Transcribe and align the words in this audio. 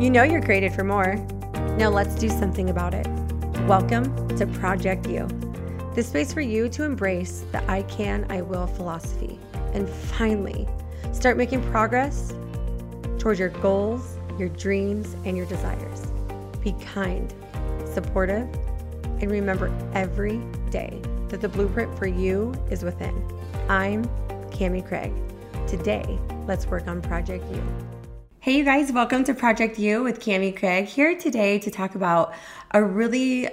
You 0.00 0.08
know 0.08 0.22
you're 0.22 0.40
created 0.40 0.72
for 0.72 0.82
more. 0.82 1.16
Now 1.76 1.90
let's 1.90 2.14
do 2.14 2.30
something 2.30 2.70
about 2.70 2.94
it. 2.94 3.06
Welcome 3.68 4.34
to 4.38 4.46
Project 4.46 5.06
You, 5.06 5.28
the 5.94 6.02
space 6.02 6.32
for 6.32 6.40
you 6.40 6.70
to 6.70 6.84
embrace 6.84 7.44
the 7.52 7.62
I 7.70 7.82
can, 7.82 8.24
I 8.30 8.40
will 8.40 8.66
philosophy 8.66 9.38
and 9.74 9.86
finally 9.86 10.66
start 11.12 11.36
making 11.36 11.62
progress 11.70 12.32
towards 13.18 13.38
your 13.38 13.50
goals, 13.50 14.16
your 14.38 14.48
dreams, 14.48 15.14
and 15.26 15.36
your 15.36 15.44
desires. 15.44 16.06
Be 16.64 16.72
kind, 16.80 17.34
supportive, 17.84 18.48
and 19.20 19.30
remember 19.30 19.70
every 19.92 20.38
day 20.70 21.02
that 21.28 21.42
the 21.42 21.48
blueprint 21.50 21.94
for 21.98 22.06
you 22.06 22.54
is 22.70 22.82
within. 22.82 23.22
I'm 23.68 24.06
Cami 24.48 24.82
Craig. 24.82 25.12
Today, 25.68 26.18
let's 26.46 26.66
work 26.68 26.88
on 26.88 27.02
Project 27.02 27.44
You. 27.54 27.62
Hey, 28.42 28.56
you 28.56 28.64
guys, 28.64 28.90
welcome 28.90 29.22
to 29.24 29.34
Project 29.34 29.78
You 29.78 30.02
with 30.02 30.18
Cami 30.18 30.58
Craig. 30.58 30.86
Here 30.86 31.14
today 31.14 31.58
to 31.58 31.70
talk 31.70 31.94
about 31.94 32.32
a 32.70 32.82
really 32.82 33.50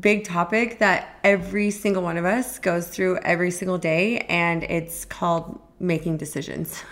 big 0.00 0.24
topic 0.24 0.78
that 0.78 1.18
every 1.22 1.70
single 1.70 2.02
one 2.02 2.16
of 2.16 2.24
us 2.24 2.58
goes 2.58 2.88
through 2.88 3.18
every 3.18 3.50
single 3.50 3.76
day, 3.76 4.20
and 4.30 4.62
it's 4.62 5.04
called 5.04 5.60
making 5.80 6.16
decisions. 6.16 6.82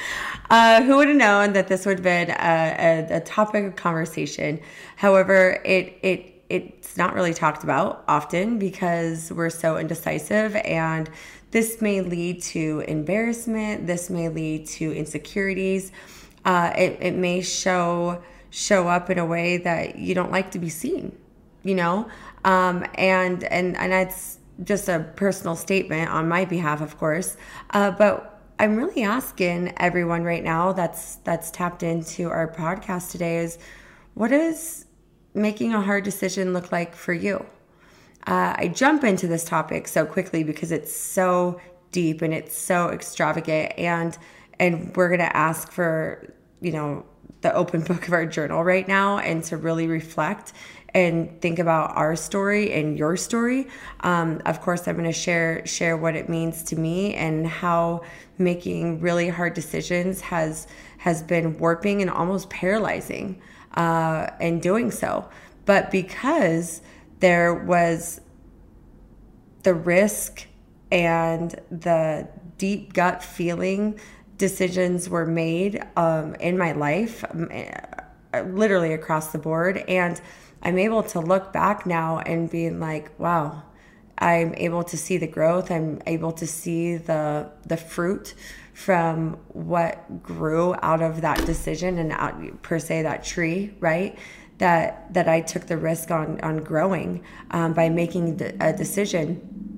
uh, 0.50 0.82
who 0.82 0.96
would 0.96 1.08
have 1.08 1.16
known 1.16 1.54
that 1.54 1.68
this 1.68 1.86
would 1.86 2.00
have 2.00 2.04
been 2.04 2.32
a, 2.32 3.06
a, 3.08 3.16
a 3.16 3.20
topic 3.20 3.64
of 3.64 3.76
conversation? 3.76 4.60
However, 4.96 5.58
it 5.64 5.98
it 6.02 6.44
it's 6.50 6.98
not 6.98 7.14
really 7.14 7.32
talked 7.32 7.64
about 7.64 8.04
often 8.08 8.58
because 8.58 9.32
we're 9.32 9.48
so 9.48 9.78
indecisive 9.78 10.54
and 10.56 11.08
this 11.52 11.80
may 11.80 12.00
lead 12.00 12.42
to 12.42 12.84
embarrassment 12.88 13.86
this 13.86 14.10
may 14.10 14.28
lead 14.28 14.66
to 14.66 14.92
insecurities 14.92 15.92
uh, 16.44 16.72
it, 16.76 16.98
it 17.00 17.14
may 17.14 17.40
show 17.40 18.22
show 18.50 18.88
up 18.88 19.10
in 19.10 19.18
a 19.18 19.24
way 19.24 19.58
that 19.58 19.96
you 19.96 20.14
don't 20.14 20.32
like 20.32 20.50
to 20.50 20.58
be 20.58 20.68
seen 20.68 21.16
you 21.62 21.74
know? 21.74 22.08
Um, 22.44 22.86
and 22.94 23.44
and 23.44 23.76
and 23.76 23.92
that's 23.92 24.38
just 24.64 24.88
a 24.88 25.00
personal 25.16 25.56
statement 25.56 26.10
on 26.10 26.28
my 26.28 26.44
behalf 26.44 26.80
of 26.80 26.98
course. 26.98 27.36
Uh, 27.70 27.90
but 27.90 28.26
i'm 28.58 28.76
really 28.76 29.02
asking 29.02 29.72
everyone 29.78 30.22
right 30.22 30.44
now 30.44 30.70
that's 30.70 31.16
that's 31.16 31.50
tapped 31.50 31.82
into 31.82 32.28
our 32.28 32.46
podcast 32.46 33.10
today 33.10 33.38
is 33.38 33.56
what 34.12 34.30
is 34.32 34.84
making 35.32 35.72
a 35.72 35.80
hard 35.80 36.04
decision 36.04 36.52
look 36.52 36.70
like 36.72 36.94
for 36.94 37.12
you? 37.12 37.44
Uh, 38.26 38.54
i 38.56 38.68
jump 38.68 39.02
into 39.02 39.26
this 39.26 39.44
topic 39.44 39.88
so 39.88 40.04
quickly 40.04 40.42
because 40.42 40.72
it's 40.72 40.94
so 40.94 41.58
deep 41.90 42.22
and 42.22 42.34
it's 42.34 42.56
so 42.56 42.90
extravagant 42.90 43.72
and 43.78 44.18
and 44.60 44.94
we're 44.94 45.08
going 45.08 45.18
to 45.20 45.36
ask 45.36 45.72
for 45.72 46.32
you 46.60 46.70
know 46.70 47.04
the 47.40 47.52
open 47.54 47.80
book 47.90 48.06
of 48.06 48.12
our 48.12 48.26
journal 48.26 48.62
right 48.62 48.86
now 48.86 49.18
and 49.18 49.42
to 49.44 49.56
really 49.56 49.88
reflect 49.88 50.52
and 50.92 51.40
think 51.40 51.58
about 51.58 51.96
our 51.96 52.16
story 52.16 52.72
and 52.72 52.98
your 52.98 53.16
story. 53.16 53.68
Um, 54.00 54.42
of 54.44 54.60
course, 54.60 54.88
I'm 54.88 54.96
going 54.96 55.06
to 55.06 55.12
share 55.12 55.66
share 55.66 55.96
what 55.96 56.14
it 56.14 56.28
means 56.28 56.62
to 56.64 56.76
me 56.76 57.14
and 57.14 57.46
how 57.46 58.02
making 58.38 59.00
really 59.00 59.28
hard 59.28 59.54
decisions 59.54 60.20
has 60.20 60.68
has 60.98 61.22
been 61.22 61.58
warping 61.58 62.02
and 62.02 62.10
almost 62.10 62.50
paralyzing 62.50 63.40
uh, 63.74 64.28
in 64.40 64.60
doing 64.60 64.90
so. 64.90 65.28
But 65.64 65.90
because 65.90 66.82
there 67.20 67.54
was 67.54 68.20
the 69.62 69.74
risk 69.74 70.46
and 70.90 71.54
the 71.70 72.28
deep 72.58 72.92
gut 72.92 73.22
feeling 73.22 73.98
decisions 74.40 75.08
were 75.08 75.26
made 75.26 75.80
um, 75.96 76.34
in 76.36 76.58
my 76.58 76.72
life, 76.72 77.22
um, 77.30 77.48
eh, 77.52 78.42
literally 78.46 78.92
across 78.92 79.30
the 79.30 79.38
board. 79.38 79.84
And 79.86 80.20
I'm 80.62 80.78
able 80.78 81.04
to 81.04 81.20
look 81.20 81.52
back 81.52 81.86
now 81.86 82.18
and 82.18 82.50
being 82.50 82.80
like, 82.80 83.16
wow, 83.20 83.62
I'm 84.18 84.54
able 84.56 84.82
to 84.84 84.96
see 84.96 85.18
the 85.18 85.26
growth. 85.26 85.70
I'm 85.70 86.02
able 86.06 86.32
to 86.32 86.46
see 86.46 86.96
the 86.96 87.50
the 87.66 87.76
fruit 87.76 88.34
from 88.72 89.36
what 89.48 90.22
grew 90.22 90.74
out 90.82 91.02
of 91.02 91.20
that 91.20 91.44
decision 91.44 91.98
and 91.98 92.12
out, 92.12 92.62
per 92.62 92.78
se 92.78 93.02
that 93.02 93.22
tree, 93.22 93.74
right? 93.78 94.18
That 94.58 95.12
that 95.14 95.28
I 95.28 95.40
took 95.42 95.66
the 95.66 95.76
risk 95.76 96.10
on 96.10 96.40
on 96.40 96.58
growing 96.58 97.22
um, 97.50 97.72
by 97.72 97.88
making 97.88 98.40
a 98.60 98.72
decision. 98.72 99.69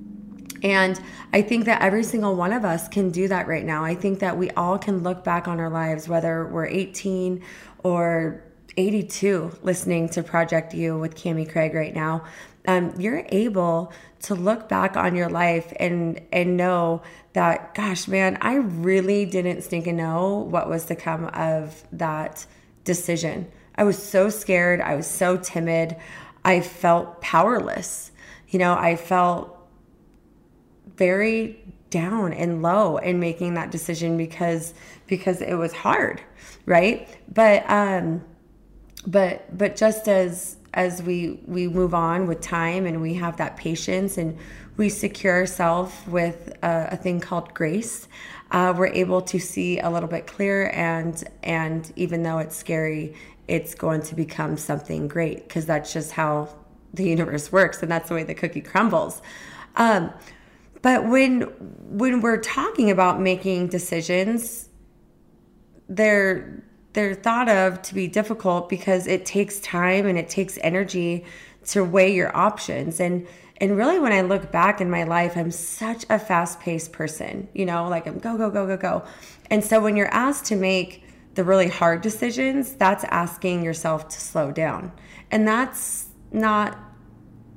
And 0.63 0.99
I 1.33 1.41
think 1.41 1.65
that 1.65 1.81
every 1.81 2.03
single 2.03 2.35
one 2.35 2.53
of 2.53 2.63
us 2.63 2.87
can 2.87 3.11
do 3.11 3.27
that 3.27 3.47
right 3.47 3.65
now. 3.65 3.83
I 3.83 3.95
think 3.95 4.19
that 4.19 4.37
we 4.37 4.49
all 4.51 4.79
can 4.79 5.03
look 5.03 5.23
back 5.23 5.47
on 5.47 5.59
our 5.59 5.69
lives, 5.69 6.07
whether 6.07 6.47
we're 6.47 6.67
18 6.67 7.43
or 7.83 8.41
82 8.77 9.51
listening 9.61 10.09
to 10.09 10.23
Project 10.23 10.73
You 10.73 10.97
with 10.97 11.15
Cami 11.15 11.49
Craig 11.49 11.73
right 11.73 11.93
now, 11.93 12.23
um, 12.67 12.93
you're 12.97 13.25
able 13.29 13.91
to 14.23 14.35
look 14.35 14.69
back 14.69 14.95
on 14.95 15.15
your 15.15 15.29
life 15.29 15.73
and 15.79 16.21
and 16.31 16.55
know 16.55 17.01
that, 17.33 17.73
gosh, 17.75 18.07
man, 18.07 18.37
I 18.41 18.55
really 18.55 19.25
didn't 19.25 19.63
stinking 19.63 19.97
know 19.97 20.47
what 20.49 20.69
was 20.69 20.85
to 20.85 20.95
come 20.95 21.25
of 21.25 21.83
that 21.91 22.45
decision. 22.85 23.51
I 23.75 23.83
was 23.83 24.01
so 24.01 24.29
scared. 24.29 24.81
I 24.81 24.95
was 24.95 25.07
so 25.07 25.37
timid. 25.37 25.97
I 26.45 26.61
felt 26.61 27.21
powerless. 27.21 28.11
You 28.49 28.59
know, 28.59 28.75
I 28.75 28.95
felt 28.95 29.57
very 30.97 31.59
down 31.89 32.33
and 32.33 32.61
low 32.61 32.97
in 32.97 33.19
making 33.19 33.53
that 33.53 33.71
decision 33.71 34.17
because 34.17 34.73
because 35.07 35.41
it 35.41 35.55
was 35.55 35.73
hard, 35.73 36.21
right? 36.65 37.07
But 37.33 37.69
um 37.69 38.23
but 39.05 39.57
but 39.57 39.75
just 39.75 40.07
as 40.07 40.57
as 40.73 41.03
we 41.03 41.39
we 41.45 41.67
move 41.67 41.93
on 41.93 42.27
with 42.27 42.41
time 42.41 42.85
and 42.85 43.01
we 43.01 43.13
have 43.13 43.37
that 43.37 43.57
patience 43.57 44.17
and 44.17 44.37
we 44.75 44.89
secure 44.89 45.35
ourselves 45.35 45.93
with 46.07 46.51
a, 46.63 46.89
a, 46.91 46.97
thing 46.97 47.19
called 47.19 47.53
grace 47.53 48.07
uh, 48.51 48.73
we're 48.75 48.87
able 48.87 49.21
to 49.21 49.39
see 49.39 49.79
a 49.79 49.89
little 49.89 50.09
bit 50.09 50.25
clearer 50.25 50.69
and 50.69 51.23
and 51.43 51.91
even 51.95 52.23
though 52.23 52.39
it's 52.39 52.55
scary 52.55 53.13
it's 53.47 53.75
going 53.75 54.01
to 54.01 54.15
become 54.15 54.57
something 54.57 55.07
great 55.07 55.47
because 55.47 55.65
that's 55.65 55.93
just 55.93 56.11
how 56.11 56.49
the 56.93 57.03
universe 57.03 57.51
works 57.51 57.83
and 57.83 57.91
that's 57.91 58.09
the 58.09 58.15
way 58.15 58.23
the 58.23 58.33
cookie 58.33 58.61
crumbles 58.61 59.21
um, 59.75 60.11
but 60.83 61.09
when 61.09 61.41
when 61.97 62.21
we're 62.21 62.37
talking 62.37 62.91
about 62.91 63.19
making 63.19 63.67
decisions 63.67 64.69
they're 65.89 66.63
they're 66.93 67.15
thought 67.15 67.49
of 67.49 67.81
to 67.81 67.95
be 67.95 68.07
difficult 68.07 68.69
because 68.69 69.07
it 69.07 69.25
takes 69.25 69.59
time 69.61 70.05
and 70.05 70.17
it 70.17 70.29
takes 70.29 70.59
energy 70.61 71.25
to 71.65 71.83
weigh 71.83 72.13
your 72.13 72.35
options. 72.35 72.99
And 72.99 73.27
and 73.57 73.77
really 73.77 73.99
when 73.99 74.11
i 74.11 74.21
look 74.21 74.51
back 74.51 74.81
in 74.81 74.89
my 74.89 75.03
life 75.03 75.37
i'm 75.37 75.51
such 75.51 76.05
a 76.09 76.17
fast-paced 76.17 76.91
person 76.91 77.47
you 77.53 77.67
know 77.67 77.87
like 77.87 78.07
i'm 78.07 78.17
go 78.17 78.35
go 78.35 78.49
go 78.49 78.65
go 78.65 78.77
go. 78.77 79.03
And 79.49 79.63
so 79.63 79.79
when 79.79 79.95
you're 79.95 80.13
asked 80.13 80.45
to 80.45 80.55
make 80.55 81.03
the 81.35 81.43
really 81.43 81.67
hard 81.67 82.01
decisions 82.01 82.73
that's 82.73 83.03
asking 83.05 83.63
yourself 83.63 84.07
to 84.09 84.19
slow 84.19 84.51
down. 84.51 84.91
And 85.31 85.47
that's 85.47 86.09
not 86.31 86.77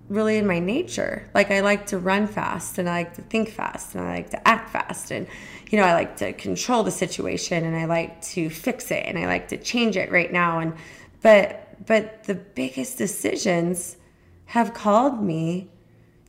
really 0.08 0.36
in 0.36 0.46
my 0.46 0.58
nature. 0.58 1.28
Like 1.34 1.50
I 1.50 1.60
like 1.60 1.86
to 1.86 1.98
run 1.98 2.26
fast 2.26 2.78
and 2.78 2.88
I 2.88 3.02
like 3.02 3.14
to 3.14 3.22
think 3.22 3.50
fast 3.50 3.94
and 3.94 4.04
I 4.04 4.14
like 4.14 4.30
to 4.30 4.48
act 4.48 4.70
fast 4.70 5.10
and 5.10 5.26
you 5.70 5.78
know, 5.78 5.84
I 5.84 5.94
like 5.94 6.16
to 6.18 6.32
control 6.32 6.84
the 6.84 6.92
situation 6.92 7.64
and 7.64 7.76
I 7.76 7.86
like 7.86 8.22
to 8.22 8.48
fix 8.48 8.90
it 8.90 9.04
and 9.06 9.18
I 9.18 9.26
like 9.26 9.48
to 9.48 9.56
change 9.56 9.96
it 9.96 10.12
right 10.12 10.32
now 10.32 10.60
and 10.60 10.74
but 11.22 11.62
but 11.86 12.24
the 12.24 12.34
biggest 12.34 12.98
decisions 12.98 13.96
have 14.46 14.72
called 14.72 15.22
me 15.22 15.70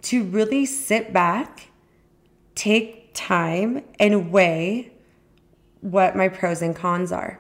to 0.01 0.23
really 0.23 0.65
sit 0.65 1.13
back, 1.13 1.67
take 2.55 3.11
time 3.13 3.83
and 3.99 4.31
weigh 4.31 4.91
what 5.81 6.15
my 6.15 6.27
pros 6.27 6.61
and 6.61 6.75
cons 6.75 7.11
are. 7.11 7.39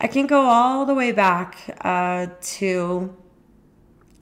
I 0.00 0.06
can 0.06 0.26
go 0.26 0.40
all 0.40 0.86
the 0.86 0.94
way 0.94 1.12
back 1.12 1.58
uh, 1.82 2.28
to 2.40 3.14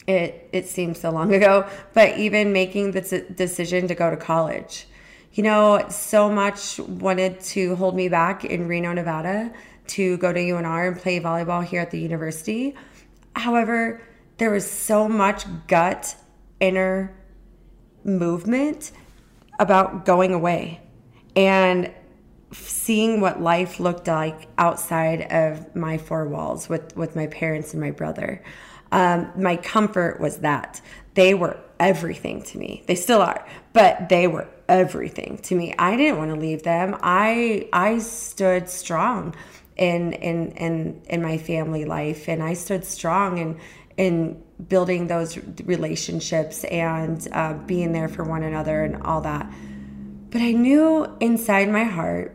it 0.09 0.49
it 0.53 0.67
seems 0.67 0.99
so 0.99 1.11
long 1.11 1.33
ago, 1.35 1.69
but 1.93 2.19
even 2.19 2.53
making 2.53 2.93
the 2.93 3.27
decision 3.35 3.87
to 3.89 3.95
go 3.95 4.11
to 4.11 4.17
college. 4.17 4.89
You 5.35 5.43
know, 5.45 5.87
so 5.91 6.31
much 6.31 6.81
wanted 6.81 7.41
to 7.41 7.77
hold 7.77 7.95
me 7.95 8.09
back 8.09 8.45
in 8.45 8.67
Reno, 8.67 8.93
Nevada 8.95 9.53
to 9.89 10.17
go 10.17 10.33
to 10.33 10.41
UNR 10.41 10.89
and 10.89 10.99
play 10.99 11.21
volleyball 11.21 11.65
here 11.65 11.81
at 11.81 11.91
the 11.91 12.01
university. 12.01 12.75
However, 13.37 14.01
there 14.39 14.51
was 14.51 14.69
so 14.69 15.09
much 15.09 15.45
gut 15.67 16.17
inner 16.59 17.15
movement 18.03 18.93
about 19.59 20.07
going 20.07 20.33
away 20.33 20.81
and 21.37 21.93
seeing 22.53 23.21
what 23.21 23.41
life 23.41 23.79
looked 23.79 24.09
like 24.09 24.49
outside 24.57 25.31
of 25.31 25.77
my 25.77 25.99
four 25.99 26.27
walls 26.27 26.69
with 26.69 26.97
with 26.97 27.15
my 27.15 27.27
parents 27.27 27.75
and 27.75 27.81
my 27.83 27.91
brother 27.91 28.43
um, 28.93 29.31
my 29.37 29.57
comfort 29.57 30.21
was 30.21 30.39
that 30.39 30.81
they 31.15 31.35
were 31.35 31.59
everything 31.81 32.43
to 32.43 32.59
me. 32.59 32.83
They 32.87 32.95
still 32.95 33.23
are, 33.23 33.47
but 33.73 34.09
they 34.09 34.27
were 34.27 34.49
everything 34.69 35.39
to 35.39 35.55
me. 35.55 35.75
I 35.79 35.97
didn't 35.97 36.19
want 36.19 36.31
to 36.31 36.37
leave 36.37 36.63
them. 36.63 36.97
I 37.03 37.69
I 37.73 37.99
stood 37.99 38.69
strong 38.69 39.35
in 39.77 40.13
in 40.15 40.53
in 40.53 41.03
in 41.09 41.23
my 41.23 41.39
family 41.39 41.85
life, 41.85 42.29
and 42.29 42.43
I 42.43 42.55
stood 42.55 42.85
strong 42.85 43.39
and 43.39 43.59
in 43.97 44.43
building 44.69 45.07
those 45.07 45.39
relationships 45.65 46.65
and 46.65 47.29
uh, 47.33 47.55
being 47.55 47.93
there 47.93 48.09
for 48.09 48.25
one 48.25 48.43
another 48.43 48.85
and 48.85 49.03
all 49.03 49.21
that. 49.21 49.51
But 50.31 50.41
I 50.41 50.53
knew 50.53 51.07
inside 51.21 51.69
my 51.69 51.85
heart 51.85 52.35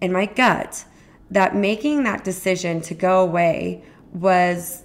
and 0.00 0.12
my 0.12 0.26
gut 0.26 0.84
that 1.30 1.54
making 1.54 2.04
that 2.04 2.24
decision 2.24 2.80
to 2.82 2.94
go 2.94 3.22
away 3.22 3.84
was 4.12 4.83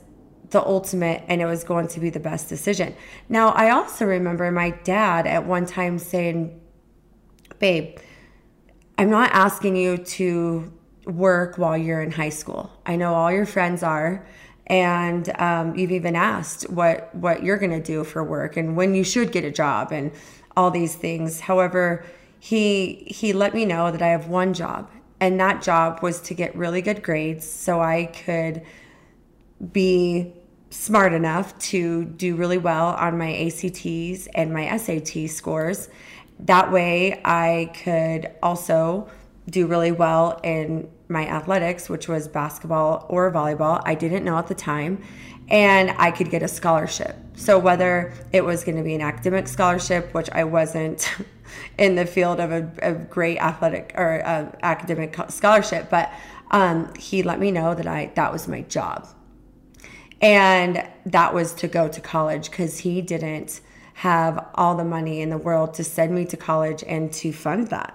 the 0.51 0.65
ultimate 0.65 1.23
and 1.27 1.41
it 1.41 1.45
was 1.45 1.63
going 1.63 1.87
to 1.89 1.99
be 1.99 2.09
the 2.09 2.19
best 2.19 2.49
decision. 2.49 2.95
Now, 3.27 3.49
I 3.49 3.69
also 3.71 4.05
remember 4.05 4.51
my 4.51 4.71
dad 4.71 5.27
at 5.27 5.45
one 5.45 5.65
time 5.65 5.99
saying, 5.99 6.59
Babe, 7.59 7.97
I'm 8.97 9.09
not 9.09 9.31
asking 9.31 9.75
you 9.75 9.97
to 9.97 10.73
work 11.05 11.57
while 11.57 11.77
you're 11.77 12.01
in 12.01 12.11
high 12.11 12.29
school. 12.29 12.71
I 12.85 12.95
know 12.95 13.13
all 13.13 13.31
your 13.31 13.45
friends 13.45 13.83
are. 13.83 14.25
And 14.67 15.29
um, 15.39 15.75
you've 15.75 15.91
even 15.91 16.15
asked 16.15 16.69
what 16.69 17.13
what 17.15 17.41
you're 17.41 17.57
going 17.57 17.71
to 17.71 17.81
do 17.81 18.03
for 18.03 18.23
work 18.23 18.55
and 18.55 18.77
when 18.77 18.93
you 18.93 19.03
should 19.03 19.31
get 19.31 19.43
a 19.43 19.49
job 19.49 19.91
and 19.91 20.11
all 20.55 20.69
these 20.69 20.93
things. 20.93 21.39
However, 21.39 22.05
he 22.39 23.07
he 23.07 23.33
let 23.33 23.55
me 23.55 23.65
know 23.65 23.91
that 23.91 24.01
I 24.01 24.09
have 24.09 24.27
one 24.27 24.53
job, 24.53 24.91
and 25.19 25.39
that 25.39 25.63
job 25.63 26.03
was 26.03 26.21
to 26.21 26.33
get 26.35 26.55
really 26.55 26.83
good 26.83 27.01
grades 27.01 27.49
so 27.49 27.81
I 27.81 28.05
could 28.05 28.61
be 29.71 30.33
smart 30.69 31.13
enough 31.13 31.57
to 31.57 32.05
do 32.05 32.35
really 32.35 32.57
well 32.57 32.87
on 32.87 33.17
my 33.17 33.33
ACTs 33.33 34.27
and 34.35 34.53
my 34.53 34.77
SAT 34.77 35.29
scores. 35.29 35.89
That 36.39 36.71
way, 36.71 37.21
I 37.25 37.71
could 37.83 38.31
also 38.41 39.09
do 39.49 39.65
really 39.65 39.91
well 39.91 40.39
in 40.43 40.89
my 41.07 41.27
athletics, 41.27 41.89
which 41.89 42.07
was 42.07 42.27
basketball 42.27 43.05
or 43.09 43.31
volleyball. 43.31 43.81
I 43.83 43.95
didn't 43.95 44.23
know 44.23 44.37
at 44.37 44.47
the 44.47 44.55
time. 44.55 45.03
And 45.49 45.95
I 45.97 46.11
could 46.11 46.29
get 46.29 46.43
a 46.43 46.47
scholarship. 46.47 47.15
So, 47.33 47.57
whether 47.57 48.13
it 48.31 48.45
was 48.45 48.63
going 48.63 48.77
to 48.77 48.83
be 48.83 48.93
an 48.93 49.01
academic 49.01 49.47
scholarship, 49.47 50.13
which 50.13 50.29
I 50.29 50.43
wasn't 50.43 51.11
in 51.79 51.95
the 51.95 52.05
field 52.05 52.39
of 52.39 52.51
a, 52.51 52.71
a 52.83 52.93
great 52.93 53.39
athletic 53.39 53.93
or 53.95 54.21
uh, 54.23 54.51
academic 54.61 55.17
scholarship, 55.29 55.89
but 55.89 56.13
um, 56.51 56.93
he 56.93 57.23
let 57.23 57.39
me 57.39 57.49
know 57.49 57.73
that 57.73 57.87
I 57.87 58.11
that 58.13 58.31
was 58.31 58.47
my 58.47 58.61
job 58.61 59.07
and 60.21 60.85
that 61.05 61.33
was 61.33 61.53
to 61.53 61.67
go 61.67 61.87
to 61.87 62.01
college 62.01 62.49
because 62.49 62.79
he 62.79 63.01
didn't 63.01 63.61
have 63.93 64.47
all 64.55 64.75
the 64.75 64.83
money 64.83 65.21
in 65.21 65.29
the 65.29 65.37
world 65.37 65.73
to 65.75 65.83
send 65.83 66.13
me 66.13 66.25
to 66.25 66.37
college 66.37 66.83
and 66.87 67.11
to 67.11 67.31
fund 67.31 67.67
that. 67.67 67.93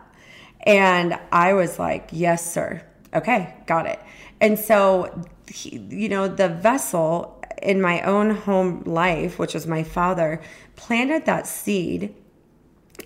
And 0.61 1.19
I 1.33 1.53
was 1.53 1.79
like, 1.79 2.09
yes, 2.13 2.53
sir. 2.53 2.83
Okay, 3.15 3.55
got 3.67 3.87
it. 3.87 4.01
And 4.41 4.59
so, 4.59 5.25
he, 5.49 5.79
you 5.91 6.09
know, 6.09 6.29
the 6.29 6.49
vessel 6.49 7.43
in 7.63 7.81
my 7.81 8.03
own 8.03 8.31
home 8.31 8.83
life, 8.85 9.39
which 9.39 9.55
was 9.55 9.67
my 9.67 9.83
father, 9.83 10.41
planted 10.77 11.27
that 11.27 11.47
seed 11.47 12.15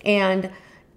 and 0.03 0.51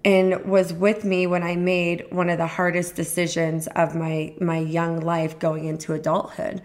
and 0.05 0.43
was 0.43 0.73
with 0.73 1.05
me 1.05 1.25
when 1.27 1.43
I 1.43 1.55
made 1.55 2.05
one 2.09 2.29
of 2.29 2.37
the 2.37 2.47
hardest 2.47 2.95
decisions 2.95 3.67
of 3.67 3.95
my 3.95 4.33
my 4.41 4.57
young 4.57 4.99
life 4.99 5.39
going 5.39 5.65
into 5.65 5.93
adulthood 5.93 6.61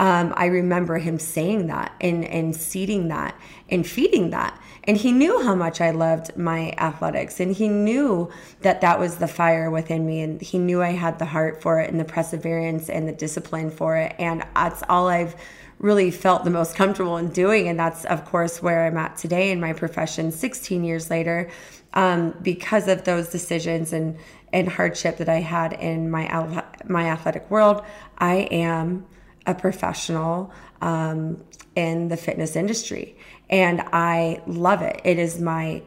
um, 0.00 0.32
I 0.34 0.46
remember 0.46 0.96
him 0.96 1.18
saying 1.18 1.66
that 1.66 1.94
and, 2.00 2.24
and 2.24 2.56
seeding 2.56 3.08
that 3.08 3.38
and 3.68 3.86
feeding 3.86 4.30
that. 4.30 4.58
And 4.84 4.96
he 4.96 5.12
knew 5.12 5.42
how 5.42 5.54
much 5.54 5.82
I 5.82 5.90
loved 5.90 6.38
my 6.38 6.72
athletics 6.78 7.38
and 7.38 7.54
he 7.54 7.68
knew 7.68 8.30
that 8.62 8.80
that 8.80 8.98
was 8.98 9.16
the 9.16 9.28
fire 9.28 9.70
within 9.70 10.06
me. 10.06 10.22
And 10.22 10.40
he 10.40 10.58
knew 10.58 10.80
I 10.80 10.92
had 10.92 11.18
the 11.18 11.26
heart 11.26 11.60
for 11.60 11.80
it 11.80 11.90
and 11.90 12.00
the 12.00 12.06
perseverance 12.06 12.88
and 12.88 13.06
the 13.06 13.12
discipline 13.12 13.70
for 13.70 13.98
it. 13.98 14.16
And 14.18 14.42
that's 14.54 14.82
all 14.88 15.08
I've 15.08 15.36
really 15.78 16.10
felt 16.10 16.44
the 16.44 16.50
most 16.50 16.74
comfortable 16.74 17.18
in 17.18 17.28
doing. 17.28 17.68
And 17.68 17.78
that's, 17.78 18.06
of 18.06 18.24
course, 18.24 18.62
where 18.62 18.86
I'm 18.86 18.96
at 18.96 19.18
today 19.18 19.50
in 19.50 19.60
my 19.60 19.74
profession 19.74 20.32
16 20.32 20.82
years 20.82 21.10
later 21.10 21.50
um, 21.92 22.34
because 22.40 22.88
of 22.88 23.04
those 23.04 23.28
decisions 23.28 23.92
and, 23.92 24.16
and 24.50 24.66
hardship 24.66 25.18
that 25.18 25.28
I 25.28 25.40
had 25.40 25.74
in 25.74 26.10
my, 26.10 26.62
my 26.86 27.04
athletic 27.10 27.50
world. 27.50 27.84
I 28.16 28.48
am 28.50 29.04
a 29.46 29.54
professional 29.54 30.52
um, 30.80 31.42
in 31.76 32.08
the 32.08 32.16
fitness 32.16 32.56
industry, 32.56 33.16
and 33.48 33.82
I 33.92 34.42
love 34.46 34.82
it. 34.82 35.00
It 35.04 35.18
is 35.18 35.40
my 35.40 35.82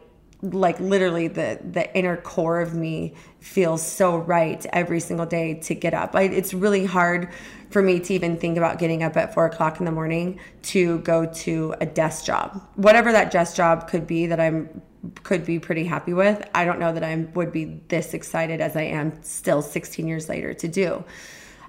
like 0.52 0.78
literally 0.78 1.28
the 1.28 1.58
the 1.62 1.96
inner 1.96 2.16
core 2.18 2.60
of 2.60 2.74
me 2.74 3.14
feels 3.40 3.82
so 3.82 4.16
right 4.16 4.64
every 4.72 5.00
single 5.00 5.26
day 5.26 5.54
to 5.54 5.74
get 5.74 5.94
up. 5.94 6.14
I, 6.14 6.22
it's 6.22 6.52
really 6.52 6.84
hard 6.84 7.30
for 7.70 7.82
me 7.82 7.98
to 7.98 8.14
even 8.14 8.36
think 8.36 8.56
about 8.56 8.78
getting 8.78 9.02
up 9.02 9.16
at 9.16 9.34
four 9.34 9.46
o'clock 9.46 9.80
in 9.80 9.86
the 9.86 9.92
morning 9.92 10.38
to 10.62 10.98
go 10.98 11.26
to 11.26 11.74
a 11.80 11.86
desk 11.86 12.24
job, 12.24 12.60
whatever 12.76 13.10
that 13.12 13.30
desk 13.30 13.56
job 13.56 13.88
could 13.88 14.06
be 14.06 14.26
that 14.26 14.38
I'm 14.38 14.82
could 15.22 15.44
be 15.44 15.58
pretty 15.58 15.84
happy 15.84 16.14
with. 16.14 16.48
I 16.54 16.64
don't 16.64 16.78
know 16.78 16.92
that 16.92 17.04
I 17.04 17.14
would 17.34 17.52
be 17.52 17.82
this 17.88 18.14
excited 18.14 18.60
as 18.60 18.76
I 18.76 18.82
am 18.82 19.22
still 19.22 19.60
16 19.60 20.06
years 20.06 20.28
later 20.28 20.54
to 20.54 20.68
do. 20.68 21.04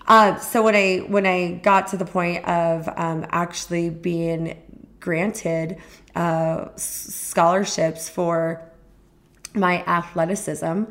Uh, 0.08 0.38
so 0.38 0.62
when 0.62 0.76
I 0.76 0.98
when 1.00 1.26
I 1.26 1.54
got 1.64 1.88
to 1.88 1.98
the 1.98 2.06
point 2.06 2.46
of 2.46 2.88
um, 2.96 3.26
actually 3.30 3.90
being 3.90 4.62
granted 5.00 5.78
uh, 6.16 6.70
scholarships 6.76 8.08
for 8.08 8.62
my 9.54 9.84
athleticism, 9.86 10.84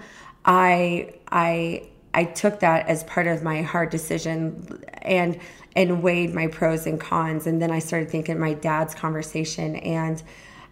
I 0.44 1.14
I 1.30 1.88
I 2.12 2.24
took 2.24 2.60
that 2.60 2.88
as 2.88 3.04
part 3.04 3.26
of 3.26 3.42
my 3.42 3.62
hard 3.62 3.90
decision 3.90 4.84
and 5.02 5.38
and 5.76 6.02
weighed 6.02 6.34
my 6.34 6.48
pros 6.48 6.86
and 6.86 7.00
cons, 7.00 7.46
and 7.46 7.62
then 7.62 7.70
I 7.70 7.78
started 7.78 8.10
thinking 8.10 8.38
my 8.38 8.54
dad's 8.54 8.94
conversation 8.94 9.76
and. 9.76 10.22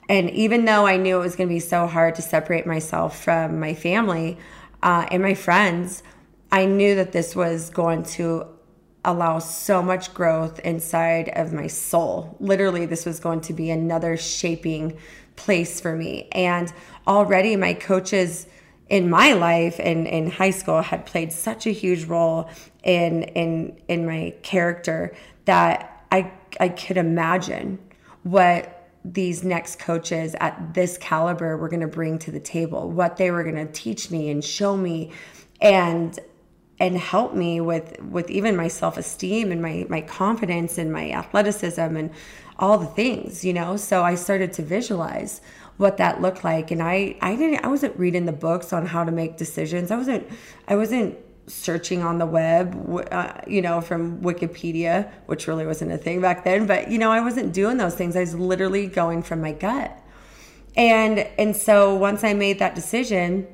And 0.09 0.31
even 0.31 0.65
though 0.65 0.85
I 0.85 0.97
knew 0.97 1.17
it 1.17 1.21
was 1.21 1.37
going 1.37 1.49
to 1.49 1.55
be 1.55 1.61
so 1.61 1.87
hard 1.87 2.17
to 2.17 2.23
separate 2.23 2.67
myself 2.67 3.23
from 3.23 3.61
my 3.61 3.73
family 3.73 4.37
uh, 4.83 5.06
and 5.11 5.23
my 5.23 5.33
friends, 5.33 6.03
I 6.52 6.66
knew 6.66 6.94
that 6.96 7.12
this 7.12 7.34
was 7.34 7.70
going 7.70 8.02
to 8.04 8.46
allow 9.04 9.38
so 9.38 9.82
much 9.82 10.12
growth 10.12 10.60
inside 10.60 11.31
of 11.31 11.52
my 11.52 11.66
soul. 11.66 12.37
Literally, 12.40 12.84
this 12.84 13.06
was 13.06 13.19
going 13.19 13.40
to 13.40 13.54
be 13.54 13.70
another 13.70 14.19
shaping 14.19 14.99
place 15.34 15.81
for 15.81 15.96
me. 15.96 16.28
And 16.32 16.70
already, 17.06 17.56
my 17.56 17.72
coaches 17.72 18.46
in 18.90 19.08
my 19.08 19.32
life 19.32 19.81
and 19.82 20.06
in 20.06 20.31
high 20.31 20.50
school 20.50 20.82
had 20.82 21.06
played 21.06 21.32
such 21.32 21.66
a 21.66 21.70
huge 21.70 22.04
role 22.04 22.50
in 22.84 23.22
in 23.22 23.81
in 23.88 24.04
my 24.04 24.34
character 24.43 25.16
that 25.46 26.04
I 26.12 26.31
I 26.60 26.69
could 26.69 26.99
imagine 26.99 27.78
what 28.25 28.90
these 29.04 29.42
next 29.42 29.78
coaches 29.78 30.37
at 30.38 30.75
this 30.75 30.99
caliber 30.99 31.56
were 31.56 31.71
going 31.71 31.80
to 31.80 31.88
bring 31.88 32.18
to 32.21 32.30
the 32.30 32.38
table, 32.38 32.90
what 32.90 33.16
they 33.16 33.30
were 33.30 33.42
going 33.42 33.56
to 33.56 33.73
teach 33.73 34.11
me 34.11 34.30
and 34.30 34.44
show 34.44 34.76
me 34.76 35.11
and 35.61 36.18
and 36.79 36.97
help 36.97 37.35
me 37.35 37.61
with 37.61 38.00
with 38.02 38.31
even 38.31 38.57
my 38.57 38.69
self-esteem 38.69 39.52
and 39.52 39.62
my 39.62 39.87
my 39.88 40.00
confidence 40.00 40.79
and 40.79 40.93
my 40.93 41.11
athleticism 41.11 41.81
and 41.81 42.11
all 42.59 42.79
the 42.79 42.87
things 42.87 43.45
you 43.45 43.52
know? 43.52 43.76
So 43.76 44.02
i 44.02 44.14
started 44.14 44.52
to 44.55 44.62
visualize 44.62 45.41
what 45.79 45.97
that 45.97 46.21
looked 46.21 46.45
like. 46.45 46.71
And 46.71 46.83
i 46.83 47.17
i 47.21 47.37
didn't 47.37 47.64
i 47.64 47.69
wasn't 47.69 47.99
reading 47.99 48.26
the 48.26 48.33
books 48.33 48.73
on 48.73 48.87
how 48.87 49.05
to 49.05 49.12
make 49.12 49.37
decisions. 49.37 49.91
I 49.91 49.97
wasn't 49.97 50.29
i 50.69 50.76
wasn't 50.76 51.19
searching 51.47 52.02
on 52.02 52.19
the 52.19 52.26
web 52.26 53.09
uh, 53.11 53.33
you 53.49 53.61
know 53.61 53.81
from 53.81 54.21
wikipedia 54.23 55.11
which 55.26 55.49
really 55.49 55.67
wasn't 55.67 55.91
a 55.91 55.99
thing 55.99 56.21
back 56.21 56.45
then. 56.45 56.67
But 56.67 56.91
you 56.91 56.99
know 56.99 57.11
i 57.11 57.21
wasn't 57.21 57.52
doing 57.52 57.76
those 57.76 57.95
things. 57.95 58.17
I 58.17 58.21
was 58.21 58.35
literally 58.35 58.87
going 58.87 59.23
from 59.23 59.41
my 59.41 59.52
gut. 59.52 59.97
And 60.76 61.21
and 61.38 61.55
so 61.55 61.95
once 61.95 62.25
i 62.25 62.33
made 62.33 62.59
that 62.59 62.75
decision 62.75 63.47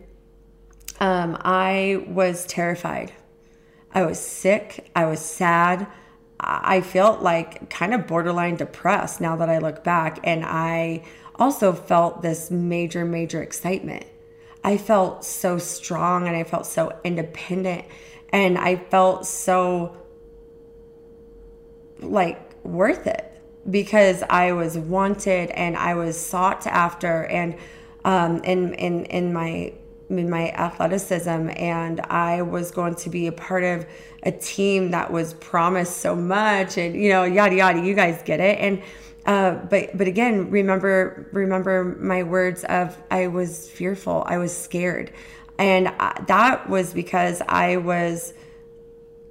um, 1.01 1.37
I 1.41 2.05
was 2.09 2.47
terrified. 2.47 3.13
I 3.93 4.05
was 4.05 4.19
sick. 4.19 4.91
I 4.95 5.07
was 5.07 5.21
sad. 5.21 5.87
I 6.41 6.81
felt 6.83 7.23
like 7.23 7.69
kind 7.71 7.95
of 7.95 8.07
borderline 8.07 8.57
depressed 8.57 9.21
now 9.21 9.37
that 9.37 9.49
I 9.49 9.59
look 9.59 9.83
back. 9.83 10.21
And 10.23 10.45
I 10.45 11.05
also 11.37 11.73
felt 11.73 12.23
this 12.23 12.51
major, 12.51 13.05
major 13.05 13.43
excitement. 13.43 14.05
I 14.63 14.77
felt 14.77 15.25
so 15.25 15.59
strong 15.59 16.27
and 16.27 16.37
I 16.37 16.45
felt 16.45 16.67
so 16.67 16.99
independent 17.05 17.85
and 18.31 18.59
I 18.59 18.77
felt 18.77 19.27
so 19.27 19.97
like 22.01 22.65
worth 22.65 23.07
it 23.07 23.25
because 23.71 24.23
I 24.29 24.53
was 24.53 24.77
wanted 24.77 25.51
and 25.51 25.77
I 25.77 25.95
was 25.95 26.19
sought 26.19 26.67
after 26.67 27.25
and 27.25 27.57
um, 28.05 28.39
in 28.45 28.75
in 28.75 29.05
in 29.07 29.33
my 29.33 29.73
in 30.11 30.31
my 30.31 30.51
athleticism 30.51 31.51
and 31.57 32.01
I 32.01 32.43
was 32.43 32.71
going 32.71 32.95
to 32.97 33.11
be 33.11 33.27
a 33.27 33.33
part 33.33 33.65
of 33.65 33.87
a 34.23 34.33
team 34.33 34.91
that 34.93 35.13
was 35.13 35.35
promised 35.35 35.99
so 35.99 36.17
much 36.17 36.79
and 36.79 36.95
you 36.95 37.11
know 37.11 37.25
yada 37.25 37.57
yada. 37.57 37.81
You 37.81 37.95
guys 37.95 38.23
get 38.25 38.41
it. 38.41 38.59
And 38.59 38.83
uh, 39.27 39.55
but 39.67 39.97
but 39.97 40.09
again 40.09 40.51
remember 40.51 41.29
remember 41.33 41.97
my 42.01 42.23
words 42.23 42.65
of 42.65 42.97
I 43.11 43.27
was 43.27 43.69
fearful. 43.69 44.25
I 44.27 44.39
was 44.39 44.57
scared. 44.57 45.13
And 45.59 45.89
I, 45.89 46.25
that 46.29 46.69
was 46.69 46.95
because 46.95 47.43
I 47.49 47.77
was 47.79 48.33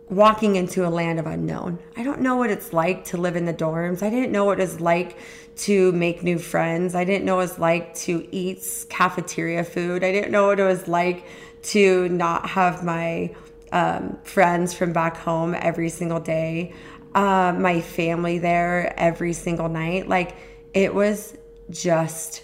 walking 0.09 0.55
into 0.55 0.87
a 0.87 0.89
land 0.89 1.19
of 1.19 1.25
unknown. 1.25 1.79
I 1.95 2.03
don't 2.03 2.21
know 2.21 2.37
what 2.37 2.49
it's 2.49 2.71
like 2.71 3.05
to 3.05 3.17
live 3.17 3.35
in 3.35 3.45
the 3.45 3.53
dorms. 3.53 4.01
I 4.01 4.09
didn't 4.09 4.31
know 4.31 4.45
what 4.45 4.59
it's 4.59 4.79
like 4.79 5.17
to 5.57 5.91
make 5.91 6.23
new 6.23 6.37
friends. 6.37 6.95
I 6.95 7.03
didn't 7.03 7.25
know 7.25 7.37
what 7.37 7.49
it's 7.49 7.59
like 7.59 7.93
to 7.95 8.27
eat 8.31 8.85
cafeteria 8.89 9.63
food. 9.63 10.03
I 10.03 10.11
didn't 10.11 10.31
know 10.31 10.47
what 10.47 10.59
it 10.59 10.63
was 10.63 10.87
like 10.87 11.25
to 11.63 12.07
not 12.09 12.47
have 12.49 12.83
my 12.83 13.35
um, 13.71 14.17
friends 14.23 14.73
from 14.73 14.93
back 14.93 15.17
home 15.17 15.53
every 15.53 15.89
single 15.89 16.21
day, 16.21 16.73
uh, 17.13 17.53
my 17.57 17.81
family 17.81 18.39
there 18.39 18.97
every 18.97 19.33
single 19.33 19.67
night. 19.67 20.07
Like 20.07 20.35
it 20.73 20.93
was 20.93 21.35
just 21.69 22.43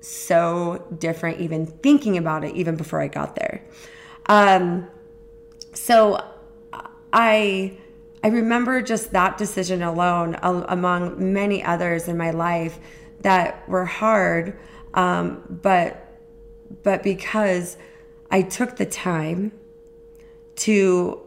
so 0.00 0.86
different, 0.98 1.40
even 1.40 1.66
thinking 1.66 2.16
about 2.16 2.44
it, 2.44 2.54
even 2.54 2.76
before 2.76 3.00
I 3.00 3.08
got 3.08 3.36
there. 3.36 3.62
Um, 4.26 4.88
so 5.74 6.18
I 7.14 7.78
I 8.24 8.28
remember 8.28 8.82
just 8.82 9.12
that 9.12 9.38
decision 9.38 9.82
alone, 9.82 10.36
among 10.42 11.32
many 11.32 11.62
others 11.62 12.08
in 12.08 12.16
my 12.16 12.30
life 12.30 12.78
that 13.20 13.68
were 13.68 13.84
hard, 13.84 14.58
um, 14.94 15.42
but 15.62 16.18
but 16.82 17.02
because 17.02 17.76
I 18.30 18.42
took 18.42 18.76
the 18.76 18.86
time 18.86 19.52
to 20.56 21.20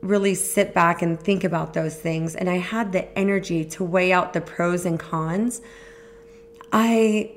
really 0.00 0.34
sit 0.34 0.72
back 0.72 1.02
and 1.02 1.20
think 1.20 1.44
about 1.44 1.74
those 1.74 1.96
things, 1.96 2.34
and 2.34 2.48
I 2.50 2.56
had 2.56 2.92
the 2.92 3.16
energy 3.16 3.64
to 3.66 3.84
weigh 3.84 4.12
out 4.12 4.32
the 4.32 4.40
pros 4.40 4.86
and 4.86 4.98
cons. 4.98 5.60
I 6.72 7.32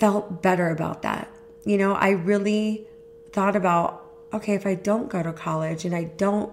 felt 0.00 0.42
better 0.42 0.70
about 0.70 1.02
that. 1.02 1.30
You 1.64 1.76
know, 1.76 1.92
I 1.92 2.10
really 2.10 2.86
thought 3.32 3.56
about 3.56 4.07
okay, 4.32 4.54
if 4.54 4.66
I 4.66 4.74
don't 4.74 5.08
go 5.08 5.22
to 5.22 5.32
college 5.32 5.84
and 5.84 5.94
I 5.94 6.04
don't 6.04 6.52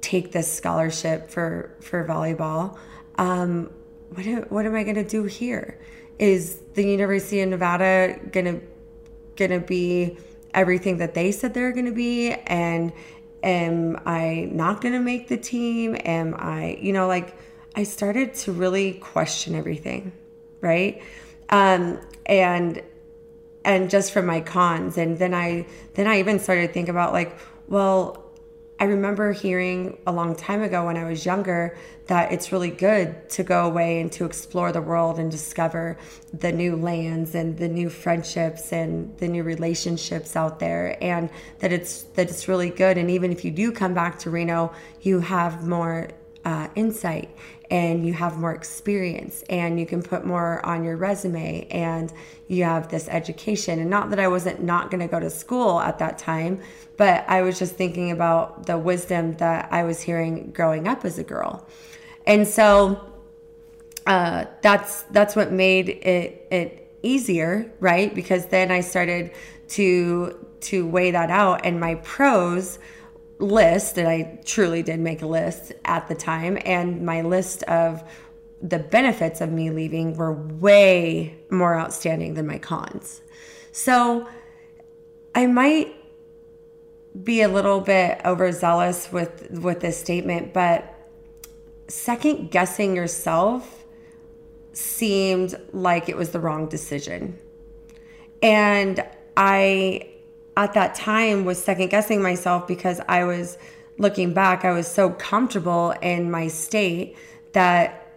take 0.00 0.32
this 0.32 0.52
scholarship 0.52 1.30
for 1.30 1.74
for 1.80 2.06
volleyball, 2.06 2.78
um, 3.16 3.70
what 4.10 4.50
what 4.50 4.66
am 4.66 4.74
I 4.74 4.82
going 4.82 4.96
to 4.96 5.04
do 5.04 5.24
here? 5.24 5.78
Is 6.18 6.60
the 6.74 6.84
University 6.84 7.40
of 7.40 7.48
Nevada 7.48 8.18
gonna 8.32 8.60
gonna 9.36 9.60
be 9.60 10.18
everything 10.54 10.96
that 10.98 11.14
they 11.14 11.30
said 11.30 11.54
they're 11.54 11.72
going 11.72 11.86
to 11.86 11.92
be? 11.92 12.32
And 12.32 12.92
am 13.42 14.00
I 14.06 14.48
not 14.50 14.80
going 14.80 14.94
to 14.94 15.00
make 15.00 15.28
the 15.28 15.36
team? 15.36 15.96
Am 16.04 16.34
I, 16.36 16.78
you 16.80 16.92
know, 16.92 17.06
like 17.06 17.36
I 17.76 17.84
started 17.84 18.34
to 18.34 18.52
really 18.52 18.94
question 18.94 19.54
everything, 19.54 20.12
right? 20.62 21.02
Um, 21.50 22.00
and 22.24 22.82
and 23.66 23.90
just 23.90 24.12
from 24.12 24.24
my 24.24 24.40
cons. 24.40 24.96
And 24.96 25.18
then 25.18 25.34
i 25.34 25.66
then 25.94 26.06
i 26.06 26.18
even 26.18 26.38
started 26.38 26.68
to 26.68 26.72
think 26.72 26.88
about 26.88 27.12
like 27.12 27.36
well 27.68 28.24
i 28.78 28.84
remember 28.84 29.32
hearing 29.32 29.98
a 30.06 30.12
long 30.12 30.34
time 30.36 30.62
ago 30.62 30.86
when 30.86 30.96
i 30.96 31.04
was 31.04 31.26
younger 31.26 31.76
that 32.06 32.30
it's 32.30 32.52
really 32.52 32.70
good 32.70 33.28
to 33.28 33.42
go 33.42 33.66
away 33.66 34.00
and 34.00 34.12
to 34.12 34.24
explore 34.24 34.70
the 34.70 34.80
world 34.80 35.18
and 35.18 35.30
discover 35.30 35.98
the 36.32 36.52
new 36.52 36.76
lands 36.76 37.34
and 37.34 37.58
the 37.58 37.68
new 37.68 37.90
friendships 37.90 38.72
and 38.72 39.16
the 39.18 39.26
new 39.26 39.42
relationships 39.42 40.36
out 40.36 40.60
there 40.60 40.96
and 41.02 41.28
that 41.58 41.72
it's 41.72 42.04
that 42.14 42.28
it's 42.30 42.46
really 42.46 42.70
good. 42.70 42.96
And 42.96 43.10
even 43.10 43.32
if 43.32 43.44
you 43.44 43.50
do 43.50 43.72
come 43.72 43.94
back 43.94 44.18
to 44.20 44.30
reno 44.30 44.72
you 45.02 45.20
have 45.20 45.66
more 45.66 46.08
uh, 46.44 46.68
insight 46.76 47.28
and 47.70 48.06
you 48.06 48.12
have 48.12 48.38
more 48.38 48.54
experience 48.54 49.42
and 49.50 49.78
you 49.80 49.86
can 49.86 50.02
put 50.02 50.24
more 50.24 50.64
on 50.64 50.84
your 50.84 50.96
resume 50.96 51.66
and 51.70 52.12
you 52.48 52.64
have 52.64 52.88
this 52.88 53.08
education. 53.08 53.80
And 53.80 53.90
not 53.90 54.10
that 54.10 54.20
I 54.20 54.28
wasn't 54.28 54.62
not 54.62 54.90
going 54.90 55.00
to 55.00 55.08
go 55.08 55.18
to 55.18 55.30
school 55.30 55.80
at 55.80 55.98
that 55.98 56.18
time 56.18 56.60
but 56.96 57.24
I 57.28 57.42
was 57.42 57.58
just 57.58 57.74
thinking 57.74 58.10
about 58.10 58.66
the 58.66 58.78
wisdom 58.78 59.34
that 59.34 59.68
I 59.70 59.84
was 59.84 60.00
hearing 60.00 60.50
growing 60.52 60.88
up 60.88 61.04
as 61.04 61.18
a 61.18 61.24
girl. 61.24 61.66
And 62.26 62.46
so 62.46 63.00
uh, 64.06 64.46
that's 64.62 65.02
that's 65.04 65.36
what 65.36 65.52
made 65.52 65.88
it 65.88 66.46
it 66.50 66.82
easier 67.02 67.70
right? 67.80 68.14
Because 68.14 68.46
then 68.46 68.70
I 68.70 68.80
started 68.80 69.32
to 69.68 70.46
to 70.62 70.86
weigh 70.86 71.10
that 71.10 71.30
out. 71.30 71.64
And 71.64 71.78
my 71.78 71.96
pros 71.96 72.78
list, 73.38 73.98
and 73.98 74.08
I 74.08 74.40
truly 74.44 74.82
did 74.82 75.00
make 75.00 75.22
a 75.22 75.26
list 75.26 75.72
at 75.84 76.08
the 76.08 76.14
time, 76.14 76.58
and 76.64 77.04
my 77.04 77.22
list 77.22 77.62
of 77.64 78.02
the 78.62 78.78
benefits 78.78 79.40
of 79.40 79.52
me 79.52 79.70
leaving 79.70 80.16
were 80.16 80.32
way 80.32 81.36
more 81.50 81.78
outstanding 81.78 82.34
than 82.34 82.46
my 82.46 82.58
cons. 82.58 83.20
So 83.72 84.26
I 85.34 85.46
might 85.46 85.94
be 87.22 87.42
a 87.42 87.48
little 87.48 87.80
bit 87.80 88.20
overzealous 88.24 89.12
with 89.12 89.50
with 89.50 89.80
this 89.80 89.98
statement, 89.98 90.52
but 90.54 90.94
second 91.88 92.50
guessing 92.50 92.96
yourself 92.96 93.84
seemed 94.72 95.58
like 95.72 96.08
it 96.08 96.16
was 96.16 96.30
the 96.30 96.40
wrong 96.40 96.68
decision. 96.68 97.38
And 98.42 99.04
I 99.36 100.10
at 100.56 100.72
that 100.72 100.94
time 100.94 101.44
was 101.44 101.62
second 101.62 101.90
guessing 101.90 102.22
myself 102.22 102.66
because 102.66 103.00
I 103.08 103.24
was 103.24 103.58
looking 103.98 104.32
back, 104.32 104.64
I 104.64 104.72
was 104.72 104.86
so 104.86 105.10
comfortable 105.10 105.92
in 106.02 106.30
my 106.30 106.48
state 106.48 107.16
that 107.52 108.12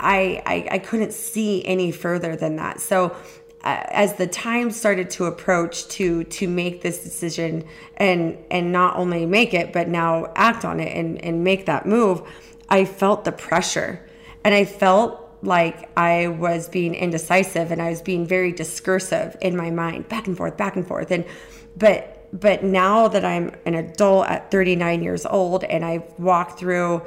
I, 0.00 0.42
I, 0.46 0.68
I 0.72 0.78
couldn't 0.78 1.12
see 1.12 1.64
any 1.64 1.90
further 1.90 2.36
than 2.36 2.56
that. 2.56 2.80
So 2.80 3.16
uh, 3.64 3.82
as 3.88 4.14
the 4.14 4.26
time 4.26 4.70
started 4.70 5.10
to 5.10 5.24
approach 5.24 5.88
to 5.88 6.22
to 6.24 6.46
make 6.46 6.80
this 6.80 7.02
decision 7.02 7.64
and 7.96 8.38
and 8.52 8.70
not 8.70 8.96
only 8.96 9.26
make 9.26 9.52
it 9.52 9.72
but 9.72 9.88
now 9.88 10.32
act 10.36 10.64
on 10.64 10.78
it 10.78 10.96
and 10.96 11.22
and 11.24 11.42
make 11.42 11.66
that 11.66 11.84
move, 11.84 12.22
I 12.68 12.84
felt 12.84 13.24
the 13.24 13.32
pressure 13.32 14.08
and 14.44 14.54
I 14.54 14.64
felt 14.64 15.27
like 15.42 15.88
I 15.96 16.28
was 16.28 16.68
being 16.68 16.94
indecisive 16.94 17.70
and 17.70 17.80
I 17.80 17.90
was 17.90 18.02
being 18.02 18.26
very 18.26 18.52
discursive 18.52 19.36
in 19.40 19.56
my 19.56 19.70
mind, 19.70 20.08
back 20.08 20.26
and 20.26 20.36
forth, 20.36 20.56
back 20.56 20.76
and 20.76 20.86
forth. 20.86 21.10
And 21.10 21.24
but 21.76 22.14
but 22.32 22.62
now 22.62 23.08
that 23.08 23.24
I'm 23.24 23.52
an 23.64 23.74
adult 23.74 24.26
at 24.26 24.50
39 24.50 25.02
years 25.02 25.24
old 25.24 25.64
and 25.64 25.84
I've 25.84 26.02
walked 26.18 26.58
through 26.58 27.02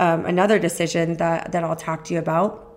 um, 0.00 0.26
another 0.26 0.58
decision 0.58 1.14
that 1.14 1.52
that 1.52 1.64
I'll 1.64 1.76
talk 1.76 2.04
to 2.04 2.14
you 2.14 2.20
about, 2.20 2.76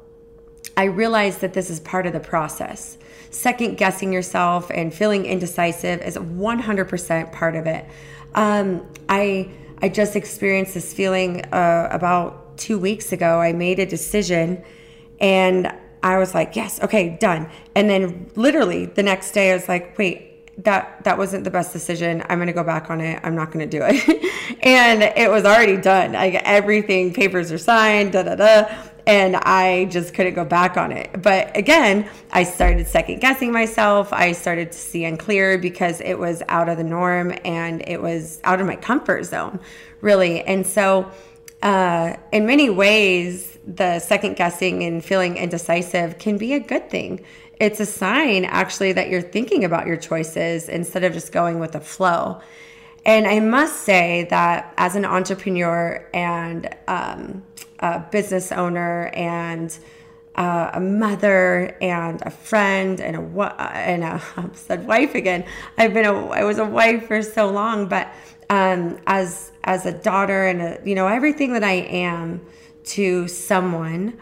I 0.77 0.85
realize 0.85 1.39
that 1.39 1.53
this 1.53 1.69
is 1.69 1.79
part 1.79 2.05
of 2.05 2.13
the 2.13 2.19
process. 2.19 2.97
Second 3.29 3.77
guessing 3.77 4.11
yourself 4.13 4.69
and 4.71 4.93
feeling 4.93 5.25
indecisive 5.25 6.01
is 6.01 6.17
100% 6.17 7.31
part 7.31 7.55
of 7.55 7.65
it. 7.65 7.85
Um, 8.35 8.85
I 9.09 9.49
I 9.81 9.89
just 9.89 10.15
experienced 10.15 10.75
this 10.75 10.93
feeling 10.93 11.43
uh, 11.45 11.89
about 11.91 12.57
two 12.57 12.77
weeks 12.77 13.11
ago. 13.11 13.39
I 13.39 13.51
made 13.51 13.79
a 13.79 13.85
decision 13.85 14.63
and 15.21 15.71
I 16.03 16.17
was 16.17 16.33
like, 16.33 16.55
yes, 16.55 16.81
okay, 16.81 17.17
done. 17.19 17.49
And 17.75 17.89
then 17.89 18.29
literally 18.35 18.87
the 18.87 19.03
next 19.03 19.31
day, 19.31 19.51
I 19.51 19.53
was 19.53 19.69
like, 19.69 19.97
wait, 19.97 20.27
that 20.63 21.03
that 21.03 21.17
wasn't 21.17 21.43
the 21.43 21.51
best 21.51 21.73
decision. 21.73 22.23
I'm 22.27 22.37
to 22.47 22.53
go 22.53 22.63
back 22.63 22.89
on 22.89 23.01
it. 23.01 23.19
I'm 23.23 23.35
not 23.35 23.51
to 23.69 23.79
do 23.79 23.83
it. 23.83 24.57
and 24.63 25.03
it 25.03 25.29
was 25.29 25.45
already 25.45 25.77
done. 25.77 26.13
Like 26.13 26.35
everything, 26.35 27.13
papers 27.13 27.51
are 27.51 27.57
signed, 27.57 28.13
da 28.13 28.23
da 28.23 28.35
da. 28.35 28.65
And 29.07 29.35
I 29.35 29.85
just 29.85 30.13
couldn't 30.13 30.35
go 30.35 30.45
back 30.45 30.77
on 30.77 30.91
it. 30.91 31.21
But 31.21 31.55
again, 31.57 32.07
I 32.31 32.43
started 32.43 32.85
second 32.87 33.19
guessing 33.19 33.51
myself. 33.51 34.13
I 34.13 34.31
started 34.31 34.71
to 34.71 34.77
see 34.77 35.05
unclear 35.05 35.57
because 35.57 36.01
it 36.01 36.17
was 36.19 36.43
out 36.49 36.69
of 36.69 36.77
the 36.77 36.83
norm 36.83 37.33
and 37.43 37.83
it 37.87 38.01
was 38.01 38.39
out 38.43 38.61
of 38.61 38.67
my 38.67 38.75
comfort 38.75 39.23
zone, 39.23 39.59
really. 40.01 40.41
And 40.43 40.65
so, 40.65 41.11
uh, 41.61 42.15
in 42.31 42.45
many 42.45 42.69
ways, 42.69 43.57
the 43.65 43.99
second 43.99 44.35
guessing 44.35 44.83
and 44.83 45.03
feeling 45.03 45.37
indecisive 45.37 46.17
can 46.17 46.37
be 46.37 46.53
a 46.53 46.59
good 46.59 46.89
thing 46.89 47.23
it's 47.61 47.79
a 47.79 47.85
sign 47.85 48.43
actually 48.45 48.91
that 48.93 49.09
you're 49.09 49.21
thinking 49.21 49.63
about 49.63 49.85
your 49.85 49.95
choices 49.95 50.67
instead 50.67 51.03
of 51.03 51.13
just 51.13 51.31
going 51.31 51.59
with 51.59 51.73
the 51.73 51.79
flow. 51.79 52.41
And 53.05 53.27
I 53.27 53.39
must 53.39 53.81
say 53.81 54.25
that 54.31 54.73
as 54.77 54.95
an 54.95 55.05
entrepreneur 55.05 56.09
and 56.11 56.75
um, 56.87 57.43
a 57.77 57.99
business 57.99 58.51
owner 58.51 59.11
and 59.13 59.77
uh, 60.33 60.71
a 60.73 60.79
mother 60.79 61.77
and 61.81 62.23
a 62.23 62.31
friend 62.31 62.99
and 62.99 63.15
a 63.15 63.61
and 63.75 64.03
a 64.03 64.23
I 64.37 64.49
said 64.53 64.87
wife 64.87 65.13
again. 65.13 65.45
I've 65.77 65.93
been 65.93 66.05
a 66.05 66.29
I 66.29 66.43
was 66.43 66.57
a 66.57 66.65
wife 66.65 67.05
for 67.05 67.21
so 67.21 67.47
long, 67.47 67.87
but 67.87 68.11
um, 68.51 68.99
as 69.07 69.53
as 69.63 69.85
a 69.85 69.93
daughter 69.93 70.45
and 70.45 70.61
a, 70.61 70.79
you 70.83 70.93
know 70.93 71.07
everything 71.07 71.53
that 71.53 71.63
I 71.63 71.71
am 71.71 72.45
to 72.83 73.27
someone, 73.27 74.19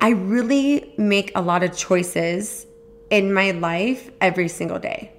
I 0.00 0.10
really 0.10 0.92
make 0.98 1.32
a 1.34 1.40
lot 1.40 1.62
of 1.62 1.74
choices 1.74 2.66
in 3.08 3.32
my 3.32 3.52
life 3.52 4.10
every 4.20 4.48
single 4.48 4.78
day. 4.78 5.12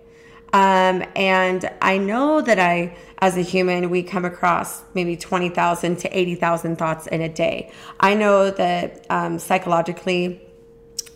Um, 0.54 1.04
and 1.16 1.68
I 1.82 1.98
know 1.98 2.42
that 2.42 2.60
I, 2.60 2.96
as 3.20 3.38
a 3.38 3.42
human, 3.42 3.90
we 3.90 4.04
come 4.04 4.24
across 4.24 4.84
maybe 4.94 5.18
20,000 5.18 5.96
to 5.98 6.16
80,000 6.16 6.76
thoughts 6.76 7.08
in 7.08 7.22
a 7.22 7.30
day. 7.30 7.72
I 8.00 8.14
know 8.14 8.52
that 8.52 9.04
um, 9.10 9.40
psychologically, 9.40 10.42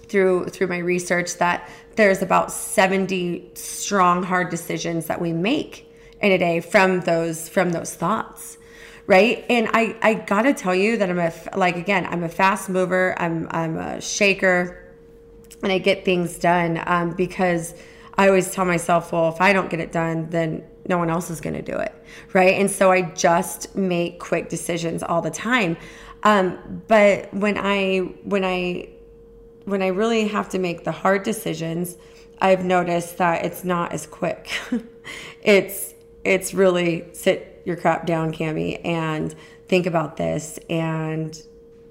through 0.08 0.46
through 0.46 0.68
my 0.68 0.80
research, 0.80 1.38
that 1.38 1.70
there's 1.98 2.24
about 2.24 2.52
70 2.52 3.52
strong, 3.54 4.24
hard 4.24 4.50
decisions 4.50 5.06
that 5.06 5.22
we 5.22 5.34
make 5.34 5.87
in 6.22 6.32
a 6.32 6.38
day 6.38 6.60
from 6.60 7.02
those 7.02 7.50
from 7.50 7.72
those 7.72 7.94
thoughts, 7.94 8.58
right? 9.06 9.46
And 9.50 9.70
I 9.74 9.96
I 10.02 10.14
got 10.16 10.44
to 10.44 10.54
tell 10.54 10.76
you 10.76 10.98
that 10.98 11.10
I'm 11.10 11.20
a 11.20 11.34
like 11.56 11.76
again, 11.76 12.06
I'm 12.06 12.24
a 12.24 12.30
fast 12.30 12.70
mover. 12.70 13.16
I'm 13.18 13.48
I'm 13.52 13.78
a 13.78 14.02
shaker 14.02 14.84
and 15.64 15.72
I 15.72 15.78
get 15.80 16.06
things 16.06 16.38
done 16.38 16.82
um, 16.86 17.12
because 17.12 17.74
I 18.18 18.28
always 18.28 18.52
tell 18.52 18.66
myself, 18.66 19.12
well, 19.12 19.30
if 19.30 19.42
I 19.42 19.54
don't 19.54 19.70
get 19.70 19.80
it 19.80 19.92
done, 19.92 20.30
then 20.30 20.64
no 20.88 20.98
one 20.98 21.10
else 21.10 21.30
is 21.30 21.42
going 21.42 21.56
to 21.56 21.62
do 21.62 21.78
it, 21.78 21.94
right? 22.34 22.54
And 22.56 22.70
so 22.70 22.92
I 22.92 23.02
just 23.02 23.76
make 23.76 24.20
quick 24.20 24.50
decisions 24.50 25.04
all 25.04 25.22
the 25.22 25.32
time. 25.32 25.78
Um, 26.24 26.82
but 26.88 27.32
when 27.34 27.58
I 27.58 27.98
when 28.24 28.44
I 28.44 28.90
when 29.66 29.82
I 29.82 29.88
really 29.88 30.28
have 30.30 30.50
to 30.50 30.60
make 30.60 30.84
the 30.84 30.92
hard 30.92 31.24
decisions, 31.24 31.98
I've 32.40 32.64
noticed 32.64 33.18
that 33.18 33.46
it's 33.46 33.64
not 33.64 33.92
as 33.94 34.08
quick. 34.08 34.50
it's 35.42 35.94
it's 36.28 36.54
really 36.54 37.06
sit 37.14 37.62
your 37.66 37.76
crap 37.76 38.06
down, 38.06 38.34
Cami, 38.34 38.86
and 38.86 39.34
think 39.68 39.86
about 39.86 40.18
this 40.18 40.60
and 40.70 41.42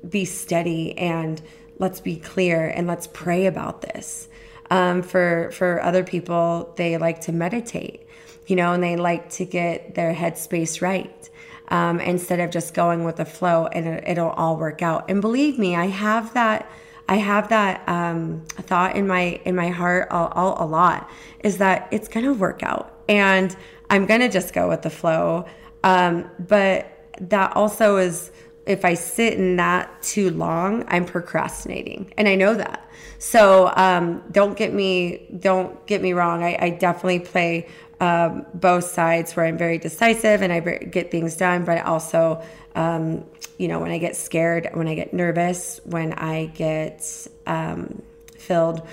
be 0.09 0.25
steady 0.25 0.97
and 0.97 1.43
let's 1.79 2.01
be 2.01 2.17
clear 2.17 2.69
and 2.69 2.87
let's 2.87 3.07
pray 3.07 3.47
about 3.47 3.83
this. 3.83 4.29
Um, 4.71 5.03
for 5.03 5.51
for 5.53 5.83
other 5.83 6.03
people, 6.03 6.75
they 6.77 6.99
like 6.99 7.21
to 7.23 7.33
meditate, 7.33 8.07
you 8.47 8.57
know, 8.57 8.73
and 8.73 8.83
they 8.83 8.97
like 8.97 9.31
to 9.31 9.45
get 9.45 9.95
their 9.95 10.13
headspace 10.13 10.83
right 10.83 11.31
um, 11.69 12.01
instead 12.01 12.41
of 12.41 12.51
just 12.51 12.75
going 12.75 13.05
with 13.05 13.17
the 13.17 13.25
flow, 13.25 13.67
and 13.67 13.87
it, 13.87 14.19
will 14.19 14.31
all 14.31 14.57
work 14.57 14.83
out. 14.83 15.11
And 15.11 15.21
believe 15.21 15.59
me, 15.59 15.77
I 15.77 15.87
have 15.87 16.35
that. 16.35 16.71
I 17.09 17.17
have 17.17 17.51
that 17.51 17.89
um, 17.89 18.43
thought 18.47 18.97
in 18.97 19.07
my 19.07 19.41
in 19.45 19.55
my 19.55 19.69
heart 19.69 20.09
a, 20.11 20.17
a, 20.17 20.65
a 20.65 20.67
lot 20.67 21.09
is 21.45 21.59
that 21.59 21.87
it's 21.93 22.09
gonna 22.09 22.33
work 22.33 22.65
out, 22.65 22.93
and 23.09 23.57
I'm 23.91 24.07
gonna 24.07 24.29
just 24.29 24.53
go 24.53 24.69
with 24.69 24.83
the 24.83 24.91
flow. 24.91 25.47
Um, 25.85 26.31
but 26.39 26.93
that 27.21 27.57
also 27.57 27.97
is 27.97 28.31
if 28.67 28.85
I 28.85 28.95
sit 28.95 29.35
in 29.35 29.57
that 29.57 30.03
too 30.03 30.31
long, 30.31 30.85
I'm 30.89 31.05
procrastinating, 31.05 32.13
and 32.17 32.29
I 32.29 32.35
know 32.35 32.55
that. 32.55 32.83
So 33.19 33.73
um, 33.77 34.23
don't 34.31 34.57
get 34.57 34.73
me 34.75 35.27
don't 35.39 35.87
get 35.87 36.03
me 36.03 36.13
wrong. 36.13 36.43
I, 36.43 36.59
I 36.61 36.71
definitely 36.71 37.21
play 37.21 37.69
um, 38.01 38.45
both 38.53 38.85
sides 38.85 39.35
where 39.37 39.47
I'm 39.47 39.57
very 39.57 39.79
decisive 39.79 40.43
and 40.43 40.53
I 40.53 40.61
get 40.61 41.11
things 41.11 41.37
done, 41.37 41.65
but 41.65 41.83
also, 41.85 42.43
um, 42.75 43.25
you 43.59 43.69
know, 43.69 43.79
when 43.79 43.91
I 43.91 43.99
get 43.99 44.17
scared, 44.17 44.69
when 44.75 44.87
I 44.87 44.95
get 44.95 45.15
nervous, 45.15 45.81
when 45.85 46.13
I 46.13 46.47
get 46.47 47.27
um, 47.47 48.03
filled 48.37 48.87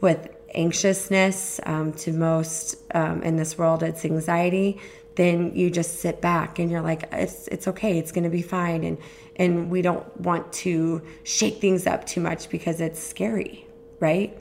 with 0.00 0.28
anxiousness, 0.54 1.60
um, 1.64 1.92
to 1.94 2.12
most 2.12 2.76
um, 2.94 3.22
in 3.22 3.36
this 3.36 3.56
world, 3.56 3.82
it's 3.82 4.04
anxiety 4.04 4.80
then 5.16 5.54
you 5.54 5.70
just 5.70 6.00
sit 6.00 6.20
back 6.20 6.58
and 6.58 6.70
you're 6.70 6.80
like 6.80 7.08
it's 7.12 7.46
it's 7.48 7.68
okay 7.68 7.98
it's 7.98 8.12
to 8.12 8.30
be 8.30 8.42
fine 8.42 8.84
and 8.84 8.96
and 9.36 9.70
we 9.70 9.82
don't 9.82 10.20
want 10.20 10.50
to 10.52 11.02
shake 11.24 11.60
things 11.60 11.86
up 11.86 12.06
too 12.06 12.20
much 12.20 12.48
because 12.48 12.80
it's 12.80 13.02
scary 13.02 13.66
right? 14.00 14.38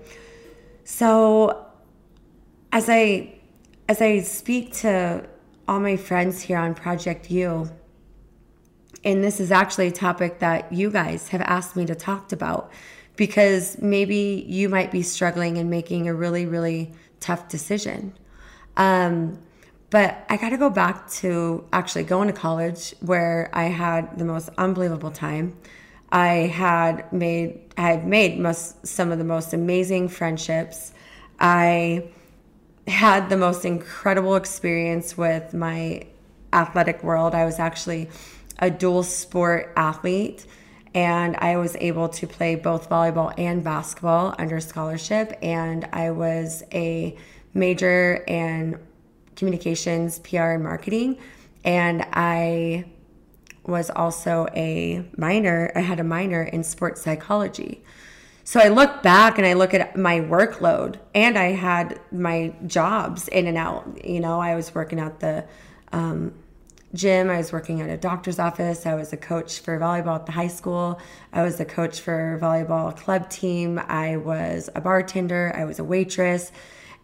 So 0.86 1.66
as 2.72 2.88
i 2.88 3.34
as 3.88 4.02
i 4.02 4.20
speak 4.20 4.74
to 4.74 5.28
all 5.68 5.80
my 5.80 5.98
friends 5.98 6.42
here 6.42 6.58
on 6.58 6.74
project 6.74 7.30
you 7.30 7.70
and 9.04 9.24
this 9.24 9.40
is 9.40 9.52
actually 9.52 9.88
a 9.88 9.92
topic 9.92 10.40
that 10.40 10.72
you 10.72 10.90
guys 10.90 11.30
have 11.30 11.42
asked 11.42 11.76
me 11.76 11.86
to 11.86 11.96
talk 11.96 12.32
about 12.32 12.72
because 13.20 13.80
maybe 13.80 14.44
you 14.48 14.68
might 14.68 14.92
be 14.92 15.04
struggling 15.04 15.60
and 15.60 15.70
making 15.70 16.08
a 16.08 16.14
really 16.14 16.48
really 16.48 16.92
tough 17.20 17.48
decision 17.48 18.14
um, 18.78 19.38
but 19.90 20.26
I 20.30 20.38
got 20.38 20.50
to 20.50 20.58
go 20.58 20.70
back 20.70 21.10
to 21.14 21.66
actually 21.74 22.04
going 22.04 22.28
to 22.28 22.34
college 22.34 22.94
where 23.02 23.50
I 23.54 23.66
had 23.66 24.18
the 24.18 24.26
most 24.26 24.50
unbelievable 24.58 25.12
time. 25.12 25.58
I 26.12 26.28
had 26.28 27.12
made 27.12 27.62
I 27.78 27.82
had 27.82 28.08
made 28.08 28.40
most 28.40 28.86
some 28.86 29.12
of 29.12 29.18
the 29.18 29.24
most 29.24 29.54
amazing 29.54 30.10
friendships. 30.10 30.94
I 31.40 32.06
had 32.88 33.30
the 33.30 33.38
most 33.38 33.66
incredible 33.66 34.36
experience 34.36 35.18
with 35.18 35.54
my 35.54 36.04
athletic 36.54 37.04
world. 37.04 37.36
I 37.36 37.46
was 37.46 37.60
actually 37.60 38.10
a 38.60 38.70
dual 38.70 39.04
sport 39.04 39.72
athlete 39.76 40.46
and 40.94 41.36
I 41.38 41.58
was 41.58 41.76
able 41.80 42.10
to 42.10 42.28
play 42.28 42.56
both 42.56 42.90
volleyball 42.90 43.34
and 43.38 43.64
basketball 43.64 44.36
under 44.38 44.60
scholarship 44.60 45.38
and 45.42 45.88
I 45.94 46.12
was 46.12 46.64
a 46.74 47.16
major 47.54 48.24
in 48.28 48.80
communications, 49.36 50.20
PR, 50.20 50.52
and 50.52 50.64
marketing. 50.64 51.18
And 51.64 52.06
I 52.14 52.86
was 53.66 53.90
also 53.90 54.48
a 54.56 55.06
minor, 55.18 55.72
I 55.76 55.82
had 55.82 56.00
a 56.00 56.04
minor 56.04 56.44
in 56.44 56.64
sports 56.64 57.02
psychology. 57.02 57.84
So 58.44 58.60
I 58.60 58.70
look 58.70 59.04
back 59.04 59.38
and 59.38 59.46
I 59.46 59.54
look 59.54 59.74
at 59.74 59.96
my 59.96 60.22
workload 60.22 60.98
and 61.14 61.38
I 61.38 61.52
had 61.52 62.00
my 62.12 62.56
jobs 62.66 63.28
in 63.28 63.46
and 63.46 63.58
out. 63.58 64.04
You 64.04 64.20
know, 64.20 64.40
I 64.40 64.56
was 64.56 64.74
working 64.74 65.00
at 65.00 65.20
the 65.20 65.46
um, 65.92 66.34
gym, 66.94 67.30
I 67.30 67.38
was 67.38 67.52
working 67.52 67.82
at 67.82 67.90
a 67.90 67.98
doctor's 67.98 68.40
office, 68.40 68.86
I 68.86 68.96
was 68.96 69.14
a 69.14 69.18
coach 69.18 69.60
for 69.60 69.78
volleyball 69.80 70.16
at 70.16 70.26
the 70.26 70.32
high 70.32 70.48
school, 70.48 71.00
I 71.32 71.44
was 71.44 71.60
a 71.60 71.66
coach 71.66 72.00
for 72.02 72.40
volleyball 72.42 72.96
club 72.96 73.30
team, 73.30 73.80
I 73.88 74.18
was 74.18 74.70
a 74.76 74.82
bartender, 74.82 75.54
I 75.56 75.66
was 75.66 75.80
a 75.80 75.84
waitress. 75.84 76.52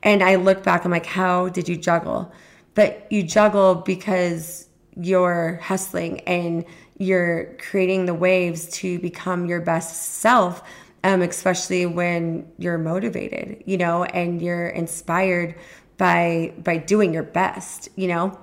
And 0.04 0.22
I 0.22 0.36
look 0.36 0.64
back, 0.64 0.86
I'm 0.86 0.92
like, 0.92 1.06
how 1.06 1.50
did 1.50 1.68
you 1.68 1.76
juggle? 1.76 2.32
But 2.76 3.08
you 3.12 3.24
juggle 3.24 3.76
because 3.76 4.68
you're 4.96 5.60
hustling 5.64 6.22
and 6.22 6.66
you're 6.98 7.56
creating 7.60 8.06
the 8.06 8.14
waves 8.14 8.70
to 8.70 9.00
become 9.00 9.46
your 9.46 9.62
best 9.62 10.20
self, 10.20 10.64
um, 11.04 11.22
especially 11.22 11.86
when 11.86 12.52
you're 12.58 12.78
motivated, 12.78 13.64
you 13.66 13.78
know, 13.78 14.04
and 14.06 14.42
you're 14.42 14.68
inspired 14.68 15.56
by 15.98 16.54
by 16.64 16.78
doing 16.78 17.14
your 17.14 17.24
best, 17.24 17.90
you 17.96 18.08
know. 18.08 18.38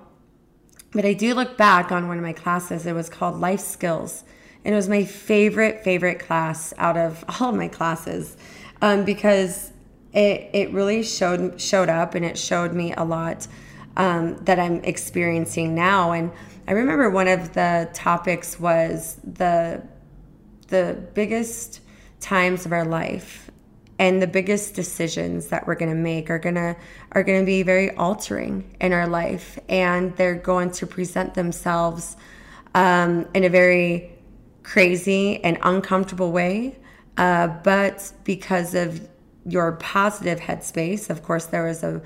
But 0.92 1.06
I 1.06 1.14
do 1.14 1.34
look 1.34 1.56
back 1.56 1.90
on 1.90 2.06
one 2.06 2.18
of 2.18 2.22
my 2.22 2.34
classes. 2.34 2.84
It 2.86 2.94
was 2.94 3.08
called 3.08 3.40
Life 3.40 3.60
Skills, 3.60 4.24
and 4.64 4.74
it 4.74 4.76
was 4.76 4.88
my 4.88 5.04
favorite 5.04 5.82
favorite 5.82 6.20
class 6.20 6.74
out 6.76 6.96
of 6.96 7.24
all 7.40 7.50
of 7.50 7.56
my 7.56 7.68
classes 7.68 8.36
um, 8.82 9.04
because 9.04 9.72
it 10.12 10.50
it 10.52 10.70
really 10.72 11.02
showed 11.02 11.60
showed 11.60 11.88
up 11.88 12.14
and 12.14 12.24
it 12.24 12.36
showed 12.38 12.74
me 12.74 12.92
a 12.92 13.04
lot 13.04 13.46
um, 13.96 14.36
that 14.44 14.58
I'm 14.58 14.84
experiencing 14.84 15.74
now. 15.74 16.12
And 16.12 16.30
I 16.68 16.72
remember 16.72 17.08
one 17.10 17.28
of 17.28 17.54
the 17.54 17.88
topics 17.94 18.60
was 18.60 19.16
the 19.24 19.82
the 20.68 21.02
biggest 21.14 21.80
times 22.20 22.66
of 22.66 22.72
our 22.72 22.84
life 22.84 23.41
and 24.02 24.20
the 24.20 24.26
biggest 24.26 24.74
decisions 24.74 25.46
that 25.46 25.66
we're 25.66 25.76
going 25.76 25.90
to 25.90 26.02
make 26.12 26.28
are 26.28 26.38
going 26.38 26.56
to 26.56 26.74
are 27.12 27.22
going 27.22 27.40
to 27.40 27.46
be 27.46 27.62
very 27.62 27.88
altering 27.96 28.54
in 28.80 28.92
our 28.92 29.06
life 29.06 29.58
and 29.68 30.16
they're 30.16 30.34
going 30.34 30.70
to 30.72 30.86
present 30.86 31.34
themselves 31.34 32.16
um, 32.74 33.28
in 33.32 33.44
a 33.44 33.48
very 33.48 34.10
crazy 34.64 35.42
and 35.44 35.56
uncomfortable 35.62 36.32
way 36.32 36.76
uh, 37.16 37.46
but 37.46 38.12
because 38.24 38.74
of 38.74 39.08
your 39.44 39.72
positive 39.72 40.40
headspace. 40.40 41.10
Of 41.10 41.22
course, 41.22 41.46
there 41.46 41.64
was 41.64 41.82
a 41.82 42.02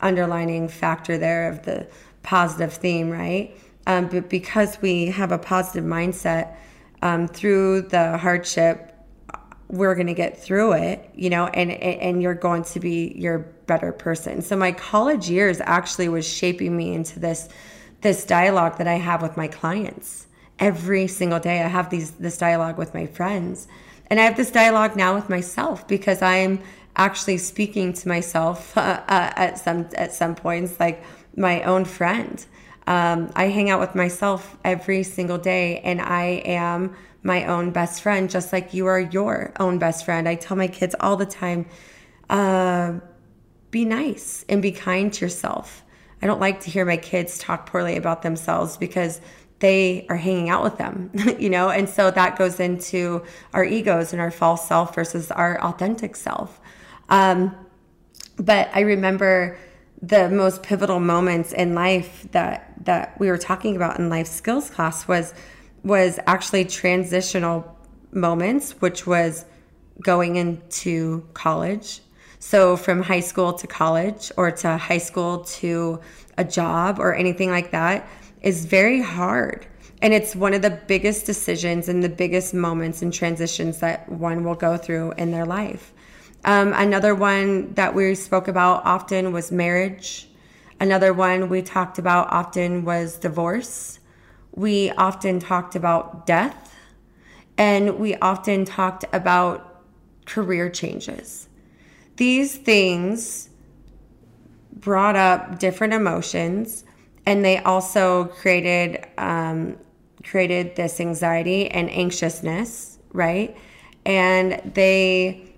underlining 0.00 0.68
factor 0.68 1.18
there 1.18 1.48
of 1.48 1.64
the 1.64 1.88
positive 2.22 2.72
theme, 2.72 3.10
right? 3.10 3.56
Um, 3.86 4.08
but 4.08 4.28
because 4.28 4.80
we 4.80 5.06
have 5.06 5.32
a 5.32 5.38
positive 5.38 5.84
mindset 5.84 6.56
um, 7.02 7.28
through 7.28 7.82
the 7.82 8.18
hardship, 8.18 8.95
we're 9.68 9.94
going 9.94 10.06
to 10.06 10.14
get 10.14 10.38
through 10.40 10.72
it, 10.72 11.10
you 11.14 11.30
know, 11.30 11.46
and 11.46 11.70
and 11.72 12.22
you're 12.22 12.34
going 12.34 12.62
to 12.64 12.80
be 12.80 13.12
your 13.16 13.38
better 13.66 13.92
person. 13.92 14.42
So 14.42 14.56
my 14.56 14.72
college 14.72 15.28
years 15.28 15.60
actually 15.60 16.08
was 16.08 16.26
shaping 16.26 16.76
me 16.76 16.94
into 16.94 17.18
this 17.18 17.48
this 18.00 18.24
dialogue 18.24 18.78
that 18.78 18.86
I 18.86 18.94
have 18.94 19.22
with 19.22 19.36
my 19.36 19.48
clients 19.48 20.26
every 20.58 21.06
single 21.06 21.40
day. 21.40 21.62
I 21.62 21.68
have 21.68 21.90
these 21.90 22.12
this 22.12 22.38
dialogue 22.38 22.78
with 22.78 22.94
my 22.94 23.06
friends 23.06 23.66
and 24.08 24.20
I 24.20 24.24
have 24.24 24.36
this 24.36 24.50
dialogue 24.50 24.96
now 24.96 25.14
with 25.14 25.28
myself 25.28 25.86
because 25.88 26.22
I'm 26.22 26.60
actually 26.96 27.38
speaking 27.38 27.92
to 27.92 28.08
myself 28.08 28.76
uh, 28.76 28.80
uh, 29.08 29.32
at 29.36 29.58
some 29.58 29.88
at 29.94 30.12
some 30.12 30.34
points, 30.34 30.78
like 30.78 31.02
my 31.36 31.62
own 31.62 31.84
friend. 31.84 32.44
Um, 32.86 33.32
I 33.34 33.48
hang 33.48 33.68
out 33.68 33.80
with 33.80 33.96
myself 33.96 34.56
every 34.64 35.02
single 35.02 35.38
day, 35.38 35.80
and 35.80 36.00
I 36.00 36.42
am 36.44 36.94
my 37.26 37.44
own 37.44 37.72
best 37.72 38.02
friend, 38.02 38.30
just 38.30 38.52
like 38.52 38.72
you 38.72 38.86
are 38.86 39.00
your 39.00 39.52
own 39.58 39.78
best 39.78 40.04
friend. 40.04 40.28
I 40.28 40.36
tell 40.36 40.56
my 40.56 40.68
kids 40.68 40.94
all 41.00 41.16
the 41.16 41.26
time, 41.26 41.66
uh, 42.30 42.94
be 43.70 43.84
nice 43.84 44.44
and 44.48 44.62
be 44.62 44.70
kind 44.70 45.12
to 45.12 45.24
yourself. 45.24 45.82
I 46.22 46.26
don't 46.26 46.40
like 46.40 46.60
to 46.60 46.70
hear 46.70 46.86
my 46.86 46.96
kids 46.96 47.38
talk 47.38 47.66
poorly 47.66 47.96
about 47.96 48.22
themselves 48.22 48.76
because 48.76 49.20
they 49.58 50.06
are 50.08 50.16
hanging 50.16 50.48
out 50.48 50.62
with 50.62 50.78
them, 50.78 51.10
you 51.38 51.50
know? 51.50 51.68
And 51.68 51.88
so 51.88 52.10
that 52.10 52.38
goes 52.38 52.60
into 52.60 53.24
our 53.52 53.64
egos 53.64 54.12
and 54.12 54.22
our 54.22 54.30
false 54.30 54.66
self 54.66 54.94
versus 54.94 55.30
our 55.30 55.60
authentic 55.60 56.14
self. 56.16 56.60
Um, 57.08 57.54
but 58.36 58.70
I 58.72 58.80
remember 58.80 59.58
the 60.00 60.28
most 60.28 60.62
pivotal 60.62 61.00
moments 61.00 61.52
in 61.52 61.74
life 61.74 62.26
that 62.32 62.72
that 62.84 63.18
we 63.18 63.28
were 63.28 63.38
talking 63.38 63.74
about 63.74 63.98
in 63.98 64.10
life 64.10 64.26
skills 64.26 64.70
class 64.70 65.08
was 65.08 65.32
was 65.86 66.18
actually 66.26 66.64
transitional 66.64 67.64
moments, 68.10 68.72
which 68.80 69.06
was 69.06 69.44
going 70.02 70.34
into 70.34 71.24
college. 71.32 72.00
So 72.40 72.76
from 72.76 73.02
high 73.02 73.20
school 73.20 73.52
to 73.52 73.68
college 73.68 74.32
or 74.36 74.50
to 74.50 74.76
high 74.76 74.98
school 74.98 75.44
to 75.60 76.00
a 76.36 76.44
job 76.44 76.98
or 76.98 77.14
anything 77.14 77.50
like 77.50 77.70
that 77.70 78.08
is 78.42 78.66
very 78.66 79.00
hard. 79.00 79.64
And 80.02 80.12
it's 80.12 80.34
one 80.34 80.54
of 80.54 80.62
the 80.62 80.70
biggest 80.70 81.24
decisions 81.24 81.88
and 81.88 82.02
the 82.02 82.08
biggest 82.08 82.52
moments 82.52 83.00
and 83.00 83.14
transitions 83.14 83.78
that 83.78 84.08
one 84.08 84.42
will 84.42 84.56
go 84.56 84.76
through 84.76 85.12
in 85.12 85.30
their 85.30 85.46
life. 85.46 85.92
Um, 86.44 86.72
another 86.74 87.14
one 87.14 87.72
that 87.74 87.94
we 87.94 88.16
spoke 88.16 88.48
about 88.48 88.84
often 88.84 89.32
was 89.32 89.52
marriage. 89.52 90.28
Another 90.80 91.12
one 91.12 91.48
we 91.48 91.62
talked 91.62 91.98
about 91.98 92.32
often 92.32 92.84
was 92.84 93.18
divorce. 93.18 94.00
We 94.56 94.90
often 94.92 95.38
talked 95.38 95.76
about 95.76 96.26
death. 96.26 96.74
And 97.56 97.98
we 97.98 98.16
often 98.16 98.64
talked 98.64 99.04
about 99.12 99.82
career 100.26 100.68
changes. 100.68 101.48
These 102.16 102.56
things 102.56 103.48
brought 104.72 105.16
up 105.16 105.58
different 105.58 105.94
emotions 105.94 106.84
and 107.24 107.44
they 107.44 107.58
also 107.58 108.26
created 108.26 109.04
um, 109.18 109.76
created 110.22 110.76
this 110.76 111.00
anxiety 111.00 111.70
and 111.70 111.90
anxiousness 111.90 112.98
right 113.12 113.56
and 114.04 114.60
they 114.74 115.52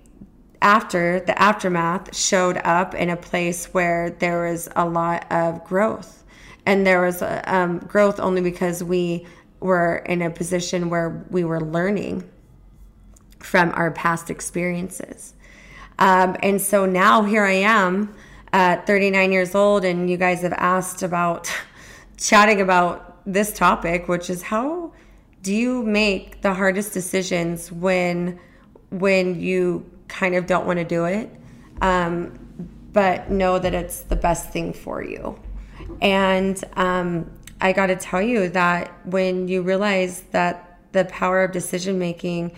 after 0.62 1.20
the 1.20 1.40
aftermath 1.40 2.14
showed 2.16 2.58
up 2.64 2.94
in 2.94 3.10
a 3.10 3.16
place 3.16 3.66
where 3.66 4.10
there 4.10 4.48
was 4.48 4.68
a 4.76 4.88
lot 4.88 5.30
of 5.30 5.64
growth 5.64 6.17
and 6.68 6.86
there 6.86 7.00
was 7.00 7.22
um, 7.22 7.78
growth 7.78 8.20
only 8.20 8.42
because 8.42 8.84
we 8.84 9.26
were 9.58 9.96
in 10.04 10.20
a 10.20 10.28
position 10.28 10.90
where 10.90 11.24
we 11.30 11.42
were 11.42 11.62
learning 11.62 12.28
from 13.38 13.72
our 13.74 13.90
past 13.90 14.28
experiences. 14.28 15.32
Um, 15.98 16.36
and 16.42 16.60
so 16.60 16.84
now 16.84 17.22
here 17.22 17.44
i 17.44 17.54
am 17.54 18.14
at 18.52 18.86
39 18.86 19.32
years 19.32 19.54
old 19.54 19.84
and 19.84 20.08
you 20.08 20.16
guys 20.16 20.42
have 20.42 20.52
asked 20.52 21.02
about 21.02 21.50
chatting 22.18 22.60
about 22.60 23.20
this 23.26 23.52
topic 23.52 24.06
which 24.06 24.30
is 24.30 24.42
how 24.42 24.92
do 25.42 25.52
you 25.54 25.82
make 25.82 26.42
the 26.42 26.54
hardest 26.54 26.92
decisions 26.92 27.72
when 27.72 28.38
when 28.90 29.40
you 29.40 29.90
kind 30.06 30.34
of 30.34 30.46
don't 30.46 30.66
want 30.66 30.78
to 30.78 30.84
do 30.84 31.06
it? 31.06 31.30
Um, 31.80 32.38
but 32.92 33.30
know 33.30 33.58
that 33.58 33.74
it's 33.74 34.02
the 34.02 34.16
best 34.16 34.50
thing 34.50 34.72
for 34.72 35.02
you 35.02 35.38
and 36.00 36.64
um, 36.74 37.30
i 37.60 37.72
got 37.72 37.86
to 37.86 37.96
tell 37.96 38.22
you 38.22 38.48
that 38.48 38.92
when 39.06 39.48
you 39.48 39.62
realize 39.62 40.22
that 40.30 40.78
the 40.92 41.04
power 41.06 41.44
of 41.44 41.52
decision 41.52 41.98
making 41.98 42.54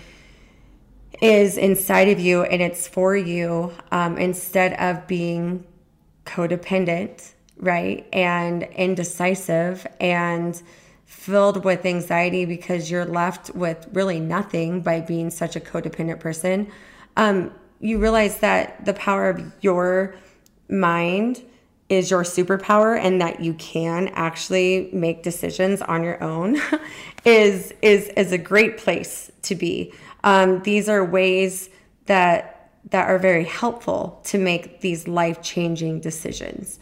is 1.21 1.59
inside 1.59 2.09
of 2.09 2.19
you 2.19 2.43
and 2.43 2.63
it's 2.63 2.89
for 2.89 3.17
you 3.17 3.73
um, 3.91 4.17
instead 4.17 4.73
of 4.75 5.07
being 5.07 5.65
codependent, 6.25 7.33
right? 7.59 8.07
And 8.13 8.63
indecisive 8.63 9.87
and 10.01 10.61
filled 11.05 11.65
with 11.65 11.85
anxiety 11.85 12.45
because 12.45 12.91
you're 12.91 13.05
left 13.05 13.55
with 13.55 13.89
really 13.93 14.21
nothing 14.21 14.81
by 14.81 15.01
being 15.01 15.31
such 15.31 15.57
a 15.57 15.61
codependent 15.61 16.21
person. 16.21 16.71
Um, 17.17 17.53
you 17.81 17.99
realize 17.99 18.39
that 18.41 18.85
the 18.85 18.95
power 18.95 19.31
of 19.31 19.53
your 19.61 20.15
mind 20.69 21.43
is 21.91 22.09
your 22.09 22.23
superpower 22.23 22.99
and 22.99 23.21
that 23.21 23.41
you 23.41 23.53
can 23.55 24.09
actually 24.15 24.89
make 24.93 25.25
decisions 25.25 25.83
on 25.83 26.05
your 26.05 26.23
own 26.23 26.57
is 27.25 27.75
is 27.83 28.09
is 28.17 28.33
a 28.33 28.39
great 28.39 28.79
place 28.79 29.31
to 29.43 29.55
be. 29.55 29.93
Um, 30.23 30.63
these 30.63 30.89
are 30.89 31.05
ways 31.05 31.69
that 32.07 32.71
that 32.91 33.09
are 33.09 33.19
very 33.19 33.45
helpful 33.45 34.21
to 34.25 34.39
make 34.39 34.81
these 34.81 35.07
life 35.07 35.43
changing 35.43 36.01
decisions. 36.01 36.79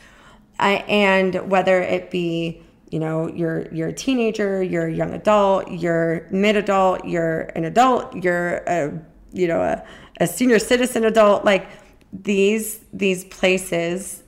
Uh, 0.60 0.82
and 0.86 1.50
whether 1.50 1.80
it 1.80 2.10
be 2.10 2.62
you 2.90 2.98
know 2.98 3.28
you're 3.28 3.72
you're 3.72 3.88
a 3.88 3.92
teenager 3.92 4.62
you're 4.62 4.86
a 4.86 4.94
young 4.94 5.12
adult 5.12 5.70
you're 5.70 6.26
mid 6.30 6.56
adult 6.56 7.04
you're 7.04 7.42
an 7.54 7.64
adult 7.64 8.14
you're 8.16 8.56
a 8.66 8.98
you 9.32 9.46
know 9.46 9.60
a, 9.60 9.84
a 10.20 10.26
senior 10.26 10.58
citizen 10.58 11.04
adult 11.04 11.44
like 11.44 11.68
these 12.12 12.80
these 12.94 13.24
places 13.26 14.22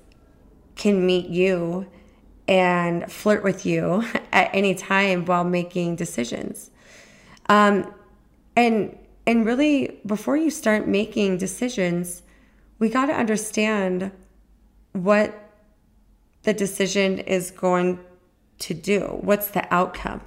can 0.80 1.06
meet 1.06 1.28
you 1.28 1.86
and 2.48 3.10
flirt 3.10 3.44
with 3.44 3.64
you 3.64 4.04
at 4.32 4.50
any 4.52 4.74
time 4.74 5.24
while 5.24 5.44
making 5.44 5.96
decisions 5.96 6.70
um, 7.48 7.92
and 8.56 8.96
and 9.26 9.46
really, 9.46 10.00
before 10.06 10.36
you 10.36 10.50
start 10.50 10.88
making 10.88 11.38
decisions, 11.38 12.22
we 12.78 12.88
got 12.88 13.06
to 13.06 13.12
understand 13.12 14.10
what 14.92 15.52
the 16.42 16.52
decision 16.52 17.18
is 17.18 17.50
going 17.50 18.00
to 18.60 18.74
do. 18.74 19.18
What's 19.20 19.48
the 19.48 19.72
outcome? 19.72 20.22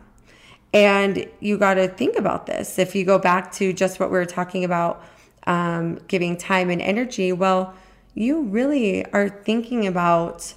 And 0.74 1.28
you 1.40 1.58
got 1.58 1.76
to 1.76 1.88
think 1.88 2.18
about 2.18 2.46
this. 2.46 2.80
If 2.80 2.96
you 2.96 3.04
go 3.04 3.20
back 3.20 3.52
to 3.54 3.74
just 3.74 4.00
what 4.00 4.10
we 4.10 4.18
were 4.18 4.26
talking 4.26 4.64
about, 4.64 5.04
um, 5.48 6.00
giving 6.08 6.38
time 6.38 6.70
and 6.70 6.82
energy, 6.82 7.32
well, 7.32 7.74
you 8.14 8.44
really 8.44 9.06
are 9.12 9.30
thinking 9.30 9.88
about 9.88 10.54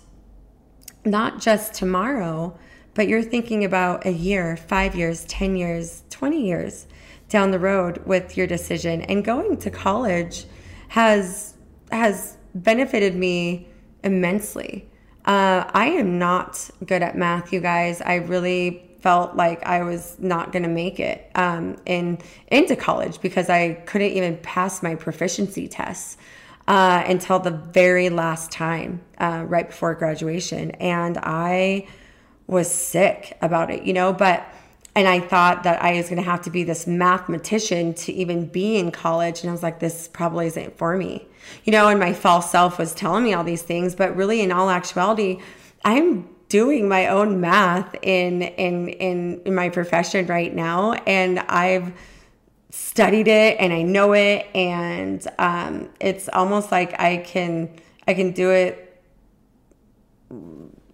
not 1.04 1.40
just 1.40 1.74
tomorrow, 1.74 2.58
but 2.94 3.08
you're 3.08 3.22
thinking 3.22 3.64
about 3.64 4.06
a 4.06 4.12
year, 4.12 4.56
five 4.56 4.94
years, 4.94 5.24
10 5.26 5.56
years, 5.56 6.02
20 6.10 6.46
years 6.46 6.86
down 7.28 7.50
the 7.50 7.58
road 7.58 7.98
with 8.06 8.36
your 8.36 8.46
decision. 8.46 9.02
And 9.02 9.24
going 9.24 9.56
to 9.58 9.70
college 9.70 10.44
has 10.88 11.54
has 11.90 12.36
benefited 12.54 13.14
me 13.14 13.68
immensely. 14.02 14.88
Uh, 15.24 15.64
I 15.72 15.86
am 15.86 16.18
not 16.18 16.70
good 16.84 17.02
at 17.02 17.16
math, 17.16 17.52
you 17.52 17.60
guys. 17.60 18.00
I 18.00 18.16
really 18.16 18.82
felt 19.00 19.36
like 19.36 19.64
I 19.64 19.82
was 19.82 20.16
not 20.18 20.52
going 20.52 20.62
to 20.62 20.68
make 20.68 20.98
it 20.98 21.30
um, 21.34 21.76
in 21.86 22.18
into 22.48 22.76
college 22.76 23.20
because 23.20 23.48
I 23.48 23.74
couldn't 23.86 24.12
even 24.12 24.36
pass 24.38 24.82
my 24.82 24.94
proficiency 24.94 25.68
tests 25.68 26.16
uh, 26.68 27.04
until 27.06 27.38
the 27.38 27.50
very 27.50 28.08
last 28.10 28.50
time, 28.50 29.00
uh, 29.18 29.44
right 29.46 29.68
before 29.68 29.94
graduation, 29.94 30.72
and 30.72 31.18
I 31.18 31.86
was 32.46 32.70
sick 32.70 33.36
about 33.40 33.70
it, 33.70 33.84
you 33.84 33.92
know. 33.92 34.12
But 34.12 34.46
and 34.96 35.06
I 35.06 35.20
thought 35.20 35.62
that 35.64 35.82
I 35.82 35.92
was 35.92 36.08
going 36.08 36.22
to 36.22 36.28
have 36.28 36.42
to 36.42 36.50
be 36.50 36.64
this 36.64 36.86
mathematician 36.86 37.92
to 37.94 38.12
even 38.14 38.46
be 38.46 38.78
in 38.78 38.90
college. 38.90 39.42
And 39.42 39.50
I 39.50 39.52
was 39.52 39.62
like, 39.62 39.78
this 39.78 40.08
probably 40.08 40.46
isn't 40.46 40.78
for 40.78 40.96
me. 40.96 41.28
You 41.64 41.72
know, 41.72 41.88
and 41.88 42.00
my 42.00 42.14
false 42.14 42.50
self 42.50 42.78
was 42.78 42.94
telling 42.94 43.22
me 43.22 43.34
all 43.34 43.44
these 43.44 43.62
things, 43.62 43.94
but 43.94 44.16
really, 44.16 44.40
in 44.40 44.50
all 44.50 44.70
actuality, 44.70 45.40
I'm 45.84 46.28
doing 46.48 46.88
my 46.88 47.08
own 47.08 47.40
math 47.40 47.94
in 48.02 48.42
in 48.42 48.88
in, 48.88 49.42
in 49.44 49.54
my 49.54 49.68
profession 49.68 50.26
right 50.26 50.54
now, 50.54 50.94
and 51.06 51.40
I've 51.40 51.92
studied 52.76 53.28
it 53.28 53.56
and 53.58 53.72
I 53.72 53.82
know 53.82 54.12
it, 54.12 54.46
and 54.54 55.26
um, 55.38 55.88
it's 56.00 56.28
almost 56.28 56.70
like 56.70 56.98
I 57.00 57.18
can 57.18 57.70
I 58.06 58.14
can 58.14 58.32
do 58.32 58.50
it 58.50 58.82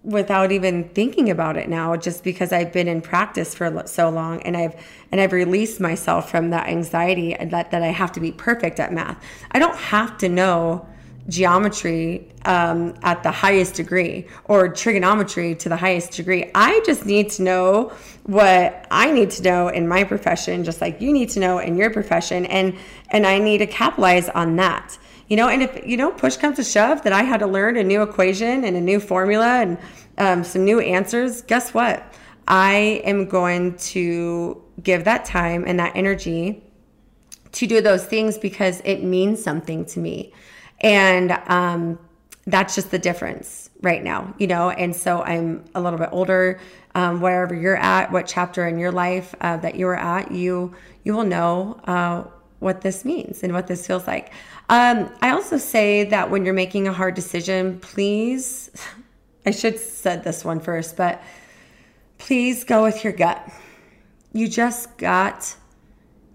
without 0.03 0.51
even 0.51 0.89
thinking 0.91 1.31
about 1.31 1.57
it 1.57 1.69
now 1.69 1.97
just 1.97 2.25
because 2.25 2.53
I've 2.53 2.73
been 2.73 2.89
in 2.89 3.01
practice 3.03 3.55
for 3.55 3.87
so 3.87 4.11
long 4.11 4.43
and 4.43 4.57
I've 4.57 4.75
and 5.13 5.21
I've 5.21 5.33
released 5.33 5.81
myself 5.81 6.31
from 6.31 6.51
that 6.51 6.69
anxiety 6.69 7.37
that 7.41 7.71
that 7.71 7.83
I 7.83 7.89
have 7.89 8.13
to 8.13 8.21
be 8.21 8.33
perfect 8.33 8.81
at 8.81 8.93
math. 8.93 9.23
I 9.53 9.59
don't 9.59 9.77
have 9.77 10.19
to 10.19 10.29
know 10.29 10.87
geometry 11.29 12.29
um, 12.45 12.95
at 13.03 13.23
the 13.23 13.31
highest 13.31 13.75
degree 13.75 14.27
or 14.45 14.69
trigonometry 14.69 15.55
to 15.55 15.69
the 15.69 15.77
highest 15.77 16.13
degree. 16.13 16.51
I 16.55 16.83
just 16.85 17.07
need 17.07 17.31
to 17.33 17.43
know 17.43 17.93
what 18.25 18.87
I 18.91 19.11
need 19.13 19.31
to 19.33 19.43
know 19.43 19.69
in 19.69 19.87
my 19.87 20.05
profession, 20.05 20.65
just 20.65 20.81
like 20.81 21.01
you 21.01 21.13
need 21.13 21.29
to 21.31 21.41
know 21.41 21.59
in 21.59 21.77
your 21.77 21.91
profession, 21.91 22.47
and 22.47 22.77
and 23.11 23.27
I 23.27 23.39
need 23.39 23.59
to 23.59 23.67
capitalize 23.67 24.29
on 24.31 24.57
that. 24.57 24.99
You 25.29 25.37
know, 25.37 25.49
and 25.49 25.63
if 25.63 25.87
you 25.87 25.97
know 25.97 26.11
push 26.11 26.37
comes 26.37 26.57
to 26.57 26.65
shove 26.65 27.03
that 27.03 27.13
I 27.13 27.23
had 27.23 27.41
to 27.41 27.47
learn 27.47 27.77
a 27.77 27.85
new 27.85 28.03
equation 28.03 28.65
and 28.65 28.77
a 28.77 28.81
new 28.81 29.01
formula 29.01 29.63
and 29.63 29.79
um, 30.19 30.45
some 30.45 30.65
new 30.65 30.81
answers, 30.81 31.43
guess 31.43 31.73
what? 31.73 32.13
I 32.49 33.01
am 33.05 33.27
going 33.27 33.77
to 33.77 34.63
give 34.83 35.05
that 35.05 35.25
time 35.25 35.65
and 35.67 35.79
that 35.79 35.93
energy 35.95 36.65
to 37.53 37.67
do 37.67 37.81
those 37.81 38.05
things 38.05 38.39
because 38.39 38.81
it 38.85 39.05
means 39.05 39.43
something 39.43 39.85
to 39.87 40.01
me. 40.01 40.33
And 40.83 41.33
um, 41.47 41.99
that's 42.47 42.75
just 42.75 42.91
the 42.91 42.99
difference 42.99 43.71
right 43.83 44.03
now, 44.03 44.35
you 44.39 44.47
know. 44.47 44.71
And 44.71 44.95
so 44.95 45.23
I'm 45.23 45.65
a 45.75 45.81
little 45.81 45.99
bit 45.99 46.11
older. 46.13 46.61
Um, 46.95 47.21
wherever 47.21 47.55
you're 47.55 47.77
at, 47.77 48.13
what 48.13 48.27
chapter 48.27 48.67
in 48.67 48.79
your 48.79 48.93
life 48.93 49.35
uh, 49.41 49.57
that 49.59 49.77
you 49.77 49.87
are 49.89 49.97
at, 49.97 50.31
you 50.31 50.75
you 51.05 51.15
will 51.15 51.25
know 51.25 51.81
uh, 51.85 52.25
what 52.59 52.83
this 52.83 53.05
means 53.05 53.43
and 53.43 53.53
what 53.53 53.67
this 53.67 53.87
feels 53.87 54.07
like. 54.07 54.33
Um, 54.69 55.11
I 55.21 55.31
also 55.31 55.57
say 55.57 56.05
that 56.05 56.31
when 56.31 56.45
you're 56.45 56.55
making 56.55 56.89
a 56.89 56.93
hard 56.93 57.15
decision, 57.15 57.81
please, 57.81 58.71
I 59.47 59.51
should 59.51 59.79
said 59.79 60.23
this 60.23 60.45
one 60.45 60.61
first, 60.61 60.97
but 60.97 61.23
please 62.19 62.65
go 62.65 62.83
with 62.83 63.03
your 63.05 63.13
gut. 63.13 63.47
You 64.33 64.49
just 64.49 64.97
got 64.97 65.57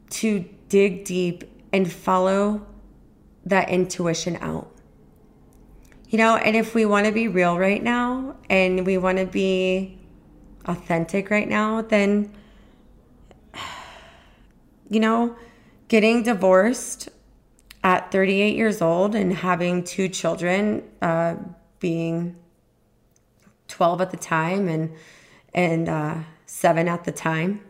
to 0.10 0.46
dig 0.70 1.06
deep 1.06 1.44
and 1.72 1.92
follow 1.92 2.66
that 3.48 3.70
intuition 3.70 4.38
out. 4.42 4.70
You 6.10 6.18
know, 6.18 6.36
and 6.38 6.56
if 6.56 6.76
we 6.76 6.86
want 6.86 7.06
to 7.06 7.12
be 7.12 7.28
real 7.28 7.58
right 7.58 7.82
now 7.82 8.36
and 8.50 8.86
we 8.86 8.98
want 8.98 9.18
to 9.18 9.26
be 9.26 9.98
authentic 10.66 11.30
right 11.30 11.48
now, 11.48 11.82
then, 11.82 12.34
you 14.90 15.00
know, 15.00 15.36
getting 15.88 16.24
divorced 16.24 17.10
at 17.84 18.12
38 18.12 18.56
years 18.56 18.82
old 18.82 19.16
and 19.16 19.34
having 19.34 19.84
two 19.84 20.08
children, 20.10 20.84
uh, 21.02 21.36
being 21.80 22.36
12 23.68 24.02
at 24.02 24.12
the 24.12 24.18
time 24.18 24.68
and 24.68 24.94
and 25.54 25.90
uh, 25.90 26.16
seven 26.46 26.88
at 26.88 27.04
the 27.04 27.12
time, 27.12 27.62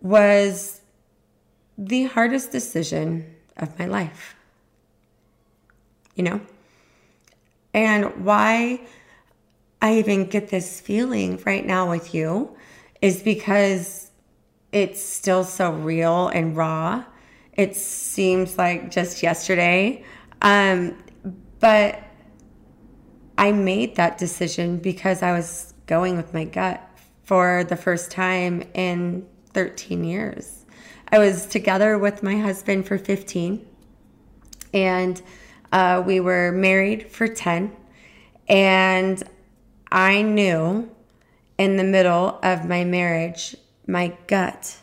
was 0.00 0.82
the 1.78 2.04
hardest 2.04 2.52
decision 2.52 3.34
of 3.56 3.78
my 3.78 3.86
life. 3.86 4.35
You 6.16 6.24
know? 6.24 6.40
And 7.72 8.24
why 8.24 8.80
I 9.80 9.98
even 9.98 10.24
get 10.24 10.48
this 10.48 10.80
feeling 10.80 11.40
right 11.44 11.64
now 11.64 11.90
with 11.90 12.14
you 12.14 12.56
is 13.00 13.22
because 13.22 14.10
it's 14.72 15.02
still 15.02 15.44
so 15.44 15.72
real 15.72 16.28
and 16.28 16.56
raw. 16.56 17.04
It 17.52 17.76
seems 17.76 18.58
like 18.58 18.90
just 18.90 19.22
yesterday. 19.22 20.04
Um, 20.42 20.96
but 21.60 22.02
I 23.38 23.52
made 23.52 23.96
that 23.96 24.18
decision 24.18 24.78
because 24.78 25.22
I 25.22 25.32
was 25.32 25.74
going 25.86 26.16
with 26.16 26.32
my 26.34 26.44
gut 26.44 26.82
for 27.24 27.64
the 27.64 27.76
first 27.76 28.10
time 28.10 28.62
in 28.74 29.26
13 29.52 30.04
years. 30.04 30.64
I 31.10 31.18
was 31.18 31.46
together 31.46 31.98
with 31.98 32.22
my 32.22 32.36
husband 32.36 32.86
for 32.86 32.98
15, 32.98 33.64
and 34.74 35.22
uh, 35.72 36.02
we 36.04 36.20
were 36.20 36.52
married 36.52 37.10
for 37.10 37.28
10. 37.28 37.74
And 38.48 39.22
I 39.90 40.22
knew 40.22 40.90
in 41.58 41.76
the 41.76 41.84
middle 41.84 42.38
of 42.42 42.68
my 42.68 42.84
marriage, 42.84 43.56
my 43.86 44.16
gut, 44.26 44.76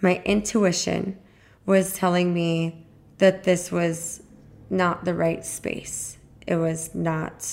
my 0.00 0.22
intuition 0.24 1.18
was 1.66 1.94
telling 1.94 2.34
me 2.34 2.86
that 3.18 3.44
this 3.44 3.72
was 3.72 4.22
not 4.70 5.04
the 5.04 5.14
right 5.14 5.44
space. 5.44 6.18
It 6.46 6.56
was 6.56 6.94
not 6.94 7.48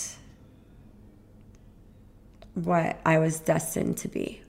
what 2.53 2.99
I 3.05 3.19
was 3.19 3.39
destined 3.39 3.97
to 3.97 4.07
be. 4.07 4.41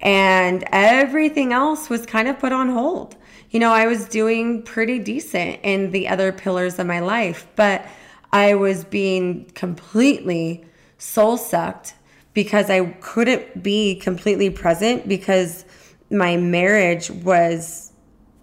And 0.00 0.64
everything 0.70 1.52
else 1.52 1.88
was 1.88 2.06
kind 2.06 2.28
of 2.28 2.38
put 2.38 2.52
on 2.52 2.68
hold. 2.68 3.16
You 3.54 3.60
know, 3.60 3.70
I 3.72 3.86
was 3.86 4.06
doing 4.06 4.62
pretty 4.62 4.98
decent 4.98 5.60
in 5.62 5.92
the 5.92 6.08
other 6.08 6.32
pillars 6.32 6.80
of 6.80 6.88
my 6.88 6.98
life, 6.98 7.46
but 7.54 7.86
I 8.32 8.56
was 8.56 8.82
being 8.82 9.44
completely 9.54 10.64
soul 10.98 11.36
sucked 11.36 11.94
because 12.32 12.68
I 12.68 12.84
couldn't 13.00 13.62
be 13.62 13.94
completely 13.94 14.50
present 14.50 15.06
because 15.06 15.64
my 16.10 16.36
marriage 16.36 17.12
was 17.12 17.92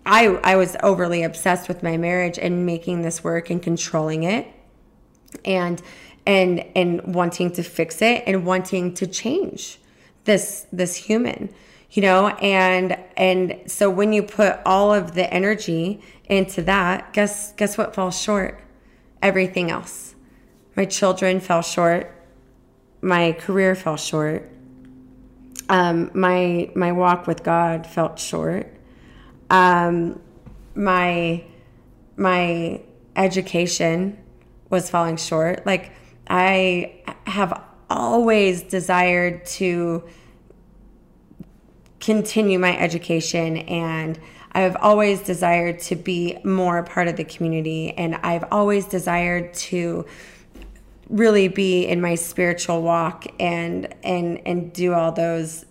I 0.06 0.28
I 0.45 0.56
was 0.56 0.78
overly 0.82 1.24
obsessed 1.24 1.67
with 1.67 1.84
my 1.84 1.97
marriage 1.97 2.39
and 2.39 2.65
making 2.65 3.02
this 3.02 3.21
work 3.21 3.50
and 3.50 3.62
controlling 3.62 4.24
it. 4.24 4.47
And 5.43 5.82
and 6.26 6.63
and 6.74 7.13
wanting 7.13 7.52
to 7.52 7.63
fix 7.63 8.02
it 8.02 8.24
and 8.26 8.45
wanting 8.45 8.93
to 8.93 9.08
change 9.08 9.78
this 10.24 10.67
this 10.71 10.95
human 10.95 11.54
you 11.91 12.01
know 12.01 12.30
and 12.30 12.97
and 13.17 13.60
so 13.67 13.89
when 13.89 14.13
you 14.13 14.23
put 14.23 14.60
all 14.65 14.93
of 14.93 15.13
the 15.13 15.32
energy 15.34 16.01
into 16.25 16.62
that 16.62 17.13
guess 17.13 17.54
guess 17.54 17.77
what 17.77 17.93
falls 17.93 18.19
short? 18.19 18.60
Everything 19.21 19.69
else. 19.69 20.15
My 20.75 20.86
children 20.86 21.39
fell 21.39 21.62
short. 21.62 22.12
My 23.01 23.34
career 23.34 23.75
fell 23.75 23.97
short. 23.97 24.49
Um, 25.69 26.12
my 26.13 26.71
my 26.75 26.91
walk 26.91 27.27
with 27.27 27.43
god 27.43 27.86
felt 27.86 28.19
short. 28.19 28.73
Um, 29.49 30.19
my 30.75 31.43
my 32.15 32.82
education 33.15 34.17
was 34.69 34.89
falling 34.89 35.17
short. 35.17 35.65
Like 35.65 35.91
I 36.27 37.04
have 37.25 37.62
always 37.89 38.63
desired 38.63 39.45
to 39.45 40.04
continue 42.02 42.60
my 42.60 42.78
education 42.78 43.58
and 43.58 44.20
I've 44.54 44.76
always 44.78 45.22
desired 45.22 45.80
to 45.82 45.96
be 45.96 46.38
more 46.44 46.80
a 46.80 46.84
part 46.84 47.08
of 47.08 47.16
the 47.16 47.24
community 47.24 47.92
and 47.92 48.16
I've 48.16 48.44
always 48.52 48.86
desired 48.86 49.54
to 49.54 50.06
really 51.08 51.48
be 51.48 51.86
in 51.86 52.02
my 52.02 52.16
spiritual 52.16 52.82
walk 52.82 53.28
and 53.40 53.94
and 54.04 54.42
and 54.46 54.74
do 54.74 54.94
all 54.94 55.12
those 55.12 55.66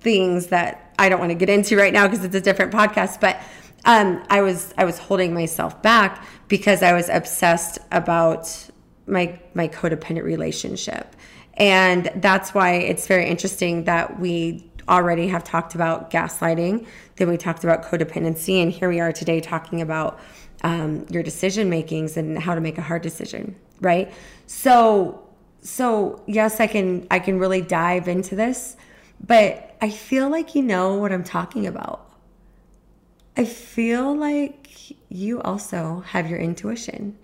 things 0.00 0.48
that 0.48 0.92
I 0.98 1.08
don't 1.08 1.18
want 1.18 1.30
to 1.30 1.34
get 1.34 1.48
into 1.48 1.76
right 1.76 1.92
now 1.92 2.06
because 2.06 2.24
it's 2.24 2.34
a 2.34 2.40
different 2.40 2.72
podcast 2.72 3.20
but 3.20 3.40
um, 3.84 4.22
I 4.28 4.42
was 4.42 4.74
I 4.76 4.84
was 4.84 4.98
holding 4.98 5.34
myself 5.34 5.80
back 5.82 6.24
because 6.48 6.82
I 6.82 6.92
was 6.92 7.08
obsessed 7.08 7.78
about 7.92 8.68
my 9.06 9.40
my 9.54 9.68
codependent 9.68 10.24
relationship. 10.24 11.14
And 11.54 12.10
that's 12.16 12.54
why 12.54 12.74
it's 12.74 13.06
very 13.06 13.26
interesting 13.28 13.84
that 13.84 14.20
we 14.20 14.67
already 14.88 15.28
have 15.28 15.44
talked 15.44 15.74
about 15.74 16.10
gaslighting, 16.10 16.86
then 17.16 17.28
we 17.28 17.36
talked 17.36 17.64
about 17.64 17.82
codependency, 17.82 18.62
and 18.62 18.72
here 18.72 18.88
we 18.88 19.00
are 19.00 19.12
today 19.12 19.40
talking 19.40 19.80
about 19.80 20.18
um, 20.62 21.06
your 21.10 21.22
decision 21.22 21.70
makings 21.70 22.16
and 22.16 22.38
how 22.38 22.54
to 22.54 22.60
make 22.60 22.78
a 22.78 22.82
hard 22.82 23.02
decision, 23.02 23.54
right? 23.80 24.12
So, 24.46 25.22
so 25.60 26.22
yes, 26.26 26.60
I 26.60 26.66
can 26.66 27.06
I 27.10 27.18
can 27.18 27.38
really 27.38 27.60
dive 27.60 28.08
into 28.08 28.34
this, 28.34 28.76
but 29.24 29.76
I 29.80 29.90
feel 29.90 30.28
like 30.28 30.54
you 30.54 30.62
know 30.62 30.94
what 30.94 31.12
I'm 31.12 31.24
talking 31.24 31.66
about. 31.66 32.10
I 33.36 33.44
feel 33.44 34.16
like 34.16 34.68
you 35.08 35.40
also 35.42 36.00
have 36.06 36.28
your 36.28 36.38
intuition. 36.38 37.16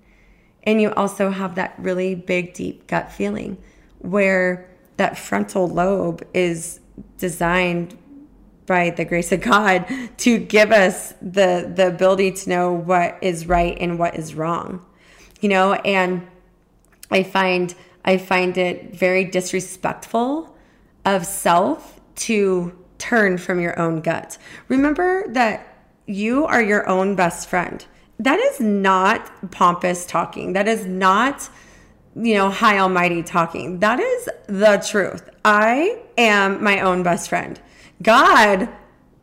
And 0.65 0.81
you 0.81 0.93
also 0.95 1.31
have 1.31 1.57
that 1.57 1.75
really 1.79 2.15
big, 2.15 2.55
deep 2.55 2.87
gut 2.87 3.13
feeling 3.13 3.59
where 3.99 4.69
that 4.97 5.19
frontal 5.19 5.69
lobe 5.69 6.27
is 6.33 6.81
designed 7.19 7.97
by 8.67 8.91
the 8.91 9.05
grace 9.05 9.33
of 9.33 9.41
God 9.41 9.87
to 10.19 10.39
give 10.39 10.73
us 10.73 11.13
the 11.21 11.71
the 11.75 11.89
ability 11.89 12.33
to 12.33 12.51
know 12.51 12.73
what 12.73 13.19
is 13.21 13.47
right 13.47 13.77
and 13.79 13.99
what 13.99 14.17
is 14.17 14.35
wrong. 14.35 14.85
You 15.41 15.49
know, 15.49 15.75
and 15.75 16.27
I 17.11 17.23
find 17.23 17.75
I 18.05 18.19
find 18.19 18.57
it 18.57 18.95
very 18.97 19.25
disrespectful 19.25 20.57
of 21.05 21.27
self 21.27 22.01
to 22.17 22.77
turn 22.99 23.39
from 23.39 23.61
your 23.61 23.79
own 23.79 24.01
gut. 24.01 24.39
Remember 24.69 25.25
that 25.29 25.67
you 26.07 26.47
are 26.47 26.63
your 26.63 26.89
own 26.89 27.17
best 27.17 27.49
friend 27.49 27.85
that 28.19 28.39
is 28.39 28.61
not 28.61 29.51
pompous 29.51 30.07
talking. 30.07 30.53
That 30.53 30.69
is 30.69 30.87
not, 30.87 31.49
you 32.17 32.35
know, 32.35 32.51
high 32.51 32.79
almighty 32.79 33.23
talking. 33.23 33.81
That 33.81 34.01
is 34.01 34.29
the 34.47 34.85
truth. 34.89 35.29
I 35.45 35.99
am 36.17 36.63
my 36.63 36.81
own 36.81 37.03
best 37.03 37.29
friend. 37.29 37.61
God, 38.03 38.69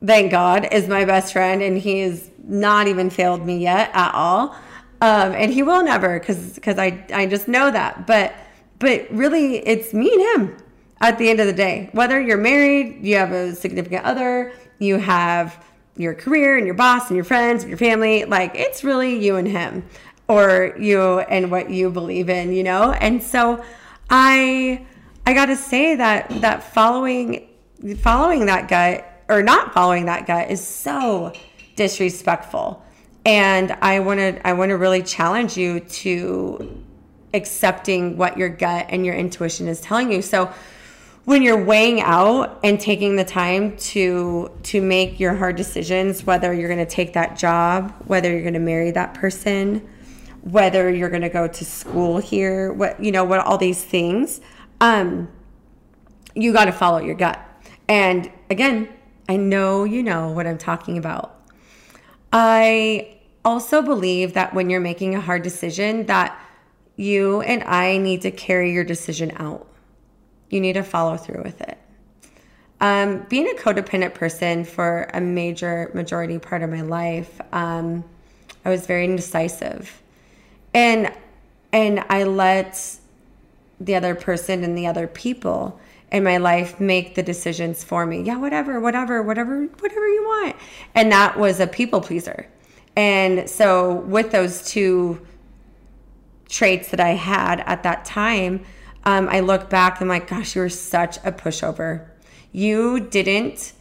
thank 0.06 0.32
God, 0.32 0.68
is 0.72 0.88
my 0.88 1.06
best 1.06 1.34
friend, 1.34 1.62
and 1.62 1.78
he's 1.78 2.30
not 2.44 2.88
even 2.88 3.10
failed 3.10 3.46
me 3.46 3.60
yet 3.60 3.92
at 3.94 4.14
all. 4.14 4.56
Um, 5.02 5.34
and 5.34 5.52
he 5.52 5.64
will 5.64 5.84
never, 5.84 6.20
because 6.20 6.54
because 6.56 6.78
I 6.78 7.06
I 7.14 7.26
just 7.26 7.48
know 7.48 7.72
that. 7.72 8.06
But 8.06 8.34
but 8.80 9.08
really, 9.12 9.58
it's 9.58 9.94
me 9.94 10.12
and 10.14 10.22
him 10.22 10.58
at 11.00 11.18
the 11.18 11.30
end 11.30 11.40
of 11.40 11.48
the 11.48 11.54
day. 11.54 11.90
Whether 11.94 12.22
you're 12.22 12.38
married, 12.38 13.04
you 13.04 13.16
have 13.16 13.32
a 13.32 13.56
significant 13.56 14.06
other, 14.06 14.54
you 14.80 14.98
have 14.98 15.64
your 15.98 16.14
career 16.14 16.58
and 16.58 16.66
your 16.66 16.76
boss 16.76 17.08
and 17.10 17.16
your 17.16 17.26
friends 17.26 17.64
and 17.64 17.70
your 17.70 17.78
family. 17.78 18.26
Like 18.26 18.56
it's 18.56 18.84
really 18.84 19.24
you 19.24 19.36
and 19.36 19.48
him 19.48 19.86
or 20.32 20.74
you 20.80 21.20
and 21.20 21.52
what 21.52 21.70
you 21.70 21.92
believe 21.92 22.30
in, 22.30 22.54
you 22.54 22.64
know? 22.64 22.94
And 22.94 23.22
so 23.22 23.62
I 24.10 24.86
I 25.26 25.34
got 25.34 25.48
to 25.48 25.58
say 25.58 25.96
that 25.96 26.30
that 26.40 26.64
following 26.74 27.50
following 27.98 28.46
that 28.46 28.70
gut 28.70 29.06
or 29.28 29.44
not 29.44 29.74
following 29.74 30.06
that 30.06 30.26
gut 30.26 30.50
is 30.50 30.66
so 30.66 31.34
disrespectful. 31.76 32.82
And 33.26 33.74
I 33.82 34.00
want 34.00 34.22
to 34.22 34.48
I 34.48 34.54
want 34.54 34.70
to 34.70 34.78
really 34.78 35.04
challenge 35.04 35.58
you 35.58 35.82
to 35.82 36.82
accepting 37.34 38.16
what 38.16 38.38
your 38.38 38.50
gut 38.50 38.86
and 38.88 39.06
your 39.06 39.16
intuition 39.16 39.68
is 39.68 39.82
telling 39.82 40.14
you. 40.14 40.22
So 40.22 40.54
when 41.26 41.42
you're 41.42 41.62
weighing 41.62 42.00
out 42.00 42.58
and 42.64 42.80
taking 42.80 43.18
the 43.18 43.26
time 43.26 43.76
to 43.78 44.50
to 44.64 44.82
make 44.82 45.20
your 45.20 45.36
hard 45.36 45.58
decisions 45.58 46.24
whether 46.24 46.54
you're 46.54 46.70
going 46.70 46.86
to 46.86 46.92
take 46.92 47.14
that 47.14 47.38
job 47.38 47.94
whether 48.06 48.32
you're 48.32 48.42
going 48.42 48.54
to 48.54 48.60
marry 48.60 48.92
that 48.92 49.14
person 49.14 49.88
whether 50.42 50.90
you're 50.90 51.10
going 51.10 51.22
to 51.22 51.30
go 51.30 51.48
to 51.48 51.66
school 51.66 52.18
here 52.18 52.74
what 52.74 53.02
you 53.04 53.12
know 53.12 53.24
what 53.24 53.40
all 53.40 53.58
these 53.58 53.84
things 53.84 54.42
um 54.80 55.30
you 56.34 56.54
got 56.54 56.66
to 56.66 56.72
follow 56.72 57.00
your 57.00 57.16
gut. 57.16 57.40
And 57.88 58.32
again 58.50 58.90
i 59.30 59.36
know 59.36 59.84
you 59.84 60.04
know 60.04 60.32
what 60.32 60.48
i'm 60.48 60.58
talking 60.58 60.98
about. 60.98 61.38
I 62.34 63.18
also 63.44 63.82
believe 63.82 64.34
that 64.34 64.54
when 64.54 64.70
you're 64.70 64.80
making 64.80 65.16
a 65.16 65.22
hard 65.22 65.44
decision 65.44 66.06
that 66.06 66.40
you 66.96 67.42
and 67.42 67.64
i 67.64 67.98
need 67.98 68.22
to 68.22 68.32
carry 68.32 68.72
your 68.74 68.84
decision 68.84 69.32
out. 69.38 69.68
You 70.50 70.60
need 70.60 70.74
to 70.74 70.84
follow 70.84 71.18
through 71.18 71.44
with 71.44 71.62
it. 71.62 71.78
Um, 72.82 73.28
being 73.30 73.48
a 73.48 73.54
codependent 73.54 74.16
person 74.16 74.66
for 74.66 75.08
a 75.14 75.22
major 75.22 75.92
majority 75.94 76.40
part 76.40 76.64
of 76.64 76.72
my 76.72 76.82
life, 76.82 77.40
um, 77.54 78.04
I 78.66 78.70
was 78.70 78.88
very 78.88 79.06
indecisive, 79.06 80.01
and 80.74 81.14
and 81.74 82.04
I 82.10 82.24
let 82.24 82.98
the 83.80 83.96
other 83.96 84.16
person 84.16 84.64
and 84.64 84.78
the 84.78 84.88
other 84.88 85.08
people 85.08 85.80
in 86.12 86.24
my 86.24 86.38
life 86.38 86.80
make 86.80 87.16
the 87.16 87.24
decisions 87.24 87.84
for 87.84 88.06
me. 88.06 88.22
Yeah, 88.22 88.38
whatever, 88.38 88.80
whatever, 88.80 89.24
whatever, 89.24 89.66
whatever 89.66 90.08
you 90.08 90.24
want. 90.24 90.56
And 90.94 91.12
that 91.12 91.40
was 91.40 91.60
a 91.60 91.68
people 91.68 92.02
pleaser. 92.02 92.48
And 92.96 93.50
so 93.50 93.96
with 93.96 94.32
those 94.32 94.68
two 94.68 95.26
traits 96.50 96.90
that 96.90 97.00
I 97.00 97.12
had 97.12 97.62
at 97.62 97.84
that 97.84 98.04
time, 98.04 98.66
um, 99.06 99.30
I 99.30 99.40
look 99.40 99.70
back 99.70 100.02
and 100.02 100.12
I'm 100.12 100.20
like, 100.20 100.28
gosh, 100.28 100.56
you 100.56 100.62
were 100.62 100.70
such 100.70 101.18
a 101.18 101.32
pushover. 101.32 102.10
You 102.52 103.00
didn't 103.00 103.72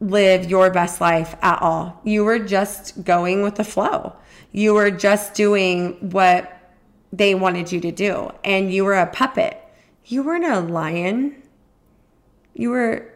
live 0.00 0.48
your 0.48 0.70
best 0.70 1.00
life 1.00 1.34
at 1.42 1.60
all. 1.60 2.00
You 2.04 2.24
were 2.24 2.38
just 2.38 3.04
going 3.04 3.42
with 3.42 3.56
the 3.56 3.64
flow. 3.64 4.14
You 4.52 4.74
were 4.74 4.90
just 4.90 5.34
doing 5.34 6.10
what 6.10 6.54
they 7.12 7.34
wanted 7.34 7.72
you 7.72 7.80
to 7.80 7.92
do. 7.92 8.30
And 8.44 8.72
you 8.72 8.84
were 8.84 8.94
a 8.94 9.06
puppet. 9.06 9.60
You 10.04 10.22
weren't 10.22 10.44
a 10.44 10.60
lion. 10.60 11.42
You 12.54 12.70
were 12.70 13.14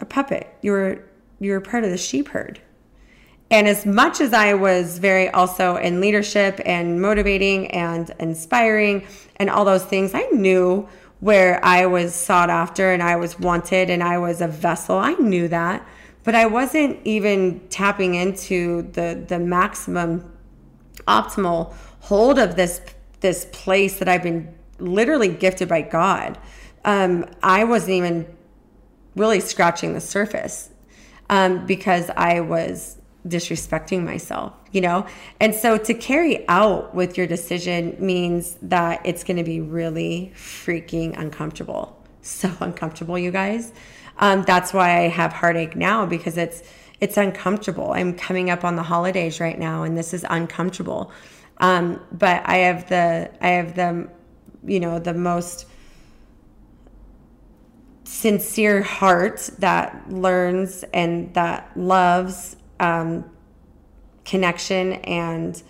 a 0.00 0.04
puppet. 0.04 0.54
You 0.62 0.72
were 0.72 1.04
you 1.40 1.50
were 1.52 1.60
part 1.60 1.84
of 1.84 1.90
the 1.90 1.98
sheep 1.98 2.28
herd. 2.28 2.60
And 3.50 3.68
as 3.68 3.84
much 3.84 4.20
as 4.20 4.32
I 4.32 4.54
was 4.54 4.98
very 4.98 5.28
also 5.28 5.76
in 5.76 6.00
leadership 6.00 6.60
and 6.64 7.02
motivating 7.02 7.66
and 7.72 8.10
inspiring 8.18 9.06
and 9.36 9.50
all 9.50 9.64
those 9.64 9.84
things, 9.84 10.14
I 10.14 10.22
knew 10.32 10.88
where 11.20 11.62
I 11.64 11.86
was 11.86 12.14
sought 12.14 12.48
after 12.48 12.92
and 12.92 13.02
I 13.02 13.16
was 13.16 13.38
wanted 13.38 13.90
and 13.90 14.02
I 14.02 14.18
was 14.18 14.40
a 14.40 14.48
vessel. 14.48 14.98
I 14.98 15.12
knew 15.14 15.48
that, 15.48 15.86
but 16.24 16.34
I 16.34 16.46
wasn't 16.46 16.98
even 17.04 17.60
tapping 17.68 18.14
into 18.14 18.82
the 18.92 19.24
the 19.26 19.38
maximum 19.38 20.32
optimal 21.08 21.74
hold 22.00 22.38
of 22.38 22.56
this 22.56 22.80
this 23.20 23.46
place 23.52 23.98
that 23.98 24.08
I've 24.08 24.22
been 24.22 24.54
literally 24.78 25.28
gifted 25.28 25.68
by 25.68 25.82
God. 25.82 26.38
Um, 26.84 27.26
I 27.42 27.64
wasn't 27.64 27.92
even 27.92 28.36
really 29.14 29.40
scratching 29.40 29.94
the 29.94 30.00
surface 30.00 30.70
um, 31.30 31.64
because 31.66 32.10
I 32.16 32.40
was 32.40 32.98
disrespecting 33.26 34.02
myself, 34.04 34.52
you 34.72 34.80
know? 34.80 35.06
And 35.40 35.54
so 35.54 35.78
to 35.78 35.94
carry 35.94 36.46
out 36.48 36.94
with 36.94 37.16
your 37.16 37.26
decision 37.26 37.96
means 37.98 38.56
that 38.62 39.00
it's 39.04 39.22
going 39.22 39.36
to 39.36 39.44
be 39.44 39.60
really 39.60 40.32
freaking 40.34 41.16
uncomfortable. 41.18 41.98
So 42.24 42.52
uncomfortable, 42.60 43.18
you 43.18 43.32
guys. 43.32 43.72
Um, 44.22 44.44
that's 44.44 44.72
why 44.72 45.00
I 45.00 45.08
have 45.08 45.32
heartache 45.32 45.74
now 45.74 46.06
because 46.06 46.38
it's 46.38 46.62
it's 47.00 47.16
uncomfortable. 47.16 47.92
I'm 47.92 48.14
coming 48.14 48.50
up 48.50 48.64
on 48.64 48.76
the 48.76 48.82
holidays 48.84 49.40
right 49.40 49.58
now, 49.58 49.82
and 49.82 49.98
this 49.98 50.14
is 50.14 50.24
uncomfortable. 50.30 51.10
Um, 51.58 52.00
but 52.12 52.40
I 52.46 52.58
have 52.58 52.88
the 52.88 53.30
I 53.40 53.48
have 53.48 53.74
the 53.74 54.08
you 54.64 54.78
know 54.78 55.00
the 55.00 55.12
most 55.12 55.66
sincere 58.04 58.82
heart 58.82 59.50
that 59.58 60.08
learns 60.08 60.84
and 60.94 61.34
that 61.34 61.76
loves 61.76 62.54
um, 62.78 63.24
connection 64.24 64.92
and 64.92 65.60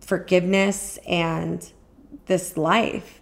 forgiveness 0.00 0.98
and 1.06 1.72
this 2.26 2.56
life, 2.56 3.20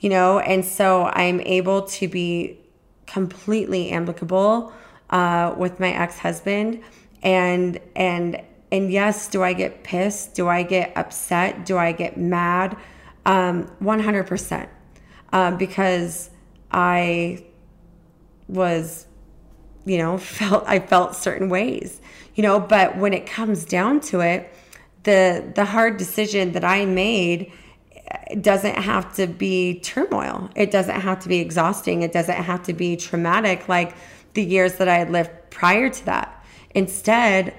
you 0.00 0.10
know? 0.10 0.40
And 0.40 0.64
so 0.64 1.04
I'm 1.04 1.40
able 1.40 1.82
to 1.82 2.08
be 2.08 2.61
completely 3.06 3.90
amicable 3.90 4.72
uh, 5.10 5.54
with 5.56 5.80
my 5.80 5.92
ex-husband. 5.92 6.82
And 7.22 7.78
and 7.94 8.42
and 8.72 8.90
yes 8.90 9.28
do 9.28 9.42
i 9.42 9.52
get 9.52 9.84
pissed? 9.84 10.34
Do 10.34 10.48
i 10.48 10.62
get 10.62 10.92
upset? 10.96 11.64
Do 11.64 11.78
i 11.78 11.92
get 11.92 12.16
mad? 12.16 12.76
Um, 13.24 13.70
100% 13.80 14.68
uh, 15.32 15.50
because 15.52 16.30
i 16.72 17.44
was 18.48 19.06
you 19.84 19.98
know, 19.98 20.18
felt 20.18 20.64
I 20.66 20.78
felt 20.78 21.16
certain 21.16 21.48
ways, 21.48 22.00
you 22.34 22.42
know, 22.42 22.60
but 22.60 22.96
when 22.96 23.12
it 23.12 23.26
comes 23.26 23.64
down 23.64 24.00
to 24.00 24.20
it, 24.20 24.52
the 25.02 25.52
the 25.54 25.64
hard 25.64 25.96
decision 25.96 26.52
that 26.52 26.64
I 26.64 26.84
made 26.84 27.52
doesn't 28.40 28.76
have 28.76 29.14
to 29.14 29.26
be 29.26 29.80
turmoil. 29.80 30.50
It 30.56 30.70
doesn't 30.70 31.00
have 31.00 31.20
to 31.20 31.28
be 31.28 31.40
exhausting. 31.40 32.02
It 32.02 32.12
doesn't 32.12 32.36
have 32.36 32.62
to 32.64 32.72
be 32.72 32.96
traumatic 32.96 33.68
like 33.68 33.94
the 34.34 34.42
years 34.42 34.74
that 34.74 34.88
I 34.88 34.98
had 34.98 35.10
lived 35.10 35.30
prior 35.50 35.90
to 35.90 36.06
that. 36.06 36.44
Instead, 36.74 37.54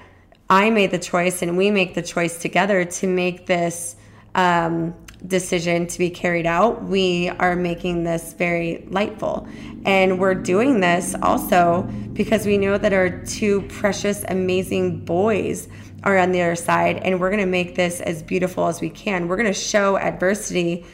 I 0.49 0.69
made 0.69 0.91
the 0.91 0.99
choice 0.99 1.41
and 1.41 1.57
we 1.57 1.71
make 1.71 1.93
the 1.93 2.01
choice 2.01 2.39
together 2.39 2.85
to 2.85 3.07
make 3.07 3.45
this 3.45 3.95
um, 4.35 4.93
decision 5.27 5.87
to 5.87 5.97
be 5.97 6.09
carried 6.09 6.45
out, 6.45 6.83
we 6.83 7.29
are 7.29 7.55
making 7.55 8.03
this 8.03 8.33
very 8.33 8.85
lightful. 8.89 9.47
And 9.85 10.19
we're 10.19 10.35
doing 10.35 10.79
this 10.79 11.15
also 11.21 11.83
because 12.13 12.45
we 12.45 12.57
know 12.57 12.77
that 12.77 12.93
our 12.93 13.09
two 13.25 13.61
precious, 13.63 14.23
amazing 14.27 15.05
boys 15.05 15.67
are 16.03 16.17
on 16.17 16.31
the 16.31 16.41
other 16.41 16.55
side, 16.55 16.97
and 16.97 17.19
we're 17.19 17.29
going 17.29 17.41
to 17.41 17.45
make 17.45 17.75
this 17.75 18.01
as 18.01 18.21
beautiful 18.21 18.67
as 18.67 18.81
we 18.81 18.89
can. 18.89 19.27
We're 19.27 19.37
going 19.37 19.47
to 19.47 19.53
show 19.53 19.97
adversity 19.97 20.85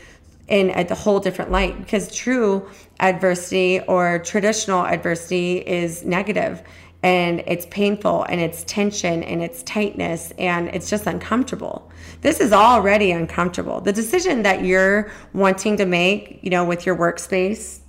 in 0.47 0.71
a 0.71 0.95
whole 0.95 1.19
different 1.19 1.51
light 1.51 1.77
because 1.77 2.13
true 2.13 2.67
adversity 2.99 3.79
or 3.81 4.19
traditional 4.19 4.83
adversity 4.83 5.57
is 5.57 6.03
negative 6.03 6.63
and 7.01 7.41
it's 7.47 7.65
painful 7.67 8.23
and 8.23 8.41
it's 8.41 8.63
tension 8.65 9.23
and 9.23 9.41
it's 9.41 9.63
tightness 9.63 10.33
and 10.37 10.67
it's 10.69 10.89
just 10.89 11.07
uncomfortable. 11.07 11.89
This 12.21 12.39
is 12.41 12.51
already 12.51 13.11
uncomfortable. 13.11 13.79
The 13.79 13.93
decision 13.93 14.43
that 14.43 14.65
you're 14.65 15.11
wanting 15.33 15.77
to 15.77 15.85
make, 15.85 16.39
you 16.41 16.49
know, 16.49 16.65
with 16.65 16.85
your 16.85 16.97
workspace, 16.97 17.79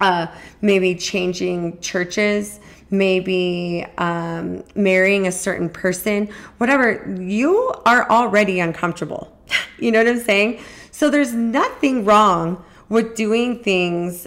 uh, 0.00 0.26
maybe 0.60 0.94
changing 0.94 1.80
churches, 1.80 2.60
maybe 2.90 3.86
um, 3.98 4.64
marrying 4.74 5.26
a 5.26 5.32
certain 5.32 5.68
person, 5.68 6.28
whatever, 6.58 7.14
you 7.20 7.72
are 7.86 8.08
already 8.10 8.60
uncomfortable. 8.60 9.36
you 9.78 9.92
know 9.92 9.98
what 9.98 10.08
I'm 10.08 10.20
saying? 10.20 10.60
So 10.90 11.10
there's 11.10 11.32
nothing 11.32 12.04
wrong 12.04 12.64
with 12.88 13.14
doing 13.14 13.62
things 13.62 14.26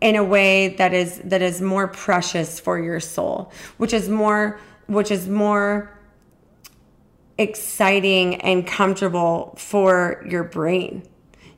in 0.00 0.16
a 0.16 0.24
way 0.24 0.68
that 0.68 0.92
is 0.92 1.20
that 1.20 1.40
is 1.40 1.60
more 1.60 1.86
precious 1.86 2.58
for 2.58 2.78
your 2.78 2.98
soul 2.98 3.52
which 3.76 3.92
is 3.92 4.08
more 4.08 4.58
which 4.88 5.12
is 5.12 5.28
more 5.28 5.96
exciting 7.38 8.34
and 8.42 8.66
comfortable 8.66 9.54
for 9.56 10.24
your 10.28 10.42
brain 10.42 11.06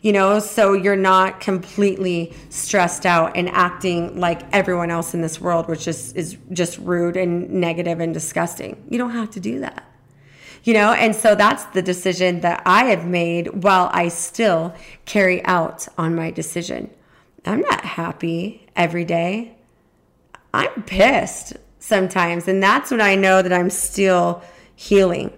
you 0.05 0.13
know 0.13 0.39
so 0.39 0.73
you're 0.73 0.95
not 0.97 1.41
completely 1.41 2.33
stressed 2.51 3.05
out 3.07 3.37
and 3.37 3.49
acting 3.49 4.19
like 4.21 4.43
everyone 4.53 4.91
else 4.91 5.15
in 5.15 5.21
this 5.21 5.41
world 5.41 5.67
which 5.67 5.89
is 5.89 6.13
is 6.13 6.37
just 6.53 6.79
rude 6.79 7.17
and 7.17 7.51
negative 7.51 7.99
and 8.01 8.15
disgusting 8.15 8.73
you 8.89 8.99
don't 8.99 9.11
have 9.11 9.31
to 9.31 9.41
do 9.41 9.61
that 9.61 9.85
you 10.63 10.75
know 10.75 10.93
and 10.93 11.17
so 11.17 11.35
that's 11.35 11.65
the 11.77 11.83
decision 11.83 12.41
that 12.41 12.63
i 12.67 12.85
have 12.85 13.05
made 13.07 13.65
while 13.65 13.91
i 13.93 14.09
still 14.09 14.75
carry 15.05 15.45
out 15.45 15.89
on 15.99 16.15
my 16.15 16.31
decision 16.31 16.91
I'm 17.47 17.61
not 17.61 17.85
happy 17.85 18.67
every 18.75 19.05
day. 19.05 19.57
I'm 20.53 20.83
pissed 20.85 21.55
sometimes. 21.79 22.49
And 22.49 22.63
that's 22.63 22.91
when 22.91 23.01
I 23.01 23.17
know 23.17 23.43
that 23.43 23.53
I'm 23.53 23.71
still 23.71 24.43
healing. 24.75 25.33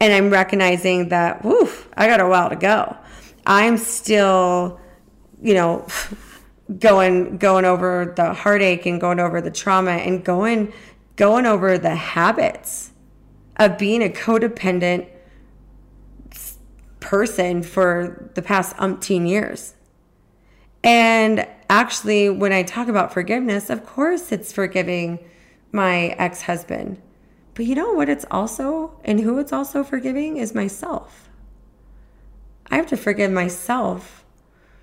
And 0.00 0.12
I'm 0.12 0.30
recognizing 0.30 1.08
that, 1.08 1.44
woof, 1.44 1.88
I 1.96 2.06
got 2.06 2.20
a 2.20 2.28
while 2.28 2.50
to 2.50 2.56
go. 2.56 2.96
I'm 3.48 3.78
still, 3.78 4.80
you 5.42 5.54
know, 5.54 5.88
going 6.78 7.38
going 7.38 7.64
over 7.64 8.12
the 8.16 8.34
heartache 8.34 8.86
and 8.86 9.00
going 9.00 9.20
over 9.20 9.40
the 9.40 9.50
trauma 9.50 9.92
and 9.92 10.24
going 10.24 10.72
going 11.16 11.46
over 11.46 11.78
the 11.78 11.96
habits 11.96 12.92
of 13.56 13.78
being 13.78 14.02
a 14.04 14.10
codependent 14.10 15.08
person 17.00 17.62
for 17.62 18.30
the 18.34 18.42
past 18.42 18.76
umpteen 18.76 19.28
years 19.28 19.74
And 20.84 21.46
actually, 21.70 22.30
when 22.30 22.52
I 22.52 22.62
talk 22.62 22.88
about 22.88 23.12
forgiveness, 23.12 23.70
of 23.70 23.84
course 23.86 24.32
it's 24.32 24.52
forgiving 24.52 25.18
my 25.72 26.08
ex 26.18 26.42
husband. 26.42 27.00
But 27.54 27.66
you 27.66 27.74
know 27.74 27.92
what 27.94 28.08
it's 28.08 28.24
also, 28.30 29.00
and 29.04 29.20
who 29.20 29.38
it's 29.38 29.52
also 29.52 29.84
forgiving 29.84 30.36
is 30.38 30.54
myself. 30.54 31.27
I 32.70 32.76
have 32.76 32.86
to 32.88 32.96
forgive 32.96 33.30
myself 33.30 34.24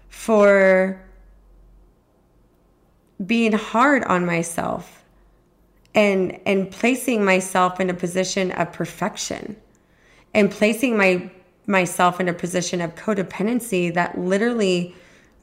for 0.09 1.01
being 3.25 3.53
hard 3.53 4.03
on 4.05 4.25
myself 4.25 5.03
and 5.93 6.39
and 6.45 6.69
placing 6.69 7.23
myself 7.23 7.79
in 7.79 7.89
a 7.89 7.93
position 7.93 8.51
of 8.51 8.71
perfection 8.73 9.55
and 10.33 10.51
placing 10.51 10.97
my 10.97 11.29
myself 11.67 12.19
in 12.19 12.27
a 12.27 12.33
position 12.33 12.81
of 12.81 12.93
codependency 12.95 13.93
that 13.93 14.17
literally 14.17 14.93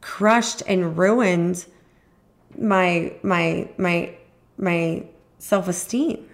crushed 0.01 0.62
and 0.66 0.97
ruined 0.99 1.64
my 2.59 3.12
my 3.22 3.68
my 3.78 4.14
my 4.59 5.05
self-esteem. 5.38 6.28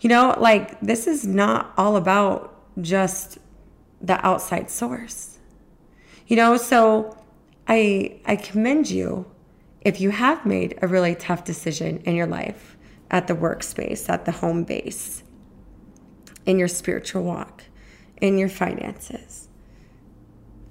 You 0.00 0.08
know 0.08 0.34
like 0.38 0.80
this 0.80 1.06
is 1.06 1.26
not 1.26 1.72
all 1.76 1.96
about 1.96 2.50
just 2.80 3.38
the 4.06 4.24
outside 4.26 4.70
source 4.70 5.38
you 6.26 6.36
know 6.36 6.56
so 6.56 7.16
i 7.68 8.18
i 8.26 8.36
commend 8.36 8.90
you 8.90 9.26
if 9.80 10.00
you 10.00 10.10
have 10.10 10.44
made 10.46 10.78
a 10.82 10.86
really 10.86 11.14
tough 11.14 11.44
decision 11.44 11.98
in 12.04 12.14
your 12.14 12.26
life 12.26 12.76
at 13.10 13.26
the 13.26 13.34
workspace 13.34 14.08
at 14.08 14.24
the 14.24 14.32
home 14.32 14.64
base 14.64 15.22
in 16.46 16.58
your 16.58 16.68
spiritual 16.68 17.22
walk 17.22 17.64
in 18.20 18.38
your 18.38 18.48
finances 18.48 19.48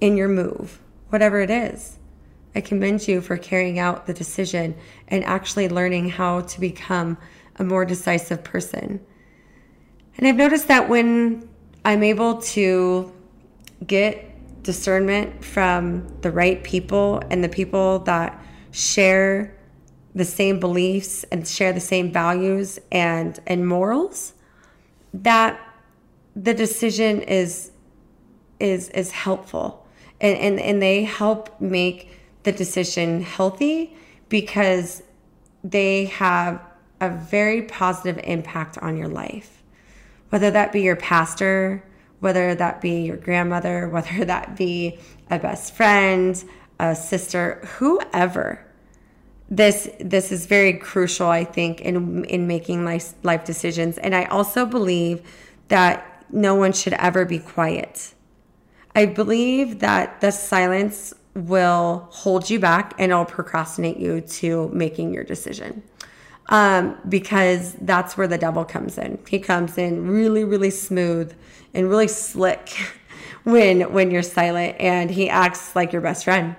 in 0.01 0.17
your 0.17 0.27
move 0.27 0.79
whatever 1.13 1.41
it 1.41 1.51
is. 1.51 1.99
I 2.55 2.61
commend 2.61 3.07
you 3.07 3.21
for 3.21 3.37
carrying 3.37 3.77
out 3.77 4.07
the 4.07 4.15
decision 4.15 4.75
and 5.09 5.23
actually 5.23 5.69
learning 5.69 6.09
how 6.09 6.41
to 6.41 6.59
become 6.59 7.19
a 7.57 7.63
more 7.63 7.85
decisive 7.85 8.43
person. 8.43 8.99
And 10.17 10.27
I've 10.27 10.35
noticed 10.35 10.67
that 10.69 10.89
when 10.89 11.47
I'm 11.85 12.01
able 12.01 12.41
to 12.41 13.12
get 13.87 14.63
discernment 14.63 15.43
from 15.43 16.07
the 16.21 16.31
right 16.31 16.63
people 16.63 17.21
and 17.29 17.43
the 17.43 17.49
people 17.49 17.99
that 17.99 18.41
share 18.71 19.55
the 20.15 20.25
same 20.25 20.59
beliefs 20.59 21.23
and 21.31 21.47
share 21.47 21.73
the 21.73 21.79
same 21.79 22.11
values 22.11 22.79
and 22.91 23.39
and 23.47 23.67
morals 23.67 24.33
that 25.13 25.59
the 26.35 26.53
decision 26.53 27.21
is 27.21 27.71
is 28.59 28.89
is 28.89 29.11
helpful 29.11 29.85
and, 30.21 30.37
and, 30.37 30.59
and 30.59 30.81
they 30.81 31.03
help 31.03 31.59
make 31.59 32.09
the 32.43 32.51
decision 32.51 33.21
healthy 33.21 33.95
because 34.29 35.03
they 35.63 36.05
have 36.05 36.61
a 37.01 37.09
very 37.09 37.63
positive 37.63 38.19
impact 38.23 38.77
on 38.77 38.95
your 38.95 39.09
life. 39.09 39.61
Whether 40.29 40.49
that 40.51 40.71
be 40.71 40.81
your 40.81 40.95
pastor, 40.95 41.83
whether 42.23 42.55
that 42.55 42.79
be 42.79 43.01
your 43.01 43.17
grandmother, 43.17 43.89
whether 43.95 44.23
that 44.25 44.55
be 44.55 44.97
a 45.29 45.37
best 45.37 45.75
friend, 45.75 46.43
a 46.79 46.95
sister, 46.95 47.61
whoever. 47.77 48.65
This 49.49 49.89
this 49.99 50.31
is 50.31 50.45
very 50.45 50.73
crucial, 50.73 51.27
I 51.27 51.43
think, 51.43 51.81
in 51.81 52.25
in 52.25 52.47
making 52.47 52.85
life 52.85 53.13
life 53.23 53.43
decisions. 53.43 53.97
And 53.97 54.15
I 54.15 54.23
also 54.25 54.65
believe 54.65 55.21
that 55.67 56.25
no 56.31 56.55
one 56.55 56.71
should 56.71 56.93
ever 56.93 57.25
be 57.25 57.39
quiet. 57.39 58.13
I 58.95 59.05
believe 59.05 59.79
that 59.79 60.21
the 60.21 60.31
silence 60.31 61.13
will 61.35 62.07
hold 62.11 62.49
you 62.49 62.59
back 62.59 62.93
and 62.97 63.11
it'll 63.11 63.25
procrastinate 63.25 63.97
you 63.97 64.21
to 64.21 64.69
making 64.69 65.13
your 65.13 65.23
decision. 65.23 65.83
Um, 66.49 66.97
because 67.07 67.73
that's 67.81 68.17
where 68.17 68.27
the 68.27 68.37
devil 68.37 68.65
comes 68.65 68.97
in. 68.97 69.17
He 69.27 69.39
comes 69.39 69.77
in 69.77 70.07
really, 70.07 70.43
really 70.43 70.71
smooth 70.71 71.33
and 71.73 71.89
really 71.89 72.07
slick 72.07 72.69
when 73.43 73.93
when 73.93 74.11
you're 74.11 74.23
silent 74.23 74.77
and 74.79 75.09
he 75.09 75.29
acts 75.29 75.75
like 75.75 75.91
your 75.91 76.01
best 76.01 76.23
friend. 76.23 76.55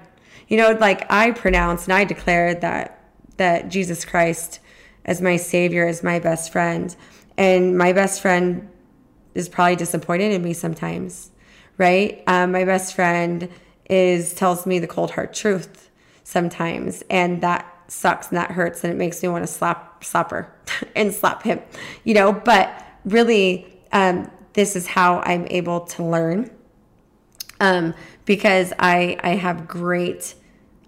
You 0.48 0.58
know, 0.58 0.72
like 0.72 1.10
I 1.10 1.30
pronounce 1.30 1.84
and 1.84 1.92
I 1.92 2.04
declare 2.04 2.54
that 2.56 3.00
that 3.36 3.68
Jesus 3.68 4.04
Christ 4.04 4.60
as 5.04 5.20
my 5.20 5.36
savior 5.36 5.86
is 5.86 6.02
my 6.02 6.18
best 6.18 6.52
friend. 6.52 6.94
And 7.36 7.76
my 7.76 7.92
best 7.92 8.22
friend 8.22 8.68
is 9.34 9.48
probably 9.48 9.76
disappointed 9.76 10.32
in 10.32 10.42
me 10.42 10.52
sometimes 10.52 11.30
right? 11.78 12.22
Um, 12.26 12.52
my 12.52 12.64
best 12.64 12.94
friend 12.94 13.48
is 13.88 14.34
tells 14.34 14.66
me 14.66 14.78
the 14.78 14.86
cold 14.86 15.12
hard 15.12 15.34
truth 15.34 15.90
sometimes, 16.22 17.02
and 17.10 17.42
that 17.42 17.70
sucks 17.88 18.28
and 18.28 18.38
that 18.38 18.52
hurts, 18.52 18.84
and 18.84 18.92
it 18.92 18.96
makes 18.96 19.22
me 19.22 19.28
want 19.28 19.44
to 19.44 19.52
slap 19.52 20.04
slap 20.04 20.30
her 20.30 20.54
and 20.96 21.12
slap 21.12 21.42
him, 21.42 21.60
you 22.04 22.14
know. 22.14 22.32
But 22.32 22.82
really, 23.04 23.66
um, 23.92 24.30
this 24.54 24.76
is 24.76 24.86
how 24.86 25.20
I'm 25.20 25.46
able 25.50 25.80
to 25.80 26.04
learn, 26.04 26.50
um, 27.60 27.94
because 28.24 28.72
I 28.78 29.18
I 29.22 29.30
have 29.36 29.68
great 29.68 30.34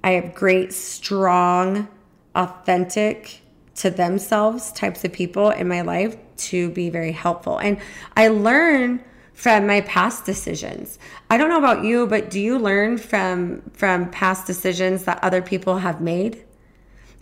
I 0.02 0.12
have 0.12 0.34
great 0.34 0.72
strong 0.72 1.88
authentic 2.34 3.40
to 3.76 3.90
themselves 3.90 4.72
types 4.72 5.04
of 5.04 5.12
people 5.12 5.50
in 5.50 5.68
my 5.68 5.82
life 5.82 6.16
to 6.36 6.70
be 6.70 6.90
very 6.90 7.12
helpful 7.12 7.58
and 7.58 7.78
I 8.16 8.28
learn 8.28 9.02
from 9.36 9.66
my 9.66 9.82
past 9.82 10.24
decisions. 10.24 10.98
I 11.28 11.36
don't 11.36 11.50
know 11.50 11.58
about 11.58 11.84
you, 11.84 12.06
but 12.06 12.30
do 12.30 12.40
you 12.40 12.58
learn 12.58 12.96
from 12.96 13.60
from 13.74 14.10
past 14.10 14.46
decisions 14.46 15.04
that 15.04 15.22
other 15.22 15.42
people 15.42 15.76
have 15.76 16.00
made? 16.00 16.42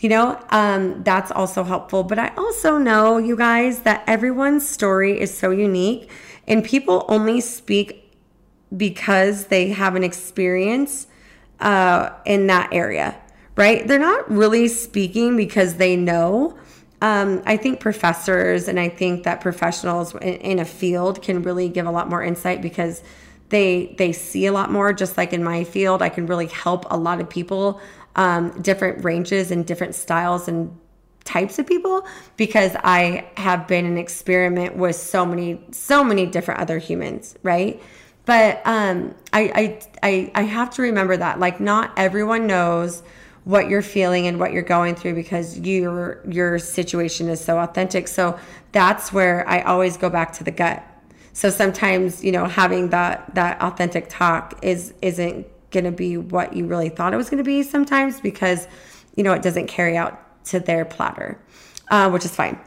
You 0.01 0.11
know, 0.11 0.41
um, 0.51 1.03
that's 1.03 1.33
also 1.33 1.65
helpful. 1.65 2.05
But 2.05 2.21
I 2.21 2.33
also 2.37 2.79
know, 2.79 3.19
you 3.19 3.37
guys, 3.37 3.81
that 3.81 4.05
everyone's 4.07 4.69
story 4.69 5.19
is 5.19 5.37
so 5.37 5.51
unique, 5.51 6.09
and 6.47 6.65
people 6.65 7.05
only 7.09 7.41
speak 7.41 8.17
because 8.77 9.47
they 9.47 9.71
have 9.71 9.95
an 9.95 10.05
experience 10.05 11.07
uh, 11.61 12.11
in 12.25 12.47
that 12.49 12.73
area, 12.73 13.17
right? 13.57 13.87
They're 13.87 13.99
not 13.99 14.31
really 14.31 14.69
speaking 14.69 15.37
because 15.37 15.77
they 15.77 15.97
know 15.97 16.59
um, 17.05 17.43
I 17.45 17.59
think 17.59 17.81
professors 17.81 18.67
and 18.67 18.81
I 18.81 18.89
think 18.89 19.25
that 19.25 19.43
professionals 19.43 20.15
in, 20.15 20.37
in, 20.37 20.59
a 20.59 20.65
field 20.65 21.21
can 21.21 21.43
really 21.43 21.69
give 21.69 21.85
a 21.85 21.91
lot 21.91 22.09
more 22.09 22.23
insight 22.23 22.63
because 22.63 23.03
they 23.51 23.95
they 23.99 24.11
see 24.11 24.47
a 24.47 24.53
lot 24.53 24.73
more. 24.73 24.91
Just 24.95 25.19
like 25.19 25.35
in 25.35 25.45
my 25.45 25.65
field, 25.65 26.01
I 26.01 26.09
can 26.09 26.25
really 26.25 26.47
help 26.47 26.87
a 26.91 26.97
lot 26.97 27.21
of 27.21 27.29
people, 27.29 27.79
um, 28.17 28.59
different 28.63 29.05
ranges 29.05 29.51
and 29.51 29.67
different 29.67 29.95
styles 29.95 30.49
and 30.49 30.75
types 31.25 31.59
of 31.59 31.67
people 31.67 32.07
because 32.37 32.77
I 32.83 33.27
have 33.37 33.67
been 33.67 33.87
an 33.87 33.99
experiment 33.99 34.77
with 34.77 34.97
so 34.97 35.25
many 35.25 35.61
so 35.73 36.05
many 36.05 36.27
different 36.27 36.61
other 36.61 36.79
humans, 36.79 37.35
right? 37.43 37.83
But 38.27 38.63
um, 38.65 39.15
I, 39.33 39.53
I 39.55 39.81
I 40.03 40.33
I 40.35 40.43
have 40.43 40.71
to 40.75 40.83
remember 40.83 41.17
that 41.17 41.41
like 41.41 41.61
not 41.61 41.93
everyone 41.97 42.47
knows 42.47 43.03
what 43.45 43.69
you're 43.69 43.83
feeling 43.83 44.27
and 44.27 44.41
what 44.41 44.53
you're 44.53 44.63
going 44.63 44.95
through 44.95 45.15
because 45.15 45.59
your 45.59 46.23
your 46.29 46.59
situation 46.59 47.29
is 47.29 47.43
so 47.43 47.59
authentic. 47.59 48.09
So 48.09 48.39
that's 48.73 49.13
where 49.13 49.49
I 49.49 49.63
always 49.63 49.97
go 49.97 50.11
back 50.11 50.33
to 50.35 50.45
the 50.45 50.51
gut. 50.51 50.83
So 51.33 51.51
sometimes, 51.51 52.23
you 52.23 52.33
know, 52.33 52.47
having 52.47 52.91
that 52.91 53.35
that 53.35 53.61
authentic 53.61 54.07
talk 54.09 54.59
is 54.63 54.95
isn't 55.03 55.47
going 55.71 55.85
to 55.85 55.93
be 55.93 56.17
what 56.17 56.55
you 56.55 56.67
really 56.67 56.89
thought 56.89 57.13
it 57.13 57.17
was 57.17 57.29
going 57.29 57.43
to 57.43 57.45
be 57.45 57.63
sometimes 57.63 58.21
because 58.21 58.69
you 59.17 59.23
know, 59.23 59.33
it 59.33 59.43
doesn't 59.43 59.69
carry 59.69 59.97
out 59.97 60.21
to 60.45 60.61
their 60.61 60.85
platter. 60.85 61.39
Uh, 61.91 62.11
which 62.11 62.25
is 62.25 62.35
fine. 62.35 62.59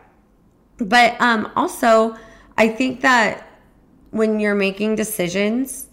But 0.78 1.20
um 1.20 1.52
also, 1.56 2.16
I 2.58 2.68
think 2.68 3.02
that 3.02 3.48
when 4.12 4.40
you're 4.40 4.56
making 4.56 4.96
decisions, 4.96 5.88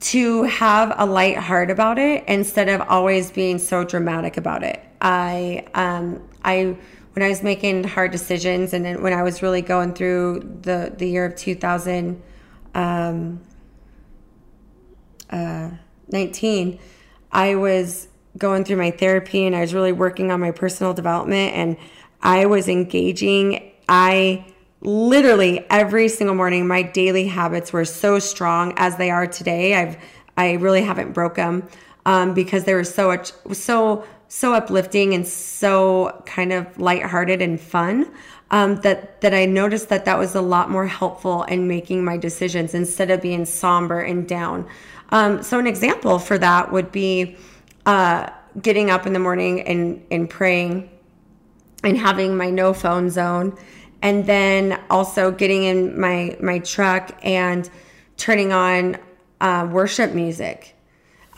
to 0.00 0.44
have 0.44 0.94
a 0.96 1.04
light 1.04 1.36
heart 1.36 1.70
about 1.70 1.98
it 1.98 2.24
instead 2.28 2.68
of 2.68 2.80
always 2.82 3.30
being 3.30 3.58
so 3.58 3.84
dramatic 3.84 4.36
about 4.36 4.62
it. 4.62 4.80
I 5.00 5.66
um 5.74 6.22
I 6.44 6.76
when 7.14 7.24
I 7.24 7.28
was 7.28 7.42
making 7.42 7.84
hard 7.84 8.12
decisions 8.12 8.72
and 8.72 8.84
then 8.84 9.02
when 9.02 9.12
I 9.12 9.22
was 9.22 9.42
really 9.42 9.62
going 9.62 9.94
through 9.94 10.58
the 10.62 10.92
the 10.96 11.08
year 11.08 11.24
of 11.24 11.34
2000 11.34 12.22
um 12.74 13.40
uh 15.30 15.70
19 16.08 16.78
I 17.32 17.54
was 17.56 18.08
going 18.38 18.64
through 18.64 18.76
my 18.76 18.90
therapy 18.90 19.46
and 19.46 19.54
I 19.54 19.60
was 19.60 19.74
really 19.74 19.92
working 19.92 20.30
on 20.30 20.40
my 20.40 20.52
personal 20.52 20.94
development 20.94 21.54
and 21.54 21.76
I 22.22 22.46
was 22.46 22.68
engaging 22.68 23.72
I 23.88 24.46
literally 24.80 25.66
every 25.70 26.08
single 26.08 26.36
morning 26.36 26.66
my 26.66 26.82
daily 26.82 27.26
habits 27.26 27.72
were 27.72 27.84
so 27.84 28.18
strong 28.18 28.72
as 28.76 28.96
they 28.96 29.10
are 29.10 29.26
today 29.26 29.74
i've 29.74 29.96
i 30.36 30.52
really 30.52 30.82
haven't 30.82 31.12
broke 31.12 31.34
them 31.34 31.68
um, 32.06 32.32
because 32.32 32.62
they 32.62 32.74
were 32.74 32.84
so 32.84 33.20
so 33.52 34.04
so 34.28 34.54
uplifting 34.54 35.14
and 35.14 35.26
so 35.26 36.22
kind 36.26 36.52
of 36.52 36.78
lighthearted 36.78 37.42
and 37.42 37.60
fun 37.60 38.10
um, 38.50 38.76
that 38.76 39.20
that 39.20 39.34
I 39.34 39.44
noticed 39.44 39.88
that 39.90 40.04
that 40.06 40.18
was 40.18 40.34
a 40.34 40.40
lot 40.40 40.70
more 40.70 40.86
helpful 40.86 41.42
in 41.44 41.68
making 41.68 42.04
my 42.04 42.16
decisions 42.16 42.74
instead 42.74 43.10
of 43.10 43.20
being 43.20 43.44
somber 43.44 44.00
and 44.00 44.26
down. 44.26 44.66
Um, 45.10 45.42
so, 45.42 45.58
an 45.58 45.66
example 45.66 46.18
for 46.18 46.38
that 46.38 46.72
would 46.72 46.92
be 46.92 47.36
uh, 47.88 48.30
getting 48.60 48.90
up 48.90 49.06
in 49.06 49.14
the 49.14 49.18
morning 49.18 49.62
and, 49.62 50.04
and 50.10 50.28
praying 50.28 50.90
and 51.82 51.96
having 51.96 52.36
my 52.36 52.50
no 52.50 52.74
phone 52.74 53.08
zone. 53.08 53.56
And 54.02 54.26
then 54.26 54.78
also 54.90 55.30
getting 55.30 55.64
in 55.64 55.98
my, 55.98 56.36
my 56.38 56.58
truck 56.58 57.18
and 57.22 57.68
turning 58.18 58.52
on 58.52 58.98
uh, 59.40 59.66
worship 59.72 60.12
music. 60.12 60.76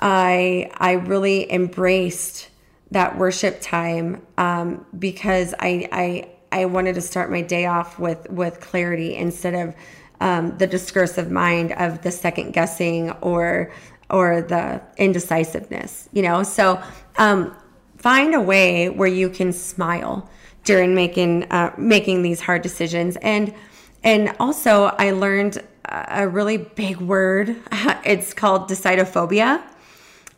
I, 0.01 0.73
I 0.75 0.93
really 0.95 1.51
embraced 1.53 2.49
that 2.91 3.17
worship 3.17 3.61
time 3.61 4.21
um, 4.37 4.85
because 4.99 5.55
I, 5.61 5.89
I, 5.93 6.31
I 6.51 6.65
wanted 6.65 6.97
to 6.97 7.01
start 7.01 7.31
my 7.31 7.43
day 7.43 7.67
off 7.67 7.97
with, 8.01 8.29
with 8.29 8.59
clarity 8.59 9.15
instead 9.15 9.55
of 9.55 9.75
um, 10.21 10.59
the 10.59 10.67
discursive 10.67 11.31
mind 11.31 11.71
of 11.73 12.03
the 12.03 12.11
second 12.11 12.55
guessing 12.55 13.13
or 13.21 13.73
or 14.11 14.43
the 14.43 14.81
indecisiveness 14.97 16.01
you 16.13 16.23
know? 16.23 16.43
So 16.43 16.83
um, 17.19 17.57
find 17.97 18.35
a 18.35 18.41
way 18.41 18.89
where 18.89 19.09
you 19.09 19.29
can 19.29 19.53
smile 19.53 20.29
during 20.65 20.95
making 20.95 21.45
uh, 21.45 21.75
making 21.79 22.23
these 22.23 22.41
hard 22.41 22.63
decisions. 22.63 23.17
And 23.17 23.55
and 24.03 24.35
also 24.41 24.85
i 24.99 25.11
learned 25.11 25.63
a 25.87 26.29
really 26.29 26.59
big 26.59 26.99
word. 26.99 27.57
It's 28.05 28.33
called 28.33 28.69
decidophobia. 28.69 29.63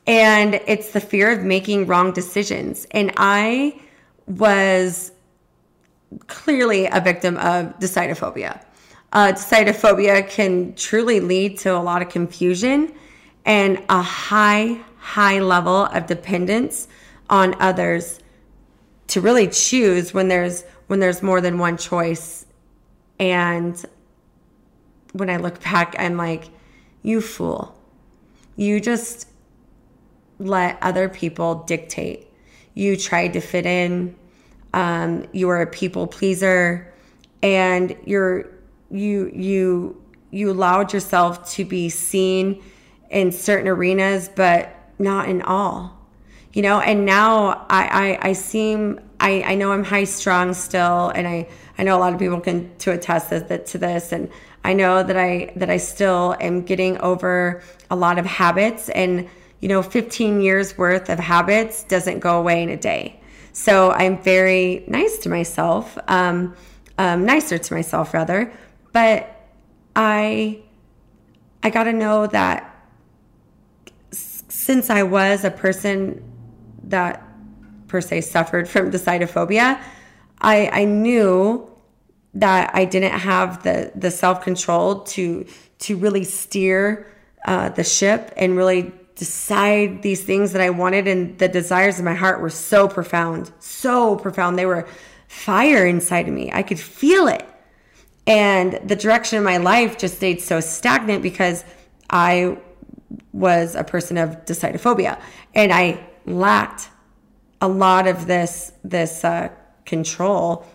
And 0.07 0.61
it's 0.67 0.91
the 0.91 1.01
fear 1.01 1.31
of 1.31 1.45
making 1.45 1.87
wrong 1.87 2.13
decisions. 2.13 2.87
And 2.91 3.13
i 3.17 3.81
was 4.27 5.13
clearly 6.27 6.87
a 6.87 7.01
victim 7.01 7.37
of 7.39 7.79
decidophobia. 7.79 8.63
Uh, 9.13 9.33
decidophobia 9.33 10.29
can 10.29 10.75
truly 10.75 11.21
lead 11.21 11.59
to 11.59 11.75
a 11.77 11.79
lot 11.79 12.03
of 12.03 12.09
confusion 12.09 12.93
and 13.45 13.83
a 13.89 14.03
high, 14.03 14.81
high 14.99 15.41
level 15.41 15.87
of 15.87 16.07
dependence 16.07 16.89
on 17.29 17.55
others 17.61 18.21
to 19.09 19.21
really 19.21 19.49
choose 19.49 20.15
when 20.15 20.29
there's 20.29 20.65
when 20.87 21.01
there's 21.01 21.23
more 21.23 21.41
than 21.41 21.59
one 21.59 21.77
choice. 21.77 22.47
And 23.19 23.83
when 25.13 25.31
I 25.31 25.37
look 25.37 25.63
back, 25.63 25.95
I'm 25.99 26.17
like, 26.17 26.49
you 27.03 27.21
fool. 27.21 27.75
You 28.57 28.81
just 28.81 29.29
let 30.39 30.79
other 30.83 31.09
people 31.09 31.63
dictate. 31.65 32.29
You 32.75 32.97
tried 32.97 33.35
to 33.35 33.41
fit 33.41 33.67
in. 33.67 34.15
Um, 34.75 35.27
you 35.33 35.47
were 35.47 35.61
a 35.61 35.67
people 35.67 36.07
pleaser, 36.07 36.93
and 37.43 37.97
you're 38.05 38.49
you 38.91 39.31
you 39.35 40.03
you 40.31 40.51
allowed 40.51 40.93
yourself 40.93 41.51
to 41.53 41.65
be 41.65 41.89
seen 41.91 42.63
in 43.13 43.31
certain 43.31 43.69
arenas, 43.69 44.29
but 44.35 44.75
not 44.99 45.29
in 45.29 45.43
all. 45.43 45.99
You 46.53 46.63
know, 46.63 46.81
and 46.81 47.07
now 47.07 47.67
I 47.71 48.19
I, 48.23 48.29
I 48.29 48.33
seem 48.33 49.01
I, 49.21 49.43
I 49.43 49.55
know 49.55 49.73
I'm 49.73 49.85
high 49.85 50.05
strung 50.05 50.53
still, 50.55 51.11
and 51.11 51.29
I 51.29 51.49
I 51.79 51.85
know 51.85 51.97
a 51.97 52.01
lot 52.01 52.13
of 52.13 52.19
people 52.19 52.41
can 52.41 52.75
to 52.79 52.91
attest 52.91 53.31
that, 53.31 53.67
to 53.67 53.79
this, 53.79 54.13
and 54.13 54.29
I 54.65 54.73
know 54.73 55.03
that 55.03 55.17
I 55.17 55.53
that 55.57 55.71
I 55.71 55.77
still 55.77 56.37
am 56.41 56.63
getting 56.63 56.99
over 56.99 57.63
a 57.91 57.97
lot 57.97 58.19
of 58.19 58.27
habits, 58.27 58.89
and 58.91 59.29
you 59.61 59.69
know, 59.69 59.81
15 59.81 60.41
years 60.41 60.77
worth 60.77 61.09
of 61.09 61.21
habits 61.21 61.85
doesn't 61.85 62.19
go 62.19 62.39
away 62.39 62.65
in 62.65 62.69
a 62.69 62.77
day. 62.77 63.21
So 63.53 63.93
I'm 63.93 64.21
very 64.21 64.85
nice 64.89 65.19
to 65.19 65.29
myself, 65.29 65.97
um, 66.09 66.57
um, 66.99 67.25
nicer 67.25 67.59
to 67.59 67.75
myself 67.75 68.13
rather, 68.13 68.53
but 68.93 69.29
I 69.95 70.63
I 71.63 71.71
got 71.71 71.85
to 71.85 71.93
know 71.93 72.27
that 72.27 72.72
since 74.53 74.91
I 74.91 75.03
was 75.03 75.45
a 75.45 75.51
person 75.51 76.23
that 76.85 77.27
per 77.89 78.03
se 78.03 78.21
suffered 78.21 78.69
from 78.69 78.91
decidophobia, 78.91 79.81
I 80.43 80.69
I 80.81 80.85
knew 80.85 81.71
that 82.35 82.71
I 82.75 82.85
didn't 82.85 83.19
have 83.19 83.63
the 83.63 83.93
the 83.95 84.11
self 84.11 84.43
control 84.43 85.01
to 85.15 85.47
to 85.81 85.97
really 85.97 86.25
steer 86.25 87.07
uh, 87.47 87.71
the 87.71 87.83
ship 87.83 88.33
and 88.37 88.55
really 88.55 88.93
decide 89.15 90.03
these 90.03 90.23
things 90.23 90.53
that 90.53 90.61
I 90.61 90.69
wanted 90.71 91.09
and 91.09 91.39
the 91.39 91.49
desires 91.49 91.99
of 91.99 92.05
my 92.05 92.15
heart 92.15 92.41
were 92.41 92.51
so 92.51 92.89
profound, 92.89 93.51
so 93.59 94.17
profound. 94.17 94.59
They 94.59 94.67
were 94.67 94.87
fire 95.29 95.87
inside 95.87 96.29
of 96.29 96.35
me. 96.35 96.51
I 96.53 96.63
could 96.63 96.79
feel 96.79 97.27
it. 97.27 97.47
And 98.27 98.79
the 98.85 98.97
direction 98.97 99.39
of 99.39 99.45
my 99.45 99.57
life 99.57 99.97
just 99.99 100.17
stayed 100.17 100.41
so 100.43 100.61
stagnant 100.61 101.23
because 101.23 101.65
I 102.11 102.59
was 103.33 103.75
a 103.75 103.85
person 103.85 104.17
of 104.19 104.45
decidophobia 104.45 105.21
and 105.55 105.73
I 105.73 106.07
lacked 106.27 106.91
a 107.61 107.69
lot 107.69 108.07
of 108.07 108.27
this 108.27 108.73
this 108.85 109.25
uh, 109.25 109.49
control 109.85 110.67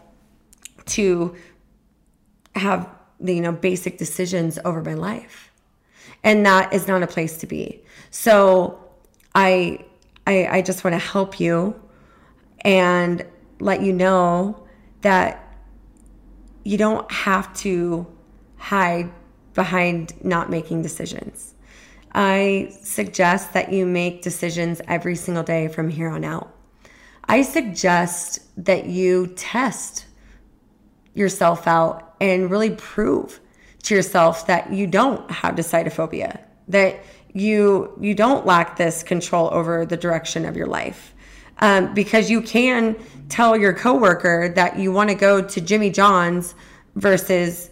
to 0.85 1.35
have 2.55 2.89
the 3.19 3.35
you 3.35 3.41
know 3.41 3.51
basic 3.51 3.97
decisions 3.97 4.57
over 4.63 4.81
my 4.81 4.93
life. 4.93 5.51
And 6.23 6.45
that 6.45 6.73
is 6.73 6.87
not 6.87 7.03
a 7.03 7.07
place 7.07 7.37
to 7.37 7.47
be. 7.47 7.83
So 8.09 8.79
i 9.35 9.79
i, 10.25 10.47
I 10.57 10.61
just 10.61 10.83
want 10.83 10.93
to 10.93 10.99
help 10.99 11.39
you 11.39 11.79
and 12.61 13.25
let 13.59 13.81
you 13.81 13.93
know 13.93 14.67
that 15.01 15.43
you 16.63 16.77
don't 16.77 17.09
have 17.11 17.53
to 17.57 18.05
hide 18.57 19.11
behind 19.53 20.13
not 20.23 20.49
making 20.49 20.81
decisions. 20.81 21.53
I 22.17 22.75
suggest 22.81 23.53
that 23.53 23.71
you 23.71 23.85
make 23.85 24.23
decisions 24.23 24.81
every 24.87 25.15
single 25.15 25.43
day 25.43 25.67
from 25.67 25.87
here 25.87 26.09
on 26.09 26.23
out. 26.23 26.51
I 27.25 27.43
suggest 27.43 28.39
that 28.65 28.87
you 28.87 29.27
test 29.35 30.07
yourself 31.13 31.67
out 31.67 32.15
and 32.19 32.49
really 32.49 32.71
prove 32.71 33.39
to 33.83 33.93
yourself 33.93 34.47
that 34.47 34.73
you 34.73 34.87
don't 34.87 35.29
have 35.29 35.53
decidophobia, 35.53 36.39
that 36.69 37.03
you 37.33 37.95
you 38.01 38.15
don't 38.15 38.47
lack 38.47 38.77
this 38.77 39.03
control 39.03 39.49
over 39.53 39.85
the 39.85 39.95
direction 39.95 40.43
of 40.43 40.57
your 40.57 40.65
life 40.65 41.13
um, 41.59 41.93
because 41.93 42.31
you 42.31 42.41
can 42.41 42.95
tell 43.29 43.55
your 43.55 43.73
coworker 43.73 44.49
that 44.55 44.79
you 44.79 44.91
want 44.91 45.11
to 45.11 45.15
go 45.15 45.39
to 45.39 45.61
Jimmy 45.61 45.91
John's 45.91 46.55
versus 46.95 47.69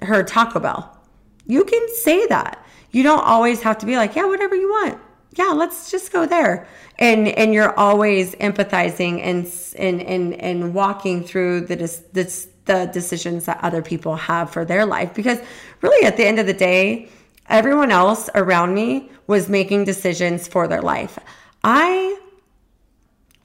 her 0.00 0.22
Taco 0.22 0.60
Bell. 0.60 0.98
You 1.46 1.64
can 1.66 1.86
say 1.96 2.26
that. 2.28 2.61
You 2.92 3.02
don't 3.02 3.24
always 3.24 3.62
have 3.62 3.78
to 3.78 3.86
be 3.86 3.96
like, 3.96 4.14
yeah, 4.14 4.26
whatever 4.26 4.54
you 4.54 4.68
want. 4.68 4.98
Yeah, 5.34 5.48
let's 5.48 5.90
just 5.90 6.12
go 6.12 6.26
there. 6.26 6.68
And 6.98 7.26
and 7.26 7.54
you're 7.54 7.76
always 7.78 8.34
empathizing 8.36 9.20
and 9.22 9.50
and 9.76 10.02
and, 10.02 10.34
and 10.34 10.74
walking 10.74 11.24
through 11.24 11.62
the 11.62 11.76
this, 12.12 12.48
the 12.66 12.90
decisions 12.92 13.46
that 13.46 13.58
other 13.62 13.82
people 13.82 14.14
have 14.14 14.50
for 14.50 14.64
their 14.64 14.86
life 14.86 15.12
because 15.14 15.38
really 15.80 16.06
at 16.06 16.16
the 16.16 16.24
end 16.24 16.38
of 16.38 16.46
the 16.46 16.52
day, 16.52 17.08
everyone 17.48 17.90
else 17.90 18.28
around 18.34 18.74
me 18.74 19.10
was 19.26 19.48
making 19.48 19.84
decisions 19.84 20.46
for 20.46 20.68
their 20.68 20.82
life. 20.82 21.18
I 21.64 22.18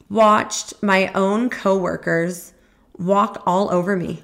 watched 0.09 0.73
my 0.83 1.11
own 1.13 1.49
coworkers 1.49 2.53
walk 2.97 3.43
all 3.45 3.71
over 3.71 3.95
me, 3.95 4.23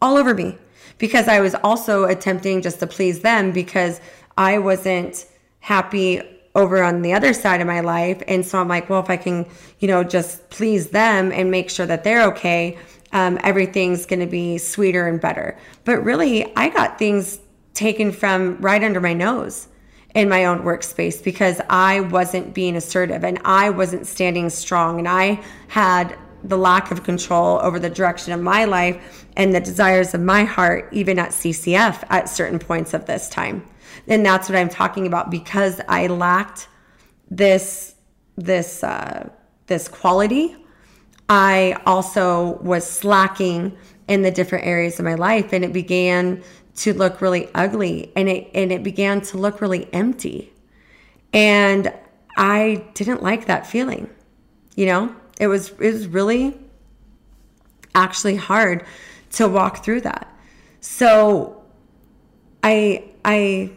all 0.00 0.16
over 0.16 0.34
me, 0.34 0.58
because 0.98 1.28
I 1.28 1.40
was 1.40 1.54
also 1.56 2.04
attempting 2.04 2.62
just 2.62 2.80
to 2.80 2.86
please 2.86 3.20
them 3.20 3.52
because 3.52 4.00
I 4.36 4.58
wasn't 4.58 5.26
happy 5.60 6.22
over 6.54 6.82
on 6.82 7.02
the 7.02 7.12
other 7.12 7.34
side 7.34 7.60
of 7.60 7.66
my 7.66 7.80
life. 7.80 8.22
And 8.26 8.44
so 8.44 8.58
I'm 8.58 8.68
like, 8.68 8.88
well, 8.88 9.00
if 9.00 9.10
I 9.10 9.16
can, 9.18 9.46
you 9.78 9.88
know, 9.88 10.02
just 10.02 10.48
please 10.48 10.88
them 10.88 11.30
and 11.30 11.50
make 11.50 11.68
sure 11.68 11.84
that 11.86 12.02
they're 12.02 12.24
okay, 12.28 12.78
um, 13.12 13.38
everything's 13.42 14.06
going 14.06 14.20
to 14.20 14.26
be 14.26 14.58
sweeter 14.58 15.06
and 15.06 15.20
better. 15.20 15.58
But 15.84 16.02
really, 16.02 16.54
I 16.56 16.70
got 16.70 16.98
things 16.98 17.38
taken 17.74 18.10
from 18.10 18.56
right 18.58 18.82
under 18.82 19.00
my 19.00 19.12
nose 19.12 19.68
in 20.14 20.30
my 20.30 20.46
own 20.46 20.60
workspace 20.60 21.22
because 21.22 21.60
I 21.68 22.00
wasn't 22.00 22.54
being 22.54 22.74
assertive 22.74 23.22
and 23.22 23.38
I 23.44 23.68
wasn't 23.68 24.06
standing 24.06 24.48
strong 24.48 24.98
and 24.98 25.06
I 25.06 25.42
had 25.68 26.18
the 26.42 26.56
lack 26.56 26.90
of 26.90 27.04
control 27.04 27.58
over 27.60 27.78
the 27.78 27.90
direction 27.90 28.32
of 28.32 28.40
my 28.40 28.64
life 28.64 29.26
and 29.36 29.54
the 29.54 29.60
desires 29.60 30.14
of 30.14 30.22
my 30.22 30.44
heart, 30.44 30.88
even 30.90 31.18
at 31.18 31.30
CCF 31.30 32.02
at 32.08 32.30
certain 32.30 32.58
points 32.58 32.94
of 32.94 33.04
this 33.04 33.28
time. 33.28 33.62
And 34.08 34.24
that's 34.24 34.48
what 34.48 34.56
I'm 34.56 34.68
talking 34.68 35.06
about 35.06 35.30
because 35.30 35.80
I 35.88 36.06
lacked 36.06 36.68
this 37.30 37.94
this 38.36 38.84
uh, 38.84 39.28
this 39.66 39.88
quality. 39.88 40.56
I 41.28 41.80
also 41.86 42.58
was 42.58 42.88
slacking 42.88 43.76
in 44.06 44.22
the 44.22 44.30
different 44.30 44.64
areas 44.64 45.00
of 45.00 45.04
my 45.04 45.14
life, 45.14 45.52
and 45.52 45.64
it 45.64 45.72
began 45.72 46.42
to 46.76 46.92
look 46.92 47.20
really 47.20 47.48
ugly 47.54 48.12
and 48.14 48.28
it 48.28 48.50
and 48.54 48.70
it 48.70 48.82
began 48.82 49.20
to 49.22 49.38
look 49.38 49.60
really 49.60 49.92
empty. 49.92 50.52
And 51.32 51.92
I 52.36 52.84
didn't 52.94 53.22
like 53.22 53.46
that 53.46 53.66
feeling. 53.66 54.10
You 54.76 54.86
know, 54.86 55.16
it 55.40 55.48
was 55.48 55.70
it 55.70 55.92
was 55.92 56.06
really 56.06 56.58
actually 57.94 58.36
hard 58.36 58.84
to 59.32 59.48
walk 59.48 59.84
through 59.84 60.02
that. 60.02 60.30
So 60.80 61.64
I 62.62 63.04
I 63.24 63.75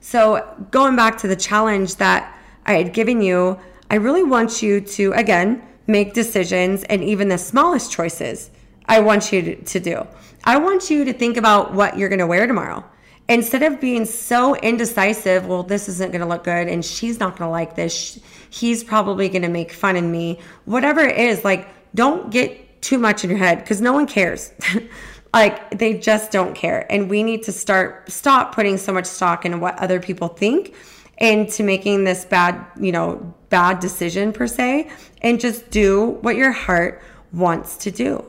So, 0.00 0.66
going 0.70 0.96
back 0.96 1.18
to 1.18 1.28
the 1.28 1.36
challenge 1.36 1.96
that 1.96 2.36
I 2.64 2.74
had 2.74 2.92
given 2.92 3.20
you, 3.20 3.58
I 3.90 3.96
really 3.96 4.22
want 4.22 4.62
you 4.62 4.80
to, 4.80 5.12
again, 5.12 5.62
make 5.86 6.14
decisions 6.14 6.84
and 6.84 7.04
even 7.04 7.28
the 7.28 7.38
smallest 7.38 7.92
choices 7.92 8.50
I 8.86 9.00
want 9.00 9.32
you 9.32 9.56
to, 9.56 9.80
do. 9.80 10.06
I 10.44 10.56
want 10.56 10.90
you 10.90 11.04
to 11.04 11.12
think 11.12 11.36
about 11.36 11.74
what 11.74 11.98
you're 11.98 12.08
going 12.08 12.20
to 12.20 12.26
wear 12.26 12.46
tomorrow. 12.46 12.84
Instead 13.28 13.62
of 13.62 13.80
being 13.80 14.04
so 14.04 14.56
indecisive, 14.56 15.46
well, 15.46 15.62
this 15.62 15.88
isn't 15.88 16.10
going 16.10 16.22
to 16.22 16.26
look 16.26 16.44
good 16.44 16.66
and 16.66 16.84
she's 16.84 17.20
not 17.20 17.36
going 17.36 17.46
to 17.46 17.52
like 17.52 17.76
this. 17.76 18.18
He's 18.48 18.82
probably 18.82 19.28
going 19.28 19.42
to 19.42 19.48
make 19.48 19.70
fun 19.70 19.96
of 19.96 20.04
me. 20.04 20.40
Whatever 20.64 21.02
it 21.02 21.18
is, 21.18 21.44
like, 21.44 21.68
don't 21.94 22.30
get 22.30 22.82
too 22.82 22.98
much 22.98 23.22
in 23.22 23.30
your 23.30 23.38
head 23.38 23.58
because 23.60 23.80
no 23.80 23.92
one 23.92 24.06
cares. 24.06 24.52
like, 25.32 25.78
they 25.78 25.94
just 25.94 26.32
don't 26.32 26.54
care. 26.54 26.90
And 26.90 27.08
we 27.08 27.22
need 27.22 27.42
to 27.44 27.52
start, 27.52 28.10
stop 28.10 28.54
putting 28.54 28.76
so 28.76 28.92
much 28.92 29.06
stock 29.06 29.44
in 29.44 29.60
what 29.60 29.78
other 29.78 30.00
people 30.00 30.28
think 30.28 30.74
into 31.18 31.62
making 31.62 32.04
this 32.04 32.24
bad, 32.24 32.64
you 32.80 32.90
know, 32.90 33.34
bad 33.50 33.78
decision 33.80 34.32
per 34.32 34.46
se, 34.46 34.90
and 35.22 35.38
just 35.38 35.70
do 35.70 36.18
what 36.22 36.36
your 36.36 36.52
heart 36.52 37.02
wants 37.32 37.76
to 37.76 37.90
do. 37.90 38.24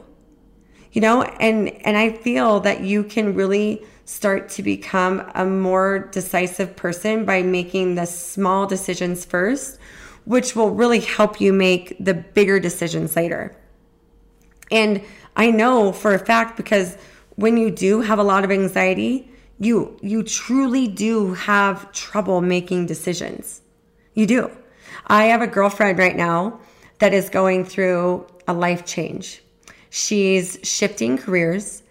You 0.91 0.99
know, 0.99 1.23
and 1.23 1.69
and 1.85 1.95
I 1.95 2.11
feel 2.11 2.59
that 2.61 2.81
you 2.81 3.05
can 3.05 3.33
really 3.33 3.85
start 4.03 4.49
to 4.49 4.61
become 4.61 5.23
a 5.35 5.45
more 5.45 6.09
decisive 6.11 6.75
person 6.75 7.23
by 7.23 7.41
making 7.41 7.95
the 7.95 8.05
small 8.05 8.67
decisions 8.67 9.23
first, 9.23 9.79
which 10.25 10.53
will 10.53 10.71
really 10.71 10.99
help 10.99 11.39
you 11.39 11.53
make 11.53 11.95
the 11.97 12.13
bigger 12.13 12.59
decisions 12.59 13.15
later. 13.15 13.55
And 14.69 15.01
I 15.35 15.51
know 15.51 15.91
for 15.91 16.13
a 16.13 16.19
fact 16.19 16.57
because 16.57 16.97
when 17.35 17.57
you 17.57 17.71
do 17.71 18.01
have 18.01 18.19
a 18.19 18.23
lot 18.23 18.43
of 18.43 18.51
anxiety, 18.51 19.31
you 19.59 19.97
you 20.01 20.23
truly 20.23 20.87
do 20.87 21.33
have 21.33 21.91
trouble 21.91 22.41
making 22.41 22.87
decisions. 22.87 23.61
You 24.13 24.25
do. 24.25 24.51
I 25.07 25.25
have 25.25 25.41
a 25.41 25.47
girlfriend 25.47 25.97
right 25.99 26.15
now 26.15 26.59
that 26.99 27.13
is 27.13 27.29
going 27.29 27.65
through 27.65 28.27
a 28.47 28.53
life 28.53 28.85
change. 28.85 29.43
She's 29.89 30.59
shifting 30.63 31.17
careers 31.17 31.83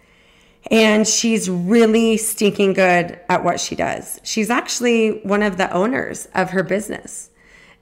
and 0.69 1.07
she's 1.07 1.49
really 1.49 2.17
stinking 2.17 2.73
good 2.73 3.19
at 3.29 3.43
what 3.43 3.59
she 3.59 3.75
does. 3.75 4.19
She's 4.23 4.49
actually 4.49 5.21
one 5.23 5.41
of 5.41 5.57
the 5.57 5.71
owners 5.71 6.27
of 6.35 6.51
her 6.51 6.63
business. 6.63 7.29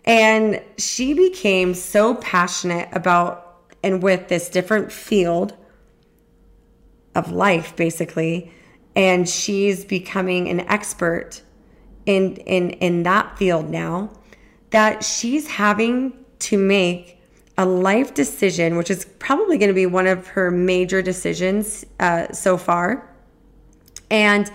And 0.05 0.61
she 0.77 1.13
became 1.13 1.73
so 1.73 2.15
passionate 2.15 2.89
about 2.93 3.48
and 3.83 4.03
with 4.03 4.27
this 4.27 4.49
different 4.49 4.91
field 4.91 5.55
of 7.15 7.31
life, 7.31 7.75
basically, 7.75 8.51
and 8.95 9.27
she's 9.27 9.85
becoming 9.85 10.49
an 10.49 10.61
expert 10.61 11.41
in 12.05 12.35
in 12.37 12.71
in 12.71 13.03
that 13.03 13.37
field 13.37 13.69
now 13.69 14.09
that 14.71 15.03
she's 15.03 15.47
having 15.47 16.13
to 16.39 16.57
make 16.57 17.21
a 17.57 17.65
life 17.65 18.13
decision 18.13 18.77
which 18.77 18.89
is 18.89 19.05
probably 19.19 19.57
going 19.57 19.67
to 19.67 19.73
be 19.73 19.85
one 19.85 20.07
of 20.07 20.27
her 20.27 20.49
major 20.49 21.01
decisions 21.01 21.85
uh, 21.99 22.31
so 22.31 22.57
far. 22.57 23.09
And 24.09 24.49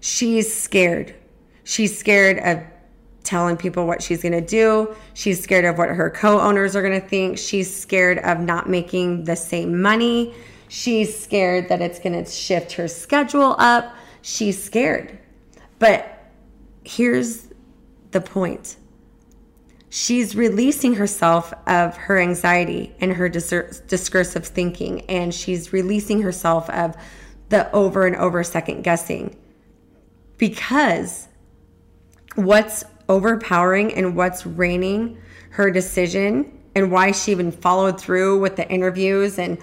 she's 0.00 0.54
scared. 0.54 1.14
She's 1.64 1.98
scared 1.98 2.38
of 2.38 2.62
telling 3.30 3.56
people 3.56 3.86
what 3.86 4.02
she's 4.02 4.22
going 4.22 4.32
to 4.32 4.40
do. 4.40 4.92
She's 5.14 5.40
scared 5.40 5.64
of 5.64 5.78
what 5.78 5.88
her 5.88 6.10
co-owners 6.10 6.74
are 6.74 6.82
going 6.82 7.00
to 7.00 7.06
think. 7.06 7.38
She's 7.38 7.72
scared 7.72 8.18
of 8.18 8.40
not 8.40 8.68
making 8.68 9.22
the 9.22 9.36
same 9.36 9.80
money. 9.80 10.34
She's 10.66 11.16
scared 11.16 11.68
that 11.68 11.80
it's 11.80 12.00
going 12.00 12.24
to 12.24 12.28
shift 12.28 12.72
her 12.72 12.88
schedule 12.88 13.54
up. 13.58 13.94
She's 14.22 14.60
scared. 14.60 15.16
But 15.78 16.32
here's 16.84 17.46
the 18.10 18.20
point. 18.20 18.76
She's 19.90 20.34
releasing 20.34 20.94
herself 20.94 21.54
of 21.68 21.96
her 21.96 22.18
anxiety 22.18 22.92
and 23.00 23.12
her 23.12 23.28
discursive 23.28 24.44
thinking, 24.44 25.02
and 25.02 25.32
she's 25.32 25.72
releasing 25.72 26.22
herself 26.22 26.68
of 26.70 26.96
the 27.48 27.70
over 27.72 28.06
and 28.06 28.16
over 28.16 28.42
second 28.42 28.82
guessing. 28.82 29.36
Because 30.36 31.28
what's 32.34 32.84
overpowering 33.10 33.92
and 33.94 34.14
what's 34.16 34.46
reigning 34.46 35.18
her 35.50 35.70
decision 35.70 36.58
and 36.76 36.92
why 36.92 37.10
she 37.10 37.32
even 37.32 37.50
followed 37.50 38.00
through 38.00 38.38
with 38.38 38.54
the 38.54 38.66
interviews 38.70 39.38
and 39.38 39.58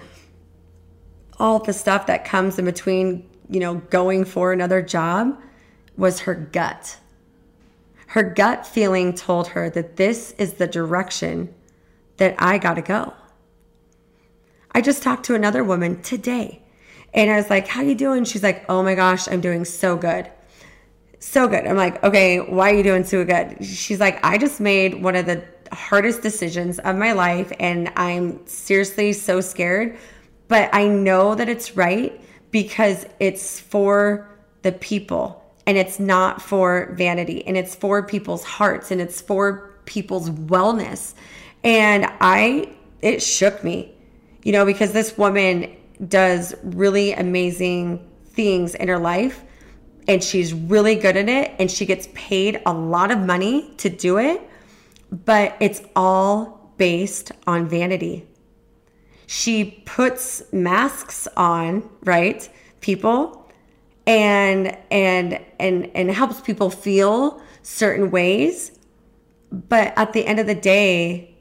all 1.38 1.58
the 1.58 1.72
stuff 1.72 2.06
that 2.06 2.26
comes 2.26 2.58
in 2.58 2.66
between, 2.66 3.26
you 3.48 3.58
know, 3.58 3.76
going 3.76 4.24
for 4.26 4.52
another 4.52 4.82
job 4.82 5.40
was 5.96 6.20
her 6.20 6.34
gut. 6.34 6.98
Her 8.08 8.22
gut 8.22 8.66
feeling 8.66 9.14
told 9.14 9.48
her 9.48 9.70
that 9.70 9.96
this 9.96 10.32
is 10.32 10.54
the 10.54 10.66
direction 10.66 11.54
that 12.18 12.34
I 12.38 12.58
got 12.58 12.74
to 12.74 12.82
go. 12.82 13.14
I 14.72 14.82
just 14.82 15.02
talked 15.02 15.24
to 15.26 15.34
another 15.34 15.64
woman 15.64 16.02
today 16.02 16.62
and 17.14 17.30
I 17.30 17.36
was 17.36 17.48
like, 17.48 17.66
"How 17.66 17.80
you 17.80 17.94
doing?" 17.94 18.24
She's 18.24 18.42
like, 18.42 18.66
"Oh 18.68 18.82
my 18.82 18.94
gosh, 18.94 19.26
I'm 19.26 19.40
doing 19.40 19.64
so 19.64 19.96
good." 19.96 20.30
So 21.20 21.48
good. 21.48 21.66
I'm 21.66 21.76
like, 21.76 22.02
"Okay, 22.04 22.38
why 22.38 22.70
are 22.70 22.74
you 22.74 22.82
doing 22.82 23.04
so 23.04 23.24
good?" 23.24 23.64
She's 23.64 24.00
like, 24.00 24.24
"I 24.24 24.38
just 24.38 24.60
made 24.60 25.02
one 25.02 25.16
of 25.16 25.26
the 25.26 25.42
hardest 25.72 26.22
decisions 26.22 26.78
of 26.78 26.96
my 26.96 27.12
life 27.12 27.52
and 27.60 27.92
I'm 27.94 28.46
seriously 28.46 29.12
so 29.12 29.42
scared 29.42 29.98
but 30.48 30.70
I 30.72 30.88
know 30.88 31.34
that 31.34 31.48
it's 31.48 31.76
right 31.76 32.18
because 32.50 33.06
it's 33.20 33.60
for 33.60 34.28
the 34.62 34.72
people 34.72 35.44
and 35.66 35.76
it's 35.76 36.00
not 36.00 36.40
for 36.40 36.94
vanity 36.96 37.46
and 37.46 37.56
it's 37.56 37.74
for 37.74 38.02
people's 38.02 38.44
hearts 38.44 38.90
and 38.90 39.00
it's 39.00 39.20
for 39.20 39.70
people's 39.84 40.30
wellness. 40.30 41.14
And 41.62 42.06
I, 42.20 42.74
it 43.02 43.22
shook 43.22 43.62
me, 43.62 43.94
you 44.42 44.52
know, 44.52 44.64
because 44.64 44.92
this 44.92 45.18
woman 45.18 45.76
does 46.08 46.54
really 46.62 47.12
amazing 47.12 48.08
things 48.24 48.74
in 48.74 48.88
her 48.88 48.98
life 48.98 49.44
and 50.08 50.24
she's 50.24 50.52
really 50.52 50.96
good 50.96 51.16
at 51.16 51.28
it 51.28 51.54
and 51.58 51.70
she 51.70 51.86
gets 51.86 52.08
paid 52.14 52.60
a 52.66 52.72
lot 52.72 53.10
of 53.10 53.18
money 53.18 53.72
to 53.76 53.88
do 53.88 54.18
it, 54.18 54.40
but 55.12 55.54
it's 55.60 55.82
all 55.94 56.72
based 56.78 57.30
on 57.46 57.68
vanity 57.68 58.26
she 59.28 59.82
puts 59.84 60.42
masks 60.52 61.28
on, 61.36 61.88
right? 62.02 62.48
People 62.80 63.46
and 64.06 64.74
and 64.90 65.38
and 65.60 65.90
and 65.94 66.10
helps 66.10 66.40
people 66.40 66.70
feel 66.70 67.42
certain 67.62 68.10
ways. 68.10 68.72
But 69.52 69.92
at 69.98 70.14
the 70.14 70.24
end 70.24 70.40
of 70.40 70.46
the 70.46 70.54
day, 70.54 71.36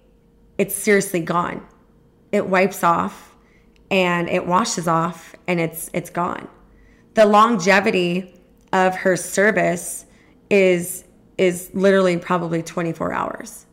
it's 0.57 0.75
seriously 0.75 1.21
gone. 1.21 1.65
It 2.33 2.47
wipes 2.47 2.83
off 2.83 3.37
and 3.89 4.27
it 4.27 4.45
washes 4.45 4.85
off 4.85 5.33
and 5.47 5.61
it's 5.61 5.89
it's 5.93 6.09
gone. 6.09 6.49
The 7.13 7.25
longevity 7.25 8.36
of 8.73 8.95
her 8.95 9.15
service 9.15 10.05
is 10.49 11.03
is 11.37 11.69
literally 11.73 12.17
probably 12.17 12.63
24 12.63 13.13
hours. 13.13 13.67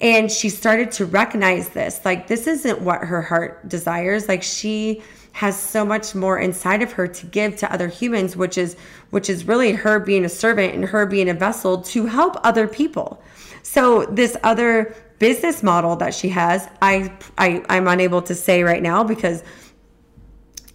And 0.00 0.30
she 0.30 0.48
started 0.48 0.90
to 0.92 1.06
recognize 1.06 1.68
this. 1.68 2.00
Like, 2.04 2.26
this 2.26 2.46
isn't 2.48 2.80
what 2.80 3.04
her 3.04 3.22
heart 3.22 3.68
desires. 3.68 4.26
Like, 4.28 4.42
she 4.42 5.02
has 5.32 5.60
so 5.60 5.84
much 5.84 6.14
more 6.14 6.38
inside 6.38 6.82
of 6.82 6.92
her 6.92 7.06
to 7.06 7.26
give 7.26 7.56
to 7.56 7.72
other 7.72 7.88
humans, 7.88 8.36
which 8.36 8.58
is 8.58 8.76
which 9.10 9.30
is 9.30 9.46
really 9.46 9.72
her 9.72 10.00
being 10.00 10.24
a 10.24 10.28
servant 10.28 10.74
and 10.74 10.84
her 10.84 11.06
being 11.06 11.28
a 11.28 11.34
vessel 11.34 11.80
to 11.80 12.06
help 12.06 12.36
other 12.44 12.66
people. 12.66 13.22
So 13.62 14.06
this 14.06 14.36
other 14.42 14.94
business 15.18 15.62
model 15.62 15.96
that 15.96 16.14
she 16.14 16.28
has, 16.30 16.68
I, 16.82 17.12
I 17.38 17.62
I'm 17.68 17.86
unable 17.86 18.22
to 18.22 18.34
say 18.34 18.62
right 18.62 18.82
now 18.82 19.04
because 19.04 19.44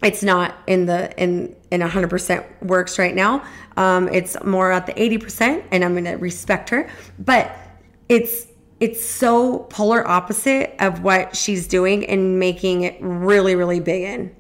it's 0.06 0.22
not 0.22 0.56
in 0.68 0.86
the 0.86 1.12
in 1.22 1.56
in 1.72 1.82
100% 1.82 2.64
works 2.64 3.00
right 3.00 3.16
now. 3.16 3.44
Um, 3.76 4.08
it's 4.10 4.38
more 4.46 4.72
at 4.72 4.86
the 4.86 4.94
80%, 4.94 5.64
and 5.72 5.84
I'm 5.84 6.02
to 6.06 6.14
respect 6.14 6.70
her. 6.70 6.90
But 7.20 7.54
it's 8.08 8.46
it's 8.80 9.04
so 9.04 9.60
polar 9.60 10.08
opposite 10.08 10.76
of 10.80 11.02
what 11.02 11.36
she's 11.36 11.68
doing 11.68 12.06
and 12.06 12.40
making 12.40 12.84
it 12.84 12.98
really, 13.02 13.56
really 13.56 13.80
big 13.80 14.04
in. 14.04 14.36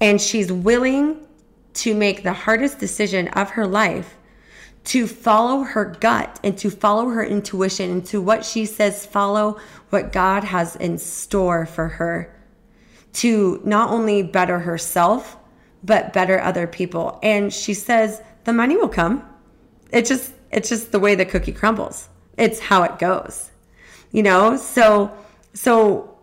And 0.00 0.20
she's 0.20 0.50
willing 0.50 1.26
to 1.74 1.94
make 1.94 2.22
the 2.22 2.32
hardest 2.32 2.78
decision 2.78 3.28
of 3.28 3.50
her 3.50 3.66
life 3.66 4.16
to 4.84 5.06
follow 5.06 5.62
her 5.62 5.84
gut 5.84 6.38
and 6.44 6.56
to 6.58 6.70
follow 6.70 7.08
her 7.08 7.24
intuition 7.24 7.90
and 7.90 8.06
to 8.06 8.20
what 8.20 8.44
she 8.44 8.64
says, 8.64 9.04
follow 9.04 9.58
what 9.90 10.12
God 10.12 10.44
has 10.44 10.76
in 10.76 10.98
store 10.98 11.66
for 11.66 11.88
her 11.88 12.34
to 13.14 13.60
not 13.64 13.90
only 13.90 14.22
better 14.22 14.58
herself, 14.58 15.36
but 15.82 16.12
better 16.12 16.40
other 16.40 16.66
people. 16.66 17.18
And 17.22 17.52
she 17.52 17.74
says, 17.74 18.22
the 18.44 18.52
money 18.52 18.76
will 18.76 18.88
come. 18.88 19.24
It 19.90 20.06
just, 20.06 20.32
it's 20.50 20.68
just 20.68 20.92
the 20.92 21.00
way 21.00 21.14
the 21.14 21.24
cookie 21.24 21.52
crumbles. 21.52 22.08
It's 22.36 22.58
how 22.58 22.82
it 22.82 22.98
goes 22.98 23.50
you 24.14 24.22
know 24.22 24.56
so 24.56 25.12
so 25.52 26.16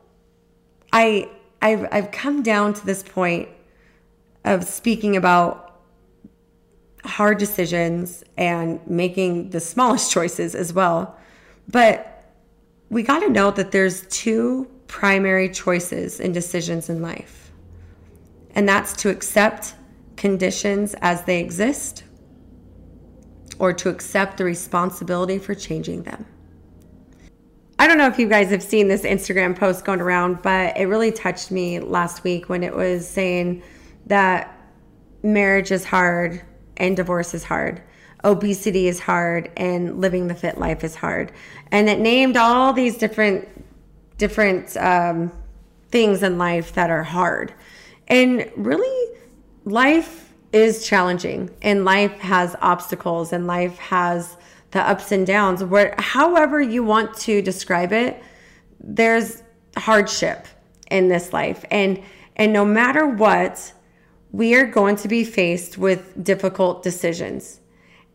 i 0.94 1.30
i've 1.62 1.86
i've 1.92 2.10
come 2.12 2.42
down 2.42 2.74
to 2.74 2.84
this 2.86 3.04
point 3.04 3.50
of 4.46 4.64
speaking 4.64 5.18
about 5.18 5.82
hard 7.04 7.38
decisions 7.38 8.24
and 8.38 8.80
making 8.88 9.50
the 9.50 9.60
smallest 9.60 10.12
choices 10.16 10.56
as 10.56 10.72
well. 10.72 11.18
But 11.68 12.24
we 12.90 13.04
got 13.04 13.20
to 13.20 13.30
know 13.30 13.52
that 13.52 13.72
there's 13.72 14.06
two 14.08 14.68
primary 14.92 15.48
choices 15.48 16.20
and 16.20 16.34
decisions 16.34 16.90
in 16.90 17.02
life. 17.02 17.50
And 18.54 18.68
that's 18.68 18.92
to 18.98 19.10
accept 19.10 19.74
conditions 20.18 20.94
as 21.02 21.24
they 21.24 21.40
exist 21.40 22.04
or 23.58 23.72
to 23.72 23.88
accept 23.88 24.38
the 24.38 24.44
responsibility 24.44 25.40
for 25.40 25.56
changing 25.56 26.04
them. 26.04 26.26
I 27.80 27.88
don't 27.88 27.98
know 27.98 28.08
if 28.08 28.20
you 28.20 28.28
guys 28.28 28.50
have 28.50 28.62
seen 28.62 28.90
this 28.90 29.04
Instagram 29.04 29.58
post 29.58 29.86
going 29.86 30.02
around, 30.02 30.42
but 30.42 30.78
it 30.78 30.88
really 30.88 31.14
touched 31.14 31.52
me 31.52 31.80
last 31.80 32.26
week 32.26 32.50
when 32.50 32.62
it 32.62 32.76
was 32.76 33.08
saying 33.08 33.64
that 34.08 34.60
marriage 35.24 35.72
is 35.72 35.86
hard 35.86 36.42
and 36.78 36.98
divorce 36.98 37.34
is 37.34 37.46
hard. 37.46 37.82
Obesity 38.26 38.90
is 38.90 39.00
hard 39.00 39.52
and 39.56 40.02
living 40.02 40.28
the 40.28 40.36
fit 40.36 40.58
life 40.58 40.84
is 40.84 40.96
hard. 40.96 41.32
And 41.72 41.90
it 41.90 42.00
named 42.00 42.36
all 42.36 42.74
these 42.74 42.98
different 42.98 43.48
different 44.22 44.78
um, 44.78 45.32
things 45.90 46.22
in 46.22 46.38
life 46.38 46.74
that 46.74 46.92
are 46.92 47.02
hard. 47.02 47.52
And 48.08 48.52
really 48.56 49.18
life 49.66 50.32
is 50.54 50.86
challenging 50.86 51.50
and 51.64 51.84
life 51.86 52.20
has 52.20 52.56
obstacles 52.62 53.34
and 53.34 53.48
life 53.48 53.80
has 53.80 54.38
the 54.70 54.88
ups 54.88 55.12
and 55.12 55.26
downs. 55.26 55.64
Where 55.64 55.96
however 55.98 56.62
you 56.62 56.84
want 56.84 57.16
to 57.22 57.42
describe 57.42 57.92
it 57.92 58.22
there's 58.80 59.42
hardship 59.76 60.48
in 60.92 61.08
this 61.08 61.34
life. 61.34 61.66
And 61.72 62.04
and 62.36 62.54
no 62.54 62.64
matter 62.64 63.08
what 63.08 63.74
we 64.32 64.54
are 64.54 64.66
going 64.66 64.98
to 64.98 65.08
be 65.08 65.24
faced 65.24 65.80
with 65.80 66.24
difficult 66.24 66.84
decisions. 66.84 67.60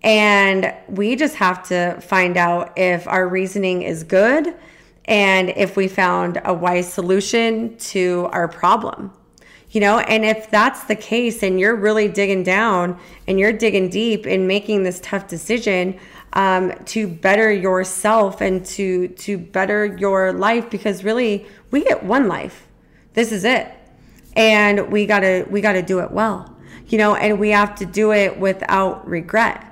And 0.05 0.73
we 0.89 1.17
just 1.17 1.35
have 1.35 1.67
to 1.69 2.01
find 2.01 2.37
out 2.37 2.79
if 2.79 3.09
our 3.09 3.29
reasoning 3.29 3.83
is 3.83 4.05
good 4.05 4.55
and 5.07 5.51
if 5.51 5.77
we 5.77 5.89
found 5.89 6.41
a 6.45 6.53
wise 6.53 6.93
solution 6.93 7.77
to 7.79 8.29
our 8.33 8.49
problem 8.49 9.13
you 9.71 9.81
know? 9.81 9.99
And 9.99 10.25
if 10.25 10.49
that's 10.49 10.85
the 10.85 10.97
case 10.97 11.43
and 11.43 11.61
you're 11.61 11.75
really 11.75 12.09
digging 12.09 12.45
down 12.45 12.99
and 13.27 13.39
you're 13.39 13.53
digging 13.53 13.91
deep 13.91 14.27
in 14.27 14.47
making 14.47 14.85
this 14.85 15.01
tough 15.01 15.27
decision 15.27 15.99
um, 16.33 16.73
to 16.87 17.07
better 17.07 17.53
yourself 17.53 18.41
and 18.41 18.65
to 18.67 19.09
to 19.09 19.37
better 19.37 19.85
your 19.85 20.33
life 20.33 20.71
because 20.71 21.05
really 21.05 21.47
we 21.73 21.83
get 21.83 22.03
one 22.05 22.27
life. 22.29 22.69
This 23.13 23.33
is 23.33 23.45
it. 23.45 23.71
And 24.35 24.91
we 24.91 25.05
gotta 25.05 25.47
we 25.51 25.61
gotta 25.61 25.83
do 25.83 25.99
it 25.99 26.11
well 26.11 26.57
you 26.89 26.99
know? 26.99 27.17
And 27.17 27.41
we 27.41 27.51
have 27.51 27.75
to 27.77 27.85
do 27.87 28.13
it 28.13 28.39
without 28.39 29.07
regret. 29.09 29.65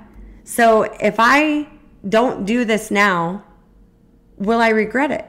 So 0.43 0.83
if 0.83 1.15
i 1.17 1.67
don't 2.07 2.45
do 2.45 2.65
this 2.65 2.91
now 2.91 3.43
will 4.37 4.59
i 4.59 4.69
regret 4.69 5.11
it 5.11 5.25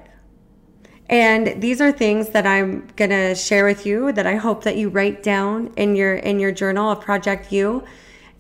and 1.09 1.61
these 1.63 1.81
are 1.81 1.93
things 1.93 2.31
that 2.31 2.47
i'm 2.47 2.87
going 2.97 3.11
to 3.11 3.35
share 3.35 3.65
with 3.65 3.87
you 3.87 4.13
that 4.13 4.27
i 4.27 4.35
hope 4.35 4.65
that 4.65 4.77
you 4.77 4.89
write 4.89 5.23
down 5.23 5.73
in 5.77 5.95
your 5.95 6.15
in 6.15 6.41
your 6.41 6.53
journal 6.53 6.91
of 6.91 7.01
project 7.01 7.53
you 7.53 7.85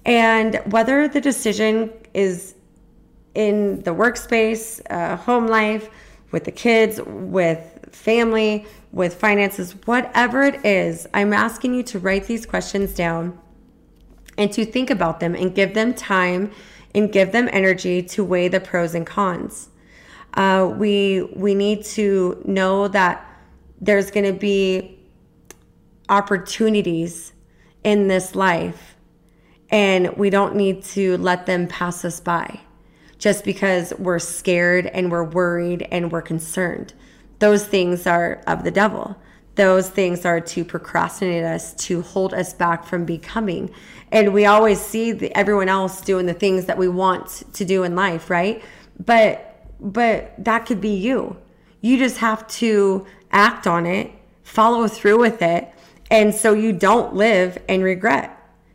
and 0.05 0.61
whether 0.67 1.09
the 1.09 1.21
decision 1.21 1.93
is 2.15 2.55
in 3.37 3.83
the 3.83 3.91
workspace, 3.95 4.81
uh, 4.91 5.17
home 5.17 5.47
life, 5.47 5.91
with 6.31 6.45
the 6.45 6.51
kids, 6.51 7.01
with 7.05 7.89
family, 7.93 8.67
with 8.93 9.15
finances, 9.15 9.73
whatever 9.85 10.43
it 10.43 10.65
is, 10.65 11.07
I'm 11.13 11.33
asking 11.33 11.75
you 11.75 11.83
to 11.85 11.99
write 11.99 12.27
these 12.27 12.47
questions 12.47 12.95
down 12.95 13.39
and 14.39 14.51
to 14.53 14.65
think 14.65 14.91
about 14.91 15.21
them 15.21 15.35
and 15.35 15.55
give 15.55 15.75
them 15.75 15.93
time 15.93 16.51
and 16.95 17.13
give 17.13 17.33
them 17.33 17.49
energy 17.53 18.03
to 18.03 18.25
weigh 18.25 18.49
the 18.49 18.61
pros 18.61 18.95
and 18.95 19.07
cons. 19.07 19.69
Uh, 20.37 20.73
we 20.77 21.23
we 21.35 21.55
need 21.55 21.85
to 21.85 22.41
know 22.45 22.89
that 22.89 23.27
there's 23.81 24.11
going 24.11 24.27
to 24.27 24.39
be 24.39 24.99
opportunities 26.09 27.33
in 27.83 28.09
this 28.09 28.35
life, 28.35 28.97
and 29.71 30.17
we 30.17 30.31
don't 30.31 30.55
need 30.55 30.83
to 30.83 31.17
let 31.19 31.47
them 31.47 31.67
pass 31.67 32.05
us 32.05 32.21
by 32.21 32.61
just 33.19 33.45
because 33.45 33.95
we're 33.99 34.19
scared 34.19 34.87
and 34.87 35.11
we're 35.11 35.25
worried 35.25 35.87
and 35.91 36.13
we're 36.13 36.23
concerned. 36.23 36.93
Those 37.39 37.67
things 37.67 38.07
are 38.07 38.43
of 38.47 38.65
the 38.65 38.71
devil. 38.71 39.17
Those 39.55 39.89
things 39.89 40.27
are 40.27 40.41
to 40.41 40.65
procrastinate 40.65 41.45
us, 41.45 41.73
to 41.87 42.03
hold 42.03 42.35
us 42.35 42.53
back 42.53 42.85
from 42.85 43.07
becoming. 43.07 43.71
And 44.13 44.35
we 44.35 44.45
always 44.45 44.81
see 44.81 45.13
the, 45.13 45.35
everyone 45.37 45.69
else 45.69 46.03
doing 46.03 46.27
the 46.27 46.35
things 46.35 46.67
that 46.67 46.77
we 46.77 46.89
want 46.89 47.43
to 47.55 47.65
do 47.65 47.83
in 47.83 47.95
life, 47.95 48.29
right? 48.29 48.63
But 49.05 49.56
but 49.81 50.33
that 50.39 50.67
could 50.67 50.81
be 50.81 50.95
you. 50.95 51.37
You 51.81 51.99
just 51.99 52.19
have 52.19 52.47
to 52.49 53.07
act 53.31 53.67
on 53.67 53.87
it, 53.87 54.11
follow 54.43 54.89
through 54.89 55.19
with 55.19 55.43
it, 55.43 55.73
and 56.11 56.35
so 56.35 56.53
you 56.53 56.73
don't 56.73 57.15
live 57.15 57.59
in 57.69 57.83
regret. 57.83 58.33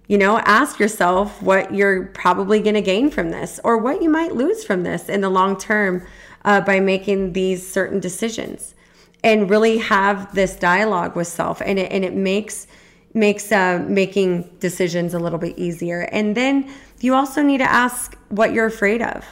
You 0.07 0.17
know, 0.17 0.39
ask 0.39 0.79
yourself 0.79 1.41
what 1.41 1.73
you're 1.73 2.07
probably 2.07 2.59
going 2.59 2.75
to 2.75 2.81
gain 2.81 3.09
from 3.09 3.29
this 3.29 3.59
or 3.63 3.77
what 3.77 4.01
you 4.01 4.09
might 4.09 4.35
lose 4.35 4.63
from 4.63 4.83
this 4.83 5.07
in 5.07 5.21
the 5.21 5.29
long 5.29 5.57
term 5.57 6.05
uh, 6.43 6.61
by 6.61 6.79
making 6.79 7.33
these 7.33 7.65
certain 7.65 7.99
decisions. 7.99 8.75
And 9.23 9.49
really 9.49 9.77
have 9.77 10.33
this 10.33 10.55
dialogue 10.55 11.15
with 11.15 11.27
self 11.27 11.61
and 11.61 11.77
it, 11.77 11.91
and 11.91 12.03
it 12.03 12.13
makes 12.13 12.67
makes 13.13 13.51
uh, 13.51 13.85
making 13.87 14.49
decisions 14.59 15.13
a 15.13 15.19
little 15.19 15.39
bit 15.39 15.57
easier. 15.57 16.01
And 16.11 16.35
then 16.35 16.71
you 17.01 17.13
also 17.13 17.41
need 17.41 17.59
to 17.59 17.69
ask 17.69 18.17
what 18.29 18.53
you're 18.53 18.65
afraid 18.65 19.01
of 19.01 19.25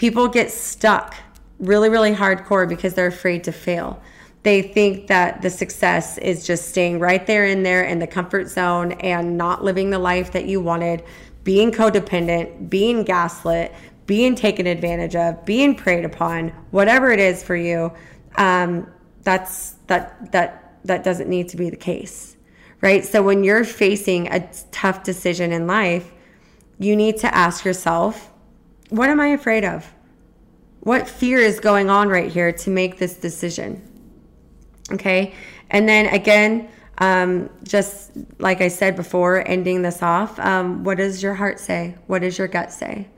people 0.00 0.26
get 0.28 0.50
stuck 0.50 1.14
really 1.58 1.88
really 1.88 2.14
hardcore 2.14 2.68
because 2.68 2.94
they're 2.94 3.06
afraid 3.18 3.44
to 3.44 3.52
fail 3.52 4.02
they 4.42 4.62
think 4.62 5.08
that 5.08 5.42
the 5.42 5.50
success 5.50 6.16
is 6.18 6.46
just 6.46 6.68
staying 6.70 6.98
right 6.98 7.26
there 7.26 7.44
in 7.44 7.62
there 7.62 7.84
in 7.84 7.98
the 7.98 8.06
comfort 8.06 8.48
zone 8.48 8.92
and 8.92 9.36
not 9.36 9.62
living 9.62 9.90
the 9.90 9.98
life 9.98 10.32
that 10.32 10.46
you 10.46 10.60
wanted, 10.60 11.04
being 11.44 11.70
codependent, 11.70 12.70
being 12.70 13.04
gaslit, 13.04 13.74
being 14.06 14.34
taken 14.34 14.66
advantage 14.66 15.14
of, 15.14 15.44
being 15.44 15.74
preyed 15.74 16.04
upon, 16.04 16.48
whatever 16.70 17.12
it 17.12 17.20
is 17.20 17.42
for 17.42 17.54
you. 17.54 17.92
Um, 18.36 18.90
that's 19.22 19.72
that 19.88 20.32
that 20.32 20.78
that 20.84 21.04
doesn't 21.04 21.28
need 21.28 21.50
to 21.50 21.58
be 21.58 21.68
the 21.68 21.76
case, 21.76 22.36
right? 22.80 23.04
So 23.04 23.22
when 23.22 23.44
you're 23.44 23.64
facing 23.64 24.28
a 24.28 24.48
tough 24.70 25.02
decision 25.02 25.52
in 25.52 25.66
life, 25.66 26.10
you 26.78 26.96
need 26.96 27.18
to 27.18 27.34
ask 27.34 27.66
yourself, 27.66 28.32
what 28.90 29.08
am 29.08 29.20
I 29.20 29.28
afraid 29.28 29.64
of? 29.64 29.92
What 30.80 31.08
fear 31.08 31.38
is 31.38 31.60
going 31.60 31.90
on 31.90 32.08
right 32.08 32.30
here 32.30 32.52
to 32.52 32.70
make 32.70 32.98
this 32.98 33.14
decision? 33.14 33.82
Okay. 34.92 35.34
And 35.70 35.88
then 35.88 36.06
again, 36.06 36.68
um, 36.98 37.48
just 37.62 38.12
like 38.38 38.60
I 38.60 38.68
said 38.68 38.96
before, 38.96 39.46
ending 39.48 39.82
this 39.82 40.02
off, 40.02 40.38
um, 40.38 40.84
what 40.84 40.98
does 40.98 41.22
your 41.22 41.34
heart 41.34 41.58
say? 41.58 41.96
What 42.06 42.20
does 42.20 42.36
your 42.36 42.48
gut 42.48 42.72
say? 42.72 43.08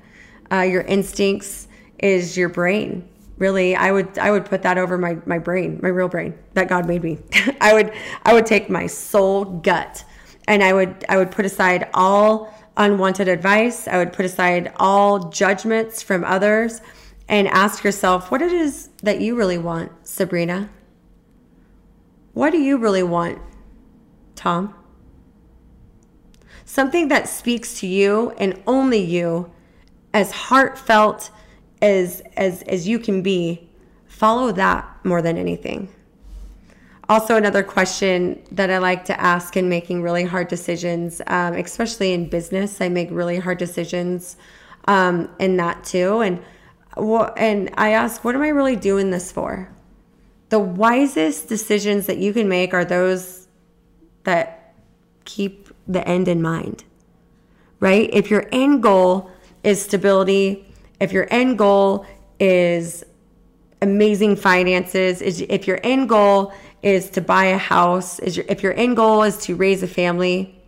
Uh, 0.53 0.61
your 0.61 0.83
instincts 0.83 1.69
is 1.99 2.37
your 2.37 2.49
brain. 2.49 3.09
Really, 3.39 3.75
I 3.75 3.91
would 3.91 4.19
I 4.19 4.31
would 4.31 4.45
put 4.45 4.63
that 4.63 4.79
over 4.79 4.99
my 4.99 5.17
my 5.27 5.39
brain, 5.39 5.81
my 5.83 5.89
real 5.89 6.09
brain 6.09 6.35
that 6.53 6.69
God 6.69 6.87
made 6.87 7.03
me. 7.03 7.19
I 7.61 7.73
would 7.73 7.93
I 8.25 8.35
would 8.35 8.47
take 8.47 8.71
my 8.71 8.87
soul 8.87 9.45
gut, 9.45 10.05
and 10.47 10.63
I 10.63 10.73
would 10.73 11.05
I 11.09 11.17
would 11.17 11.33
put 11.33 11.45
aside 11.45 11.89
all 11.93 12.55
unwanted 12.77 13.29
advice. 13.29 13.87
I 13.87 13.99
would 13.99 14.13
put 14.13 14.25
aside 14.25 14.73
all 14.77 15.31
judgments 15.31 16.03
from 16.03 16.25
others, 16.25 16.81
and 17.29 17.49
ask 17.49 17.85
yourself 17.85 18.31
what 18.31 18.43
it 18.43 18.53
is 18.53 18.91
that 19.03 19.21
you 19.21 19.35
really 19.35 19.59
want, 19.59 19.91
Sabrina. 20.07 20.69
What 22.35 22.51
do 22.51 22.59
you 22.59 22.79
really 22.79 23.03
want, 23.03 23.39
Tom? 24.35 24.75
Something 26.65 27.09
that 27.09 27.29
speaks 27.29 27.79
to 27.81 27.87
you 27.87 28.33
and 28.39 28.61
only 28.67 28.99
you, 28.99 29.53
as 30.15 30.31
heartfelt 30.33 31.31
as 31.81 32.23
as 32.37 32.63
as 32.63 32.87
you 32.89 32.99
can 32.99 33.23
be. 33.23 33.69
Follow 34.07 34.53
that 34.53 34.87
more 35.05 35.23
than 35.23 35.37
anything. 35.37 35.89
Also, 37.13 37.37
another 37.37 37.63
question 37.63 38.43
that 38.53 38.71
I 38.71 38.79
like 38.79 39.05
to 39.05 39.21
ask 39.21 39.57
in 39.57 39.69
making 39.69 40.03
really 40.03 40.25
hard 40.25 40.49
decisions, 40.49 41.21
um, 41.27 41.55
especially 41.55 42.13
in 42.13 42.29
business, 42.29 42.81
I 42.81 42.89
make 42.89 43.09
really 43.11 43.39
hard 43.39 43.59
decisions 43.59 44.37
um, 44.87 45.29
in 45.39 45.59
that 45.59 45.85
too. 45.85 46.21
And 46.21 46.43
and 46.97 47.71
I 47.77 47.91
ask, 47.91 48.25
what 48.25 48.35
am 48.35 48.43
I 48.43 48.49
really 48.49 48.77
doing 48.77 49.11
this 49.11 49.31
for? 49.31 49.73
the 50.53 50.59
wisest 50.59 51.49
decisions 51.49 52.05
that 52.05 52.19
you 52.19 52.31
can 52.35 52.47
make 52.47 52.75
are 52.75 52.85
those 52.85 53.49
that 54.25 54.75
keep 55.25 55.71
the 55.89 56.07
end 56.07 56.29
in 56.29 56.43
mind, 56.43 56.85
right? 57.81 58.11
If 58.13 58.31
your 58.31 58.45
end 58.53 58.83
goal 58.83 59.31
is 59.65 59.81
stability, 59.81 60.67
if 61.01 61.11
your 61.11 61.27
end 61.31 61.57
goal 61.57 62.05
is 62.39 63.03
amazing 63.81 64.37
finances, 64.37 65.23
if 65.23 65.67
your 65.67 65.81
end 65.83 66.11
goal 66.11 66.53
is 66.83 67.11
to 67.11 67.21
buy 67.21 67.47
a 67.47 67.59
house, 67.59 68.19
is 68.19 68.37
your, 68.37 68.47
if 68.49 68.63
your 68.63 68.75
end 68.75 68.97
goal 68.97 69.23
is 69.23 69.39
to 69.39 69.55
raise 69.55 69.83
a 69.83 69.89
family, 69.89 70.59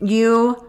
you 0.00 0.66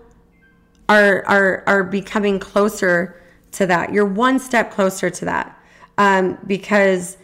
are 0.89 1.25
are 1.25 1.63
are 1.67 1.83
becoming 1.83 2.39
closer 2.39 3.21
to 3.53 3.65
that. 3.67 3.93
You're 3.93 4.05
one 4.05 4.39
step 4.39 4.71
closer 4.71 5.09
to 5.09 5.25
that 5.25 5.59
um, 5.97 6.37
because 6.47 7.17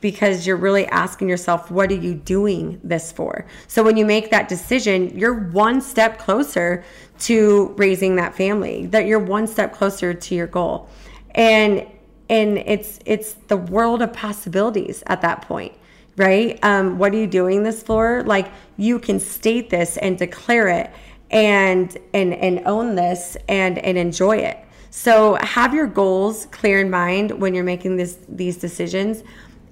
because 0.00 0.46
you're 0.46 0.56
really 0.56 0.86
asking 0.88 1.28
yourself, 1.28 1.70
what 1.70 1.90
are 1.90 1.94
you 1.94 2.14
doing 2.14 2.78
this 2.84 3.10
for? 3.10 3.46
So 3.66 3.82
when 3.82 3.96
you 3.96 4.04
make 4.04 4.30
that 4.30 4.46
decision, 4.46 5.16
you're 5.18 5.48
one 5.50 5.80
step 5.80 6.18
closer 6.18 6.84
to 7.20 7.74
raising 7.78 8.16
that 8.16 8.34
family. 8.34 8.86
That 8.86 9.06
you're 9.06 9.18
one 9.18 9.46
step 9.46 9.72
closer 9.72 10.12
to 10.12 10.34
your 10.34 10.46
goal, 10.46 10.88
and 11.34 11.86
and 12.28 12.58
it's 12.58 12.98
it's 13.06 13.34
the 13.48 13.56
world 13.56 14.02
of 14.02 14.12
possibilities 14.12 15.02
at 15.06 15.22
that 15.22 15.42
point 15.42 15.72
right? 16.20 16.62
Um, 16.62 16.98
what 16.98 17.14
are 17.14 17.16
you 17.16 17.26
doing 17.26 17.62
this 17.62 17.82
for? 17.82 18.22
Like 18.24 18.52
you 18.76 18.98
can 18.98 19.18
state 19.18 19.70
this 19.70 19.96
and 19.96 20.18
declare 20.18 20.68
it 20.68 20.90
and 21.30 21.96
and 22.12 22.34
and 22.34 22.60
own 22.66 22.94
this 22.94 23.38
and 23.48 23.78
and 23.78 23.96
enjoy 23.96 24.36
it. 24.36 24.58
So 24.90 25.36
have 25.40 25.72
your 25.72 25.86
goals 25.86 26.46
clear 26.46 26.80
in 26.80 26.90
mind 26.90 27.30
when 27.40 27.54
you're 27.54 27.64
making 27.64 27.96
this 27.96 28.18
these 28.28 28.58
decisions. 28.58 29.24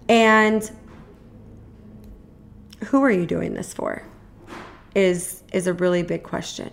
And 0.09 0.69
who 2.87 3.03
are 3.05 3.11
you 3.11 3.27
doing 3.27 3.53
this 3.53 3.75
for 3.75 4.03
is 4.95 5.43
is 5.53 5.67
a 5.67 5.75
really 5.75 6.03
big 6.03 6.23
question. 6.23 6.71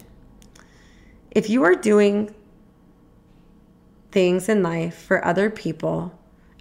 If 1.32 1.50
you 1.50 1.64
are 1.64 1.76
doing 1.76 2.34
things 4.16 4.48
in 4.48 4.64
life 4.64 4.96
for 4.96 5.26
other 5.26 5.50
people 5.50 6.18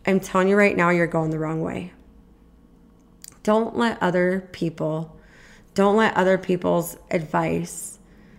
i'm 0.07 0.19
telling 0.19 0.49
you 0.49 0.57
right 0.57 0.77
now 0.77 0.91
you're 0.91 1.07
going 1.07 1.31
the 1.31 1.39
wrong 1.39 1.61
way 1.61 1.93
don't 3.45 3.77
let 3.79 4.03
other 4.03 4.49
people 4.53 5.15
don't 5.75 5.97
let 5.97 6.17
other 6.17 6.39
people's 6.39 6.97
advice 7.11 7.99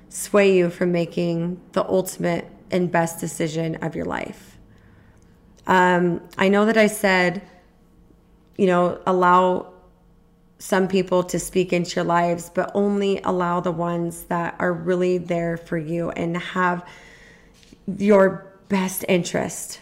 sway 0.09 0.57
you 0.57 0.69
from 0.69 0.91
making 0.91 1.59
the 1.73 1.83
ultimate 1.83 2.49
and 2.71 2.91
best 2.91 3.19
decision 3.19 3.75
of 3.83 3.95
your 3.95 4.05
life. 4.05 4.57
Um, 5.67 6.21
I 6.37 6.47
know 6.47 6.65
that 6.65 6.77
I 6.77 6.87
said, 6.87 7.41
you 8.57 8.67
know, 8.67 9.01
allow 9.05 9.73
some 10.59 10.87
people 10.87 11.23
to 11.23 11.37
speak 11.37 11.73
into 11.73 11.97
your 11.97 12.05
lives, 12.05 12.49
but 12.53 12.71
only 12.73 13.19
allow 13.23 13.59
the 13.59 13.71
ones 13.71 14.23
that 14.25 14.55
are 14.57 14.71
really 14.71 15.17
there 15.17 15.57
for 15.57 15.77
you 15.77 16.11
and 16.11 16.37
have 16.37 16.87
your 17.97 18.53
best 18.69 19.03
interest. 19.09 19.81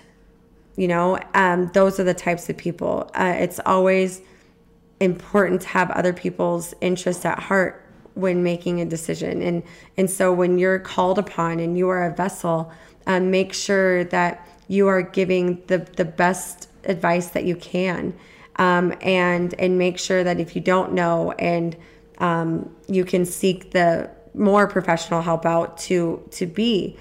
You 0.76 0.88
know, 0.88 1.20
um, 1.36 1.70
those 1.74 2.00
are 2.00 2.04
the 2.04 2.16
types 2.16 2.50
of 2.50 2.58
people. 2.58 3.12
Uh, 3.14 3.36
it's 3.38 3.60
always 3.64 4.22
important 5.04 5.62
to 5.62 5.68
have 5.68 5.92
other 5.92 6.14
people's 6.14 6.74
interest 6.82 7.26
at 7.26 7.40
heart 7.40 7.84
when 8.16 8.44
making 8.44 8.82
a 8.82 8.86
decision. 8.86 9.42
And, 9.42 9.64
and 9.98 10.10
so 10.10 10.34
when 10.34 10.58
you're 10.58 10.80
called 10.80 11.20
upon 11.20 11.60
and 11.60 11.78
you 11.78 11.90
are 11.90 12.06
a 12.06 12.16
vessel, 12.16 12.72
um, 13.08 13.32
make 13.32 13.54
sure 13.54 14.04
that 14.06 14.48
you 14.68 14.88
are 14.88 15.02
giving 15.02 15.62
the, 15.68 15.80
the 15.80 16.06
best 16.06 16.70
advice 16.86 17.30
that 17.30 17.44
you 17.44 17.56
can. 17.56 18.14
Um, 18.58 18.94
and, 19.02 19.54
and 19.56 19.78
make 19.80 19.98
sure 19.98 20.24
that 20.24 20.40
if 20.40 20.56
you 20.56 20.62
don't 20.62 20.94
know 20.94 21.32
and 21.34 21.76
um, 22.20 22.74
you 22.88 23.04
can 23.04 23.26
seek 23.26 23.72
the 23.72 24.10
more 24.36 24.68
professional 24.68 25.22
help 25.22 25.46
out 25.46 25.78
to, 25.78 26.24
to 26.32 26.46
be 26.46 26.96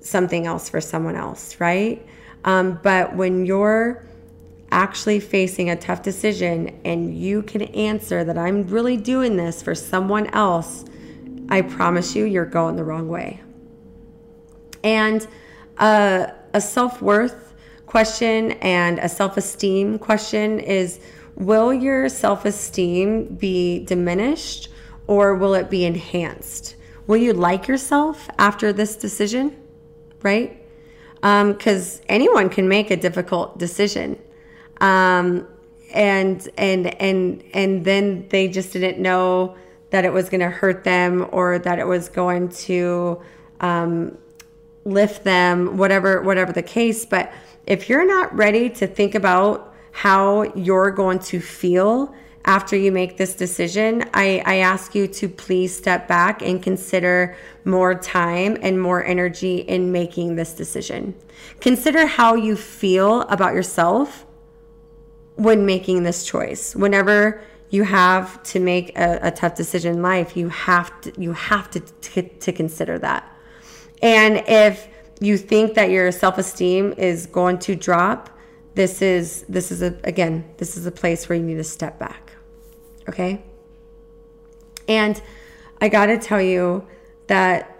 something 0.00 0.46
else 0.46 0.68
for 0.68 0.80
someone 0.80 1.16
else, 1.16 1.60
right? 1.60 2.04
Um, 2.44 2.78
but 2.82 3.14
when 3.14 3.46
you're 3.46 4.05
actually 4.76 5.18
facing 5.18 5.70
a 5.70 5.76
tough 5.76 6.02
decision 6.02 6.78
and 6.84 7.16
you 7.16 7.42
can 7.42 7.62
answer 7.62 8.22
that 8.22 8.36
I'm 8.36 8.64
really 8.64 8.98
doing 8.98 9.38
this 9.38 9.62
for 9.62 9.74
someone 9.74 10.26
else, 10.34 10.84
I 11.48 11.62
promise 11.62 12.14
you, 12.14 12.26
you're 12.26 12.44
going 12.44 12.76
the 12.76 12.84
wrong 12.84 13.08
way. 13.08 13.40
And 14.84 15.26
uh, 15.78 16.26
a 16.52 16.60
self 16.60 17.00
worth 17.00 17.54
question 17.86 18.52
and 18.60 18.98
a 18.98 19.08
self 19.08 19.38
esteem 19.38 19.98
question 19.98 20.60
is 20.60 21.00
Will 21.36 21.72
your 21.72 22.10
self 22.10 22.44
esteem 22.44 23.34
be 23.34 23.82
diminished 23.86 24.68
or 25.06 25.36
will 25.36 25.54
it 25.54 25.70
be 25.70 25.86
enhanced? 25.86 26.76
Will 27.06 27.16
you 27.16 27.32
like 27.32 27.66
yourself 27.66 28.28
after 28.38 28.74
this 28.74 28.94
decision? 28.94 29.56
Right? 30.22 30.62
Because 31.14 32.00
um, 32.00 32.04
anyone 32.10 32.50
can 32.50 32.68
make 32.68 32.90
a 32.90 32.96
difficult 32.96 33.58
decision 33.58 34.18
um, 34.80 35.46
and 35.92 36.48
and 36.58 36.86
and 37.00 37.42
and 37.54 37.84
then 37.84 38.26
they 38.28 38.48
just 38.48 38.72
didn't 38.72 38.98
know 38.98 39.56
that 39.90 40.04
it 40.04 40.12
was 40.12 40.28
going 40.28 40.40
to 40.40 40.50
hurt 40.50 40.84
them 40.84 41.28
or 41.32 41.58
that 41.58 41.78
it 41.78 41.86
was 41.86 42.08
going 42.08 42.48
to 42.48 43.20
um, 43.60 44.18
lift 44.84 45.24
them, 45.24 45.76
whatever 45.76 46.22
whatever 46.22 46.52
the 46.52 46.62
case. 46.62 47.04
But 47.06 47.32
if 47.66 47.88
you're 47.88 48.06
not 48.06 48.34
ready 48.34 48.68
to 48.70 48.86
think 48.86 49.14
about 49.14 49.74
how 49.92 50.42
you're 50.54 50.90
going 50.90 51.18
to 51.18 51.40
feel 51.40 52.14
after 52.44 52.76
you 52.76 52.92
make 52.92 53.16
this 53.16 53.34
decision, 53.34 54.04
I, 54.14 54.42
I 54.46 54.56
ask 54.58 54.94
you 54.94 55.08
to 55.08 55.28
please 55.28 55.76
step 55.76 56.06
back 56.06 56.42
and 56.42 56.62
consider 56.62 57.36
more 57.64 57.94
time 57.94 58.56
and 58.62 58.80
more 58.80 59.04
energy 59.04 59.58
in 59.58 59.90
making 59.90 60.36
this 60.36 60.52
decision. 60.52 61.14
Consider 61.60 62.06
how 62.06 62.34
you 62.34 62.54
feel 62.54 63.22
about 63.22 63.54
yourself 63.54 64.25
when 65.36 65.64
making 65.64 66.02
this 66.02 66.24
choice. 66.24 66.74
Whenever 66.74 67.40
you 67.70 67.84
have 67.84 68.42
to 68.42 68.60
make 68.60 68.96
a, 68.98 69.18
a 69.22 69.30
tough 69.30 69.54
decision 69.54 69.96
in 69.96 70.02
life, 70.02 70.36
you 70.36 70.48
have 70.48 71.00
to 71.02 71.12
you 71.18 71.32
have 71.32 71.70
to, 71.70 71.80
to 71.80 72.22
to 72.22 72.52
consider 72.52 72.98
that. 72.98 73.30
And 74.02 74.42
if 74.46 74.88
you 75.20 75.38
think 75.38 75.74
that 75.74 75.90
your 75.90 76.12
self-esteem 76.12 76.94
is 76.98 77.26
going 77.26 77.58
to 77.60 77.74
drop, 77.74 78.30
this 78.74 79.00
is 79.00 79.44
this 79.48 79.70
is 79.70 79.82
a 79.82 79.98
again, 80.04 80.44
this 80.58 80.76
is 80.76 80.86
a 80.86 80.92
place 80.92 81.28
where 81.28 81.38
you 81.38 81.44
need 81.44 81.56
to 81.56 81.64
step 81.64 81.98
back. 81.98 82.32
Okay? 83.08 83.42
And 84.88 85.20
I 85.80 85.88
got 85.88 86.06
to 86.06 86.18
tell 86.18 86.40
you 86.40 86.86
that 87.26 87.72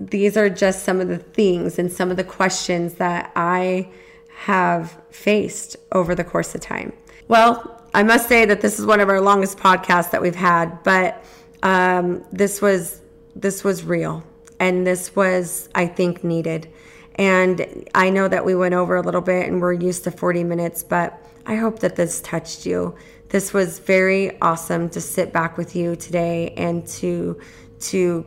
these 0.00 0.36
are 0.36 0.48
just 0.48 0.84
some 0.84 1.00
of 1.00 1.08
the 1.08 1.18
things 1.18 1.78
and 1.78 1.90
some 1.92 2.10
of 2.10 2.16
the 2.16 2.24
questions 2.24 2.94
that 2.94 3.32
I 3.36 3.88
have 4.28 5.00
faced 5.10 5.76
over 5.92 6.14
the 6.14 6.24
course 6.24 6.54
of 6.54 6.60
time. 6.60 6.92
Well, 7.28 7.82
I 7.94 8.02
must 8.02 8.28
say 8.28 8.44
that 8.46 8.60
this 8.60 8.78
is 8.78 8.86
one 8.86 9.00
of 9.00 9.08
our 9.08 9.20
longest 9.20 9.58
podcasts 9.58 10.10
that 10.10 10.22
we've 10.22 10.34
had, 10.34 10.82
but 10.82 11.24
um, 11.62 12.24
this 12.32 12.60
was 12.60 13.00
this 13.34 13.64
was 13.64 13.84
real, 13.84 14.24
and 14.58 14.86
this 14.86 15.14
was 15.14 15.68
I 15.74 15.86
think 15.86 16.24
needed. 16.24 16.68
And 17.16 17.86
I 17.94 18.08
know 18.10 18.26
that 18.28 18.44
we 18.44 18.54
went 18.54 18.74
over 18.74 18.96
a 18.96 19.02
little 19.02 19.20
bit, 19.20 19.46
and 19.48 19.60
we're 19.60 19.74
used 19.74 20.04
to 20.04 20.10
40 20.10 20.44
minutes, 20.44 20.82
but 20.82 21.22
I 21.44 21.56
hope 21.56 21.80
that 21.80 21.96
this 21.96 22.20
touched 22.22 22.64
you. 22.64 22.96
This 23.28 23.52
was 23.52 23.78
very 23.78 24.40
awesome 24.40 24.88
to 24.90 25.00
sit 25.00 25.32
back 25.32 25.56
with 25.56 25.76
you 25.76 25.96
today 25.96 26.54
and 26.56 26.86
to 26.88 27.40
to 27.80 28.24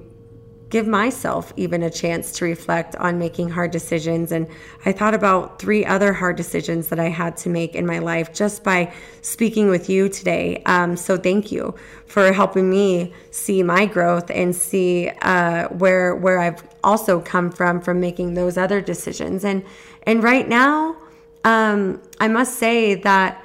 give 0.76 0.88
myself 0.88 1.54
even 1.56 1.84
a 1.84 1.90
chance 1.90 2.34
to 2.34 2.44
reflect 2.44 2.98
on 2.98 3.18
making 3.18 3.48
hard 3.48 3.72
decisions. 3.72 4.34
And 4.34 4.46
I 4.86 4.92
thought 4.92 5.14
about 5.14 5.58
three 5.58 5.86
other 5.86 6.12
hard 6.12 6.36
decisions 6.36 6.90
that 6.90 7.00
I 7.00 7.08
had 7.08 7.38
to 7.38 7.50
make 7.50 7.76
in 7.76 7.86
my 7.86 8.00
life 8.00 8.34
just 8.34 8.62
by 8.62 8.92
speaking 9.22 9.70
with 9.70 9.90
you 9.90 10.10
today. 10.10 10.62
Um, 10.66 10.98
so 10.98 11.16
thank 11.16 11.50
you 11.50 11.74
for 12.08 12.34
helping 12.34 12.70
me 12.70 13.14
see 13.32 13.64
my 13.64 13.86
growth 13.86 14.30
and 14.30 14.54
see 14.54 15.12
uh, 15.22 15.70
where 15.70 16.14
where 16.14 16.40
I've 16.40 16.62
also 16.84 17.22
come 17.22 17.52
from 17.54 17.80
from 17.80 18.02
making 18.02 18.34
those 18.34 18.58
other 18.58 18.82
decisions. 18.82 19.46
And 19.46 19.64
and 20.04 20.22
right 20.22 20.46
now, 20.46 20.98
um, 21.46 22.02
I 22.20 22.28
must 22.28 22.60
say 22.60 22.96
that 22.96 23.42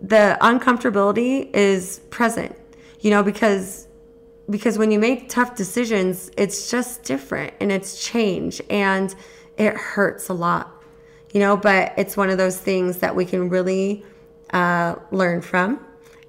the 0.00 0.38
uncomfortability 0.40 1.50
is 1.52 2.00
present. 2.08 2.56
You 3.00 3.10
know, 3.10 3.22
because 3.22 3.86
because 4.50 4.76
when 4.76 4.90
you 4.90 4.98
make 4.98 5.28
tough 5.28 5.54
decisions, 5.54 6.30
it's 6.36 6.70
just 6.70 7.04
different 7.04 7.54
and 7.60 7.70
it's 7.70 8.04
change 8.04 8.60
and 8.68 9.14
it 9.56 9.74
hurts 9.74 10.28
a 10.28 10.34
lot, 10.34 10.82
you 11.32 11.40
know, 11.40 11.56
but 11.56 11.92
it's 11.96 12.16
one 12.16 12.30
of 12.30 12.38
those 12.38 12.58
things 12.58 12.98
that 12.98 13.14
we 13.14 13.24
can 13.24 13.48
really 13.48 14.04
uh, 14.52 14.96
learn 15.12 15.40
from 15.40 15.84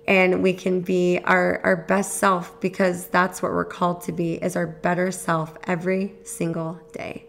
and 0.07 0.43
we 0.43 0.53
can 0.53 0.81
be 0.81 1.19
our, 1.23 1.59
our 1.63 1.75
best 1.75 2.15
self 2.15 2.59
because 2.59 3.07
that's 3.07 3.41
what 3.41 3.51
we're 3.51 3.65
called 3.65 4.01
to 4.01 4.11
be 4.11 4.33
is 4.35 4.55
our 4.55 4.67
better 4.67 5.11
self 5.11 5.57
every 5.65 6.13
single 6.23 6.79
day. 6.91 7.27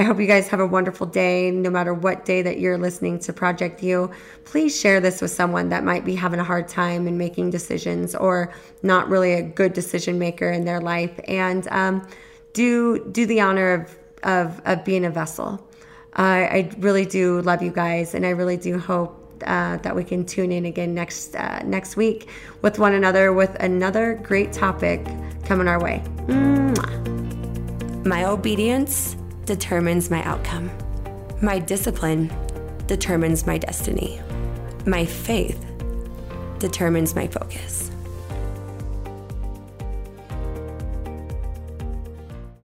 I 0.00 0.02
hope 0.02 0.18
you 0.18 0.26
guys 0.26 0.48
have 0.48 0.60
a 0.60 0.66
wonderful 0.66 1.06
day, 1.06 1.50
no 1.50 1.68
matter 1.68 1.92
what 1.92 2.24
day 2.24 2.40
that 2.40 2.58
you're 2.58 2.78
listening 2.78 3.18
to 3.18 3.34
Project 3.34 3.82
You. 3.82 4.10
Please 4.46 4.74
share 4.74 4.98
this 4.98 5.20
with 5.20 5.30
someone 5.30 5.68
that 5.68 5.84
might 5.84 6.06
be 6.06 6.14
having 6.14 6.40
a 6.40 6.44
hard 6.44 6.68
time 6.68 7.06
in 7.06 7.18
making 7.18 7.50
decisions 7.50 8.14
or 8.14 8.50
not 8.82 9.10
really 9.10 9.34
a 9.34 9.42
good 9.42 9.74
decision 9.74 10.18
maker 10.18 10.50
in 10.50 10.64
their 10.64 10.80
life. 10.80 11.20
And 11.28 11.68
um, 11.68 12.08
do 12.54 13.10
do 13.12 13.26
the 13.26 13.42
honor 13.42 13.74
of 13.74 13.98
of, 14.22 14.62
of 14.64 14.86
being 14.86 15.04
a 15.04 15.10
vessel. 15.10 15.68
Uh, 16.16 16.48
I 16.48 16.70
really 16.78 17.04
do 17.04 17.42
love 17.42 17.62
you 17.62 17.70
guys, 17.70 18.14
and 18.14 18.24
I 18.24 18.30
really 18.30 18.56
do 18.56 18.78
hope 18.78 19.42
uh, 19.46 19.76
that 19.76 19.94
we 19.94 20.02
can 20.02 20.24
tune 20.24 20.50
in 20.50 20.64
again 20.64 20.94
next 20.94 21.36
uh, 21.36 21.60
next 21.62 21.96
week 21.96 22.30
with 22.62 22.78
one 22.78 22.94
another 22.94 23.34
with 23.34 23.54
another 23.60 24.14
great 24.22 24.54
topic 24.54 25.06
coming 25.44 25.68
our 25.68 25.78
way. 25.78 26.02
Mwah. 26.26 28.06
My 28.06 28.24
obedience 28.24 29.14
determines 29.50 30.12
my 30.12 30.22
outcome. 30.22 30.70
My 31.42 31.58
discipline 31.58 32.32
determines 32.86 33.48
my 33.48 33.58
destiny. 33.58 34.20
My 34.86 35.04
faith 35.04 35.58
determines 36.60 37.16
my 37.16 37.26
focus. 37.26 37.89